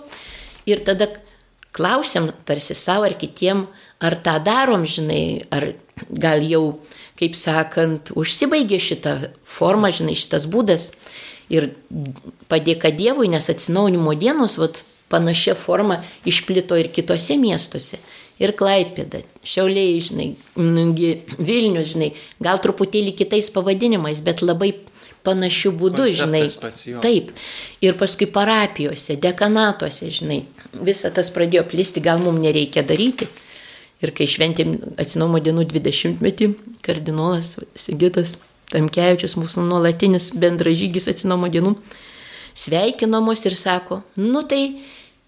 ir 0.68 0.82
tada 0.84 1.07
klausiam 1.76 2.30
tarsi 2.47 2.76
savo 2.76 3.07
ar 3.07 3.16
kitiem, 3.20 3.66
ar 4.03 4.16
tą 4.24 4.38
darom, 4.43 4.86
žinai, 4.88 5.45
ar 5.51 5.74
gal 6.09 6.43
jau, 6.43 6.63
kaip 7.20 7.36
sakant, 7.39 8.11
užsibaigė 8.16 8.80
šitą 8.84 9.16
formą, 9.47 9.91
žinai, 9.95 10.18
šitas 10.20 10.47
būdas. 10.51 10.91
Ir 11.51 11.70
padėka 12.49 12.89
Dievui, 12.95 13.30
nes 13.30 13.47
atsinaunimo 13.51 14.16
dienos, 14.18 14.57
vat, 14.57 14.82
panašia 15.11 15.53
forma 15.55 15.99
išplito 16.26 16.78
ir 16.80 16.89
kitose 16.93 17.38
miestuose. 17.38 17.99
Ir 18.41 18.51
Klaipėda, 18.57 19.22
Šiauliai, 19.47 19.99
žinai, 20.03 20.26
Vilnius, 20.55 21.93
žinai, 21.93 22.09
gal 22.43 22.59
truputėlį 22.59 23.13
kitais 23.16 23.47
pavadinimais, 23.53 24.20
bet 24.26 24.43
labai 24.43 24.74
panašių 25.26 25.71
būdų, 25.80 26.09
žinai. 26.21 26.43
Taip. 27.03 27.32
Ir 27.84 27.97
paskui 27.99 28.28
parapijose, 28.32 29.17
dekanatuose, 29.21 30.11
žinai. 30.13 30.43
Visa 30.86 31.11
tas 31.13 31.32
pradėjo 31.34 31.65
plisti, 31.71 32.03
gal 32.03 32.21
mums 32.23 32.43
nereikia 32.43 32.86
daryti. 32.88 33.28
Ir 34.03 34.11
kai 34.15 34.28
šventėm 34.30 34.76
atsinaumo 35.01 35.39
dienų 35.43 35.65
20-metį, 35.71 36.49
kardinolas 36.86 37.55
Sigitas 37.80 38.38
Tamkevičius, 38.73 39.38
mūsų 39.39 39.63
nuolatinis 39.69 40.32
bendražygis 40.38 41.07
atsinaumo 41.11 41.49
dienų, 41.53 41.76
sveikino 42.57 43.21
mus 43.23 43.45
ir 43.47 43.55
sako, 43.57 44.01
nu 44.19 44.43
tai 44.47 44.61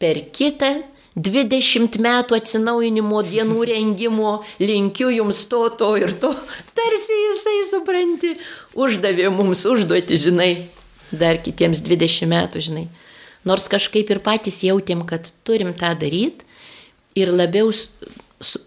per 0.01 0.19
kitą 0.35 0.75
20 1.17 1.97
metų 2.03 2.37
atsinaujinimo 2.37 3.23
dienų 3.25 3.65
rengimo, 3.71 4.37
linkiu 4.61 5.09
jums 5.13 5.43
to, 5.49 5.63
to 5.79 5.91
ir 5.97 6.13
to. 6.21 6.31
Tarsi 6.77 7.17
jisai, 7.23 7.57
supranti, 7.71 8.35
uždavė 8.77 9.31
mums 9.33 9.65
užduoti, 9.65 10.19
žinai, 10.27 10.51
dar 11.11 11.41
kitiems 11.41 11.81
20 11.85 12.29
metų, 12.29 12.63
žinai. 12.69 12.87
Nors 13.47 13.69
kažkaip 13.71 14.09
ir 14.11 14.21
patys 14.21 14.61
jautėm, 14.65 15.05
kad 15.07 15.29
turim 15.47 15.71
tą 15.77 15.93
daryti 15.97 16.45
ir 17.17 17.31
labiau 17.31 17.71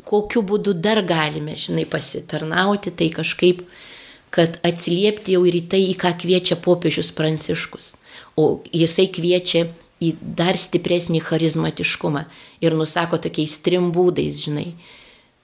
kokiu 0.09 0.43
būdu 0.43 0.75
dar 0.75 1.03
galime, 1.07 1.55
žinai, 1.55 1.85
pasitarnauti, 1.87 2.91
tai 2.91 3.11
kažkaip, 3.15 3.63
kad 4.35 4.59
atsiliepti 4.67 5.37
jau 5.37 5.45
ir 5.47 5.61
į 5.61 5.63
tai, 5.71 5.83
į 5.91 5.95
ką 5.99 6.15
kviečia 6.23 6.59
popiežius 6.59 7.13
pranciškus. 7.15 7.95
O 8.39 8.63
jisai 8.75 9.07
kviečia 9.13 9.69
į 10.01 10.15
dar 10.21 10.57
stipresnį 10.57 11.21
charizmatiškumą 11.25 12.25
ir 12.65 12.77
nusako 12.77 13.21
tokiais 13.21 13.59
trim 13.65 13.91
būdais, 13.95 14.41
žinai. 14.47 14.73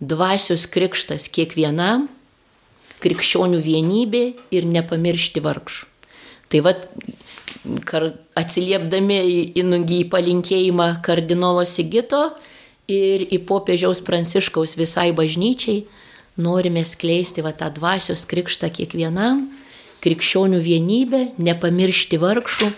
Dvasios 0.01 0.67
krikštas 0.69 1.29
kiekvienam, 1.33 2.09
krikščionių 3.05 3.61
vienybė 3.65 4.25
ir 4.57 4.69
nepamiršti 4.69 5.43
vargšų. 5.45 5.87
Tai 6.47 6.61
vad, 6.63 6.85
atsiliepdami 8.39 9.17
į, 9.19 9.39
į, 9.61 10.01
palinkėjimą 10.13 10.91
kardinolo 11.05 11.65
Sigito, 11.67 12.31
ir 12.87 13.27
į 13.35 13.43
popiežiaus 13.47 14.01
pranciškaus 14.07 14.77
visai 14.79 15.11
bažnyčiai 15.17 15.85
norime 16.37 16.85
skleisti 16.85 17.43
va 17.43 17.53
tą 17.57 17.71
dvasios 17.75 18.25
krikštą 18.29 18.71
kiekvienam, 18.77 19.47
krikščionių 20.05 20.61
vienybę, 20.63 21.23
nepamiršti 21.41 22.21
vargšų, 22.23 22.71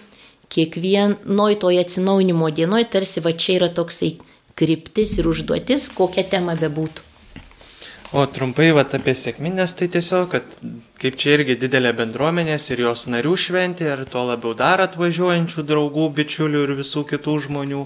kiekvienoj 0.53 1.59
toje 1.62 1.82
atsinaujinimo 1.84 2.51
dienoje 2.55 2.88
tarsi 2.94 3.24
va 3.24 3.32
čia 3.32 3.59
yra 3.59 3.68
toksai 3.74 4.14
kryptis 4.59 5.18
ir 5.18 5.28
užduotis, 5.30 5.90
kokia 5.94 6.24
tema 6.26 6.57
bebūtų. 6.59 7.05
O 8.16 8.22
trumpai 8.32 8.70
vat, 8.72 8.94
apie 8.96 9.12
sėkminės, 9.12 9.74
tai 9.76 9.90
tiesiog, 9.92 10.30
kad 10.32 10.55
kaip 10.99 11.18
čia 11.20 11.34
irgi 11.36 11.59
didelė 11.61 11.92
bendruomenės 11.99 12.70
ir 12.72 12.86
jos 12.86 13.05
narių 13.12 13.34
šventė, 13.36 13.90
ir 13.92 14.07
tuo 14.09 14.24
labiau 14.30 14.55
dar 14.57 14.80
atvažiuojančių 14.86 15.66
draugų, 15.68 16.09
bičiulių 16.16 16.64
ir 16.64 16.72
visų 16.80 17.05
kitų 17.12 17.36
žmonių. 17.44 17.84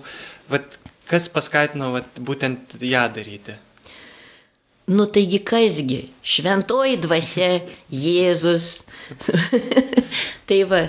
Vat, 0.53 0.79
Kas 1.13 1.27
paskatino 1.29 1.91
vat, 1.93 2.09
būtent 2.17 2.79
ją 2.81 3.03
daryti? 3.13 3.59
Nu 4.93 5.05
taigi 5.13 5.43
kasgi, 5.45 5.99
šventoji 6.25 6.97
dvasia, 7.05 7.49
Jėzus. 7.93 8.69
tai 10.49 10.63
va. 10.71 10.87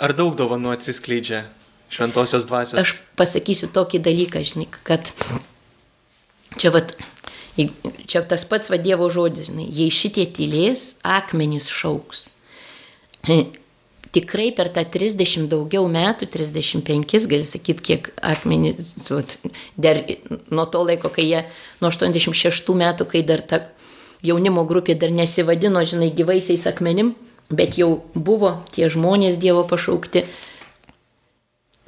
Ar 0.00 0.14
daug 0.16 0.34
dovanų 0.38 0.72
atsiskleidžia 0.72 1.44
šventosios 1.92 2.48
dvasios? 2.48 2.80
Aš 2.80 2.96
pasakysiu 3.20 3.68
tokį 3.74 4.00
dalyką, 4.06 4.42
žinai, 4.46 4.66
kad 4.86 5.12
čia, 6.56 6.72
vat, 6.72 6.94
čia 8.08 8.24
tas 8.24 8.46
pats 8.48 8.72
va 8.72 8.80
Dievo 8.80 9.10
žodis, 9.12 9.50
žinai, 9.50 9.68
jei 9.68 9.92
šitie 9.92 10.24
tylės, 10.32 10.94
akmenys 11.04 11.68
šauks 11.68 12.28
tikrai 14.14 14.50
per 14.56 14.70
tą 14.74 14.84
30 14.90 15.48
daugiau 15.50 15.86
metų, 15.90 16.28
35, 16.30 17.26
gali 17.30 17.46
sakyti, 17.46 17.84
kiek 17.90 18.10
akmenys, 18.26 18.94
dar 19.78 20.02
nuo 20.50 20.66
to 20.70 20.82
laiko, 20.86 21.10
kai 21.14 21.26
jie, 21.28 21.44
nuo 21.82 21.92
86 21.92 22.74
metų, 22.80 23.06
kai 23.10 23.22
dar 23.26 23.42
ta 23.42 23.62
jaunimo 24.26 24.66
grupė 24.68 24.96
dar 24.98 25.14
nesivadino, 25.14 25.82
žinai, 25.86 26.10
gyvaisiais 26.16 26.66
akmenim, 26.70 27.14
bet 27.50 27.76
jau 27.78 28.04
buvo 28.14 28.60
tie 28.74 28.88
žmonės 28.88 29.38
Dievo 29.42 29.64
pašaukti, 29.68 30.24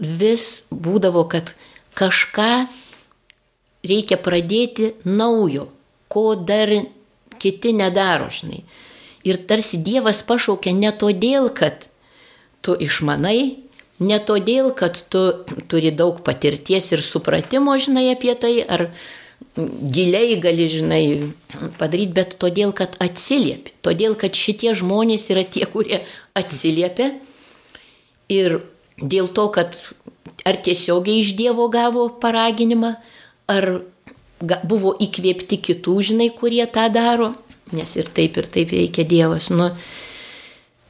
vis 0.02 0.66
būdavo, 0.70 1.24
kad 1.30 1.54
kažką 1.94 2.66
reikia 3.86 4.18
pradėti 4.18 4.92
naujo, 5.06 5.68
ko 6.10 6.34
dar 6.36 6.70
kiti 7.42 7.72
nedaro, 7.74 8.28
žinai. 8.30 8.62
Ir 9.22 9.38
tarsi 9.46 9.78
Dievas 9.78 10.22
pašaukia 10.26 10.74
ne 10.74 10.90
todėl, 10.90 11.48
kad 11.54 11.86
tu 12.62 12.74
išmanai, 12.74 13.62
ne 14.02 14.18
todėl, 14.18 14.72
kad 14.74 14.98
tu 15.10 15.22
turi 15.70 15.92
daug 15.94 16.22
patirties 16.26 16.90
ir 16.94 17.02
supratimo, 17.06 17.76
žinai, 17.78 18.08
apie 18.14 18.34
tai, 18.34 18.56
ar 18.62 18.88
giliai 19.56 20.36
gali, 20.40 20.66
žinai, 20.70 21.04
padaryti, 21.78 22.14
bet 22.16 22.36
todėl, 22.40 22.72
kad 22.76 22.96
atsiliepi. 23.02 23.74
Todėl, 23.84 24.16
kad 24.18 24.36
šitie 24.36 24.74
žmonės 24.78 25.28
yra 25.34 25.44
tie, 25.44 25.64
kurie 25.68 26.02
atsiliepia. 26.38 27.12
Ir 28.32 28.60
dėl 28.96 29.28
to, 29.34 29.48
kad 29.52 29.76
ar 30.48 30.58
tiesiogiai 30.64 31.22
iš 31.22 31.34
Dievo 31.38 31.68
gavo 31.72 32.08
paraginimą, 32.22 32.94
ar 33.52 33.68
buvo 34.66 34.94
įkvėpti 35.02 35.60
kitų, 35.68 35.98
žinai, 36.12 36.30
kurie 36.34 36.64
tą 36.70 36.88
daro, 36.92 37.32
nes 37.76 37.96
ir 37.96 38.08
taip, 38.14 38.38
ir 38.40 38.48
taip 38.50 38.72
veikia 38.74 39.04
Dievas. 39.08 39.50
Nu, 39.54 39.70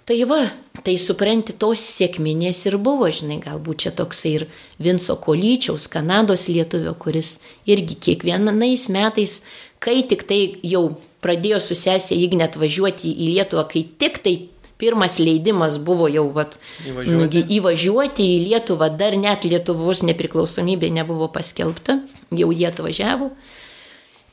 Tai 0.04 0.18
va, 0.26 0.40
tai 0.82 0.96
supranti, 0.98 1.54
tos 1.54 1.82
sėkminės 1.86 2.64
ir 2.66 2.76
buvo, 2.82 3.06
žinai, 3.14 3.38
galbūt 3.44 3.84
čia 3.84 3.92
toksai 3.94 4.32
ir 4.34 4.44
Vinco 4.82 5.14
Kolyčiaus, 5.22 5.86
Kanados 5.92 6.48
lietuvio, 6.50 6.96
kuris 6.98 7.36
irgi 7.70 8.00
kiekvienais 8.02 8.88
metais, 8.90 9.36
kai 9.82 10.00
tik 10.10 10.26
tai 10.26 10.40
jau 10.66 10.88
pradėjo 11.22 11.60
su 11.62 11.78
sesė 11.78 12.18
Ignet 12.18 12.58
važiuoti 12.58 13.14
į 13.14 13.30
Lietuvą, 13.36 13.68
kai 13.70 13.84
tik 14.02 14.18
tai 14.24 14.34
pirmas 14.82 15.20
leidimas 15.22 15.78
buvo 15.78 16.08
jau 16.10 16.26
vat, 16.34 16.58
įvažiuoti. 16.82 17.46
įvažiuoti 17.60 18.26
į 18.26 18.38
Lietuvą, 18.48 18.90
dar 18.98 19.14
net 19.14 19.46
Lietuvos 19.46 20.02
nepriklausomybė 20.08 20.90
nebuvo 20.98 21.30
paskelbta, 21.30 22.00
jau 22.34 22.50
jie 22.50 22.66
atvažiavo 22.72 23.30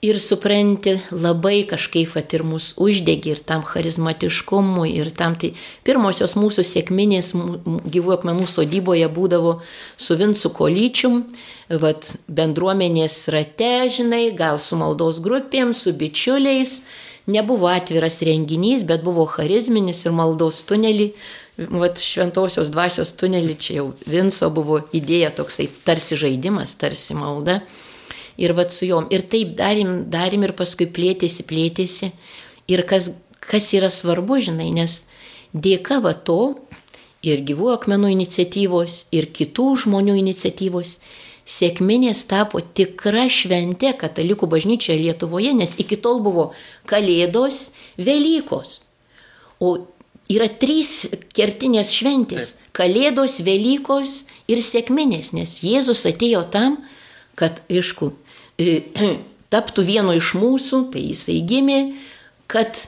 ir 0.02 0.20
supranti 0.20 0.96
labai 1.12 1.66
kažkaip 1.68 2.16
at 2.20 2.34
ir 2.34 2.44
mus 2.48 2.72
uždegi 2.80 3.34
ir 3.34 3.42
tam 3.44 3.64
charizmatiškumui 3.68 4.94
ir 4.96 5.12
tam 5.12 5.36
tai 5.36 5.52
pirmosios 5.84 6.38
mūsų 6.40 6.64
sėkminės 6.64 7.34
gyvų 7.36 8.16
akmenų 8.16 8.48
sodyboje 8.48 9.10
būdavo 9.12 9.58
su 10.00 10.16
Vincu 10.20 10.54
Kolyčium, 10.56 11.26
vat, 11.84 12.14
bendruomenės 12.28 13.28
rate, 13.36 13.90
žinai, 13.92 14.30
gal 14.36 14.62
su 14.64 14.80
maldos 14.80 15.20
grupėm, 15.24 15.76
su 15.76 15.94
bičiuliais. 15.94 16.82
Nebuvo 17.30 17.68
atviras 17.70 18.24
renginys, 18.26 18.82
bet 18.90 19.04
buvo 19.06 19.28
charizminis 19.30 20.02
ir 20.08 20.16
maldos 20.18 20.64
tunelį. 20.66 21.12
Vat 21.60 22.00
šventosios 22.02 22.72
dvasios 22.72 23.12
tunelį 23.20 23.58
čia 23.60 23.76
jau 23.82 23.86
Vinco 24.08 24.48
buvo 24.56 24.80
idėja 24.96 25.30
toksai 25.38 25.68
tarsi 25.86 26.18
žaidimas, 26.18 26.74
tarsi 26.80 27.20
malda 27.20 27.60
ir 28.40 28.56
vat 28.56 28.74
su 28.74 28.88
juom. 28.88 29.10
Ir 29.12 29.26
taip 29.28 29.54
darim, 29.60 30.06
darim 30.12 30.46
ir 30.48 30.56
paskui 30.58 30.88
plėtėsi, 30.88 31.46
plėtėsi. 31.50 32.12
Ir 32.72 32.86
kas, 32.88 33.12
kas 33.44 33.72
yra 33.76 33.92
svarbu, 33.92 34.40
žinai, 34.48 34.70
nes 34.76 35.04
dėka 35.54 36.00
va 36.06 36.14
to 36.14 36.56
ir 37.26 37.44
gyvų 37.44 37.74
akmenų 37.76 38.14
iniciatyvos, 38.16 39.10
ir 39.16 39.28
kitų 39.36 39.68
žmonių 39.84 40.16
iniciatyvos, 40.22 41.00
sėkminės 41.50 42.24
tapo 42.30 42.62
tikra 42.62 43.26
šventė 43.32 43.96
katalikų 43.98 44.48
bažnyčioje 44.52 45.00
Lietuvoje, 45.02 45.54
nes 45.58 45.76
iki 45.82 45.98
tol 45.98 46.22
buvo 46.24 46.52
Kalėdos, 46.90 47.72
Velykos. 47.98 48.80
O 49.60 49.74
yra 50.30 50.48
trys 50.62 51.10
kertinės 51.36 51.92
šventės- 51.98 52.58
Kalėdos, 52.78 53.42
Velykos 53.44 54.28
ir 54.48 54.62
sėkminės, 54.62 55.34
nes 55.34 55.60
Jėzus 55.66 56.06
atėjo 56.06 56.46
tam, 56.54 56.78
kad, 57.36 57.62
aišku, 57.70 58.14
taptų 59.54 59.86
vienu 59.88 60.16
iš 60.20 60.34
mūsų, 60.40 60.84
tai 60.94 61.06
jisai 61.10 61.40
gimė, 61.48 61.80
kad 62.52 62.84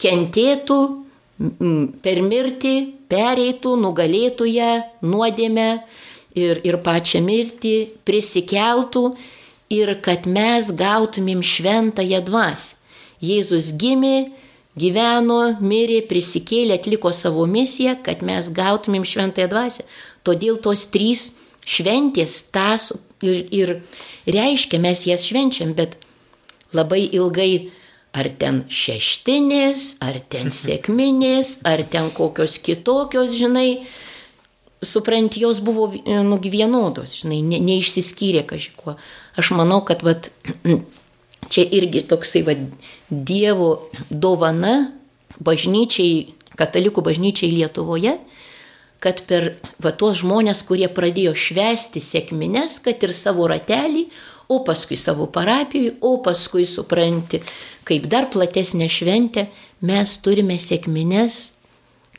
kentėtų 0.00 0.80
per 2.04 2.20
mirtį, 2.22 2.74
pereitų, 3.10 3.74
nugalėtų 3.82 4.46
ją 4.48 4.72
nuodėmę 5.02 5.68
ir, 6.38 6.60
ir 6.66 6.78
pačią 6.84 7.22
mirtį, 7.24 7.74
prisikeltų 8.06 9.04
ir 9.74 9.96
kad 10.04 10.28
mes 10.30 10.70
gautumėm 10.76 11.42
šventąją 11.42 12.22
dvasę. 12.28 12.80
Jėzus 13.24 13.70
gimė, 13.80 14.34
gyveno, 14.76 15.56
mirė, 15.64 16.02
prisikėlė, 16.08 16.76
atliko 16.78 17.12
savo 17.14 17.46
misiją, 17.48 17.96
kad 18.04 18.22
mes 18.26 18.50
gautumėm 18.52 19.06
šventąją 19.08 19.48
dvasę. 19.50 19.86
Todėl 20.26 20.58
tos 20.60 20.86
trys 20.92 21.30
šventės 21.64 22.42
tas 22.52 22.90
ir, 23.24 23.46
ir 23.54 23.72
reiškia, 24.26 24.80
mes 24.82 25.04
jas 25.08 25.26
švenčiam, 25.28 25.74
bet 25.76 25.98
labai 26.74 27.02
ilgai 27.06 27.70
ar 28.14 28.30
ten 28.38 28.62
šeštinės, 28.70 29.98
ar 30.04 30.20
ten 30.30 30.52
sėkminės, 30.62 31.60
ar 31.68 31.84
ten 31.90 32.10
kokios 32.14 32.58
kitokios, 32.62 33.34
žinai, 33.38 33.84
suprant, 34.84 35.36
jos 35.36 35.60
buvo 35.64 35.88
nu, 36.06 36.38
vienodos, 36.38 37.16
žinai, 37.22 37.40
ne, 37.44 37.60
neišsiskyrė 37.64 38.44
kažkuo. 38.48 38.96
Aš 39.40 39.54
manau, 39.56 39.80
kad 39.86 40.04
vat, 40.06 40.30
čia 41.52 41.64
irgi 41.64 42.04
toksai 42.08 42.44
vat, 42.46 42.68
Dievo 43.14 43.90
dovana 44.10 44.90
bažnyčiai, 45.44 46.32
katalikų 46.58 47.02
bažnyčiai 47.04 47.52
Lietuvoje, 47.52 48.16
kad 49.04 49.20
per 49.28 49.50
va 49.84 49.92
tos 49.92 50.22
žmonės, 50.22 50.62
kurie 50.64 50.88
pradėjo 50.88 51.34
švesti 51.36 52.00
sėkmines, 52.00 52.78
kad 52.84 53.02
ir 53.04 53.12
savo 53.12 53.48
ratelį, 53.50 54.06
o 54.48 54.62
paskui 54.64 54.96
savo 55.00 55.26
parapijoje, 55.32 55.98
o 56.04 56.16
paskui 56.24 56.64
supranti, 56.68 57.42
kaip 57.88 58.08
dar 58.12 58.30
platesnė 58.32 58.88
šventė, 58.92 59.48
mes 59.84 60.16
turime 60.24 60.56
sėkmines, 60.60 61.54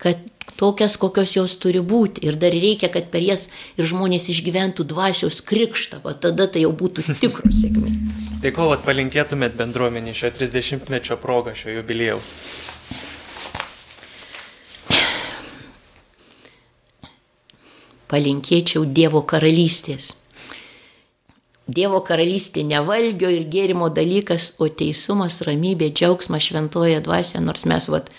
kad 0.01 0.21
tokias, 0.59 0.97
kokios 1.01 1.35
jos 1.35 1.57
turi 1.61 1.81
būti. 1.81 2.23
Ir 2.27 2.37
dar 2.41 2.53
reikia, 2.53 2.89
kad 2.93 3.09
per 3.13 3.25
jas 3.25 3.47
ir 3.77 3.89
žmonės 3.89 4.29
išgyventų 4.33 4.85
dvasios 4.91 5.41
krikštą, 5.45 6.03
o 6.05 6.13
tada 6.13 6.47
tai 6.47 6.65
jau 6.65 6.73
būtų 6.75 7.07
tikros 7.23 7.63
sėkmė. 7.63 7.93
Tai 8.45 8.53
ko 8.55 8.69
vat 8.71 8.85
palinkėtumėt 8.85 9.57
bendruomenį 9.57 10.15
šio 10.21 10.33
30-mečio 10.37 11.17
progą 11.21 11.55
šio 11.57 11.79
jubiliejaus? 11.79 12.33
Palinkėčiau 18.11 18.85
Dievo 18.85 19.23
karalystės. 19.25 20.13
Dievo 21.65 22.03
karalystė 22.05 22.61
ne 22.61 22.77
valgio 22.85 23.31
ir 23.33 23.47
gėrimo 23.49 23.89
dalykas, 23.89 24.51
o 24.61 24.67
teisumas, 24.69 25.39
ramybė, 25.47 25.89
džiaugsmas 25.89 26.45
šventoje 26.45 26.99
dvasioje, 27.01 27.41
nors 27.41 27.65
mes 27.65 27.87
vat 27.89 28.11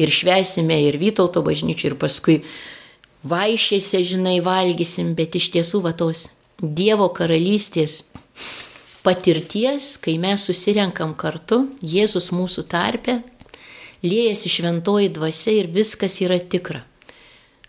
ir 0.00 0.08
švesime 0.08 0.78
ir 0.86 0.96
Vytauto 0.96 1.42
bažnyčių, 1.44 1.90
ir 1.90 1.96
paskui 2.00 2.38
vaišėse, 3.28 4.00
žinai, 4.08 4.38
valgysim, 4.44 5.12
bet 5.18 5.36
iš 5.36 5.50
tiesų 5.52 5.82
va 5.84 5.92
tos 5.92 6.30
Dievo 6.62 7.10
karalystės 7.12 8.06
patirties, 9.04 9.98
kai 10.00 10.16
mes 10.22 10.48
susirenkam 10.48 11.12
kartu, 11.12 11.66
Jėzus 11.84 12.30
mūsų 12.32 12.64
tarpe, 12.72 13.18
liejasi 14.04 14.48
šventoji 14.48 15.12
dvasia 15.12 15.58
ir 15.60 15.68
viskas 15.72 16.22
yra 16.24 16.40
tikra. 16.40 16.80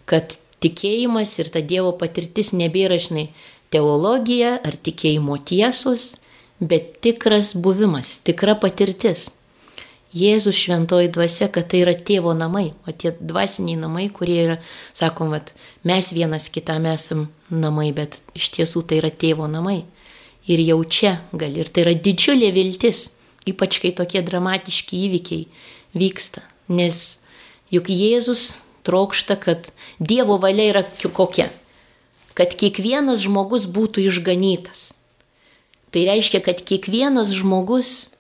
Kad 0.08 0.38
tikėjimas 0.64 1.34
ir 1.42 1.52
ta 1.54 1.62
Dievo 1.62 1.94
patirtis 2.00 2.54
nebėra, 2.56 3.00
žinai, 3.02 3.30
teologija 3.74 4.56
ar 4.64 4.78
tikėjimo 4.78 5.38
tiesos, 5.44 6.16
bet 6.60 7.02
tikras 7.04 7.54
buvimas, 7.56 8.20
tikra 8.24 8.56
patirtis. 8.60 9.32
Jėzus 10.16 10.56
šventoji 10.56 11.10
dvasia, 11.12 11.50
kad 11.52 11.68
tai 11.72 11.82
yra 11.84 11.92
tėvo 11.92 12.32
namai, 12.38 12.70
o 12.88 12.94
tie 12.96 13.12
dvasiniai 13.20 13.76
namai, 13.82 14.06
kurie 14.16 14.38
yra, 14.46 14.56
sakom, 14.96 15.34
vat, 15.36 15.52
mes 15.84 16.14
vienas 16.16 16.48
kitam 16.48 16.88
esam 16.88 17.26
namai, 17.52 17.90
bet 17.92 18.22
iš 18.38 18.48
tiesų 18.56 18.86
tai 18.88 19.02
yra 19.02 19.12
tėvo 19.12 19.50
namai. 19.52 19.82
Ir 20.48 20.62
jau 20.64 20.80
čia 20.88 21.18
gali, 21.36 21.60
ir 21.60 21.72
tai 21.74 21.84
yra 21.84 21.96
didžiulė 22.00 22.54
viltis, 22.56 23.10
ypač 23.50 23.82
kai 23.84 23.92
tokie 23.98 24.22
dramatiški 24.24 25.02
įvykiai 25.10 25.50
vyksta. 26.00 26.46
Nes 26.72 27.02
juk 27.74 27.92
Jėzus 27.92 28.54
trokšta, 28.86 29.38
kad 29.42 29.70
Dievo 30.00 30.38
valia 30.42 30.72
yra 30.72 30.84
kokia 31.12 31.50
kad 32.36 32.52
kiekvienas 32.60 33.24
žmogus 33.24 33.66
būtų 33.72 34.04
išganytas. 34.12 34.92
Tai 35.96 36.04
reiškia, 36.10 36.44
kad 36.44 36.60
kiekvienas 36.68 37.32
žmogus 37.32 38.12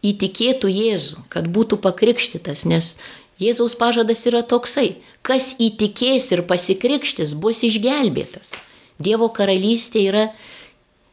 įtikėtų 0.00 0.70
Jėzų, 0.72 1.24
kad 1.28 1.50
būtų 1.52 1.78
pakrikštytas, 1.84 2.64
nes 2.64 2.96
Jėzaus 3.38 3.76
pažadas 3.78 4.24
yra 4.26 4.40
toksai, 4.42 4.96
kas 5.22 5.52
įtikės 5.62 6.32
ir 6.34 6.42
pasikrikštis, 6.48 7.36
bus 7.38 7.60
išgelbėtas. 7.68 8.56
Dievo 8.98 9.28
karalystė 9.30 10.08
yra 10.08 10.24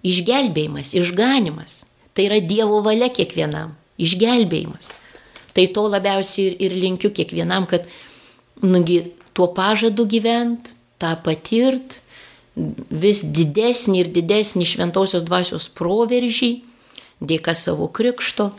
išgelbėjimas, 0.01 0.95
išganimas. 0.97 1.83
Tai 2.15 2.29
yra 2.29 2.39
Dievo 2.39 2.79
valia 2.81 3.11
kiekvienam, 3.13 3.75
išgelbėjimas. 4.01 4.89
Tai 5.53 5.67
to 5.75 5.83
labiausiai 5.91 6.47
ir, 6.47 6.55
ir 6.65 6.77
linkiu 6.79 7.11
kiekvienam, 7.13 7.67
kad 7.69 7.85
nugi, 8.63 9.01
tuo 9.35 9.49
pažadu 9.55 10.05
gyvent, 10.07 10.71
tą 11.01 11.15
patirt 11.23 11.99
vis 12.55 13.23
didesnį 13.35 13.99
ir 13.99 14.11
didesnį 14.15 14.67
šventosios 14.69 15.25
dvasios 15.27 15.67
proveržį, 15.75 16.51
dėka 17.19 17.55
savo 17.55 17.89
krikšto 17.91 18.51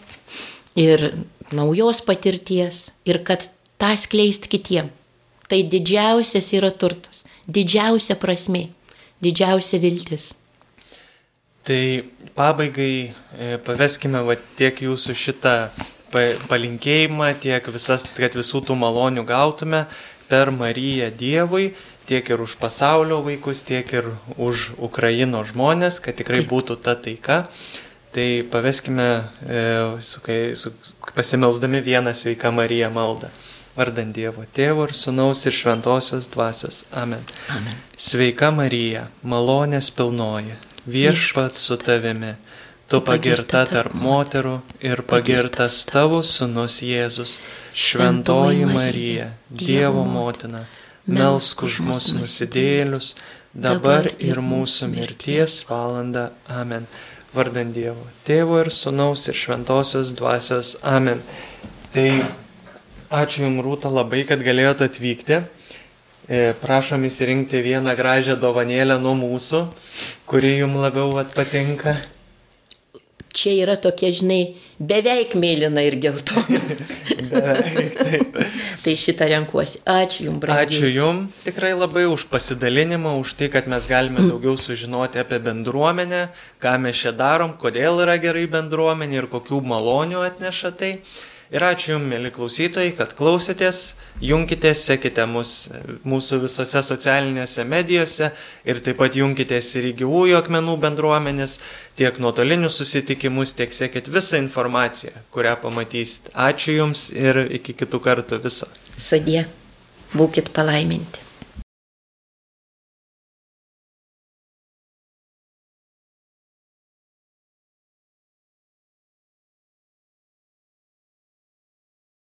ir 0.77 1.13
naujos 1.53 2.03
patirties 2.05 2.91
ir 3.09 3.23
kad 3.25 3.49
tą 3.81 3.95
skleist 3.97 4.51
kitiem. 4.53 4.91
Tai 5.47 5.61
didžiausias 5.63 6.51
yra 6.59 6.73
turtas, 6.75 7.23
didžiausia 7.47 8.17
prasme, 8.19 8.67
didžiausia 9.23 9.79
viltis. 9.79 10.33
Tai 11.67 11.83
pabaigai 12.35 12.95
e, 13.07 13.57
paveskime 13.63 14.23
va, 14.27 14.37
tiek 14.59 14.83
jūsų 14.87 15.15
šitą 15.19 15.55
palinkėjimą, 16.51 17.33
tiek 17.43 17.69
visas, 17.75 18.07
kad 18.17 18.37
visų 18.39 18.63
tų 18.69 18.79
malonių 18.81 19.27
gautume 19.29 19.85
per 20.31 20.51
Mariją 20.55 21.13
Dievui 21.15 21.71
tiek 22.07 22.29
ir 22.31 22.41
už 22.41 22.55
pasaulio 22.61 23.21
vaikus, 23.27 23.65
tiek 23.67 23.91
ir 23.93 24.07
už 24.39 24.77
Ukraino 24.79 25.43
žmonės, 25.47 25.99
kad 26.03 26.17
tikrai 26.19 26.47
būtų 26.47 26.79
ta 26.83 26.95
taika. 26.95 27.47
Tai 28.15 28.29
paveskime 28.49 29.09
e, 29.45 29.65
su, 30.01 30.23
su, 30.57 30.73
pasimelsdami 31.13 31.83
vieną 31.85 32.15
sveiką 32.17 32.55
Mariją 32.55 32.89
maldą. 32.95 33.29
Vardant 33.77 34.15
Dievo 34.17 34.47
Tėvo 34.57 34.87
ir 34.89 34.95
Sūnaus 34.97 35.43
ir 35.45 35.53
Šventosios 35.53 36.31
Dvasios. 36.33 36.87
Amen. 36.97 37.21
Amen. 37.53 37.77
Sveika 38.01 38.49
Marija, 38.55 39.11
malonės 39.21 39.91
pilnoji, 39.93 40.57
viešpat 40.89 41.59
su 41.59 41.77
tavimi. 41.77 42.33
Tu 42.87 43.01
pagirta 43.03 43.65
tarp 43.67 43.97
moterų 43.99 44.61
ir 44.79 45.01
pagirtas 45.11 45.81
tavo 45.91 46.21
Sūnus 46.23 46.77
Jėzus, 46.87 47.41
Šventoji 47.75 48.69
Marija, 48.71 49.33
Dievo 49.51 50.05
motina 50.07 50.69
melsk 51.07 51.65
už 51.67 51.81
mus 51.83 52.13
nusidėlius, 52.15 53.17
dabar 53.51 54.07
ir 54.23 54.39
mūsų 54.39 54.93
mirties 54.95 55.65
valanda. 55.67 56.31
Amen. 56.47 56.87
Vardant 57.35 57.75
Dievo, 57.75 58.07
Tėvo 58.23 58.63
ir 58.63 58.71
Sūnaus 58.71 59.27
ir 59.29 59.35
Šventosios 59.35 60.15
Dvasios. 60.15 60.77
Amen. 60.87 61.19
Tai 61.91 62.09
ačiū 63.11 63.49
Jums, 63.49 63.67
Rūta, 63.67 63.91
labai, 63.91 64.23
kad 64.31 64.47
galėjote 64.47 64.87
atvykti. 64.87 65.43
E, 66.27 66.43
prašom 66.63 67.03
įsirinkti 67.11 67.67
vieną 67.67 67.99
gražią 67.99 68.39
dovanėlę 68.39 69.03
nuo 69.03 69.19
mūsų, 69.19 69.67
kuri 70.31 70.61
Jums 70.63 70.87
labiau 70.87 71.27
patinka 71.35 71.99
čia 73.37 73.53
yra 73.63 73.77
tokia, 73.81 74.09
žinai, 74.15 74.41
beveik 74.81 75.37
mėlyna 75.39 75.85
ir 75.87 75.99
geltona. 76.01 76.61
beveik, 77.31 77.99
taip. 78.01 78.41
tai 78.85 78.97
šitą 78.99 79.29
renkuosi. 79.33 79.83
Ačiū 79.85 80.29
Jums, 80.29 80.41
brangiai. 80.43 80.67
Ačiū 80.67 80.91
Jums 80.91 81.45
tikrai 81.45 81.75
labai 81.77 82.07
už 82.09 82.27
pasidalinimą, 82.33 83.17
už 83.21 83.37
tai, 83.41 83.51
kad 83.53 83.69
mes 83.71 83.89
galime 83.91 84.25
daugiau 84.25 84.57
sužinoti 84.61 85.21
apie 85.23 85.41
bendruomenę, 85.45 86.27
ką 86.63 86.77
mes 86.83 87.05
čia 87.05 87.13
darom, 87.17 87.57
kodėl 87.61 88.05
yra 88.07 88.17
gerai 88.23 88.47
bendruomenė 88.51 89.23
ir 89.23 89.31
kokių 89.33 89.63
malonių 89.75 90.25
atneša 90.31 90.73
tai. 90.81 90.93
Ir 91.55 91.63
ačiū 91.63 91.93
Jums, 91.93 92.09
mėly 92.11 92.33
klausytojai, 92.35 92.91
kad 92.99 93.13
klausėtės, 93.15 93.83
junkitės, 94.19 94.81
sekite 94.89 95.27
mus 95.31 95.53
mūsų 96.03 96.41
visose 96.43 96.83
socialinėse 96.83 97.63
medijose 97.69 98.33
ir 98.67 98.81
taip 98.83 98.99
pat 98.99 99.15
junkitės 99.15 99.69
ir 99.79 99.93
į 99.93 99.97
gyvųjų 100.01 100.41
akmenų 100.41 100.75
bendruomenės, 100.83 101.59
tiek 101.99 102.19
nuotolinius 102.23 102.81
susitikimus, 102.83 103.55
tiek 103.59 103.75
sekit 103.75 104.11
visą 104.11 104.41
informaciją, 104.43 105.15
kurią 105.35 105.55
pamatysit. 105.63 106.33
Ačiū 106.35 106.81
Jums 106.81 107.11
ir 107.15 107.45
iki 107.61 107.77
kitų 107.79 108.03
kartų 108.09 108.43
viso. 108.43 108.67
Sadė, 108.97 109.47
būkite 110.17 110.51
palaiminti. 110.57 111.26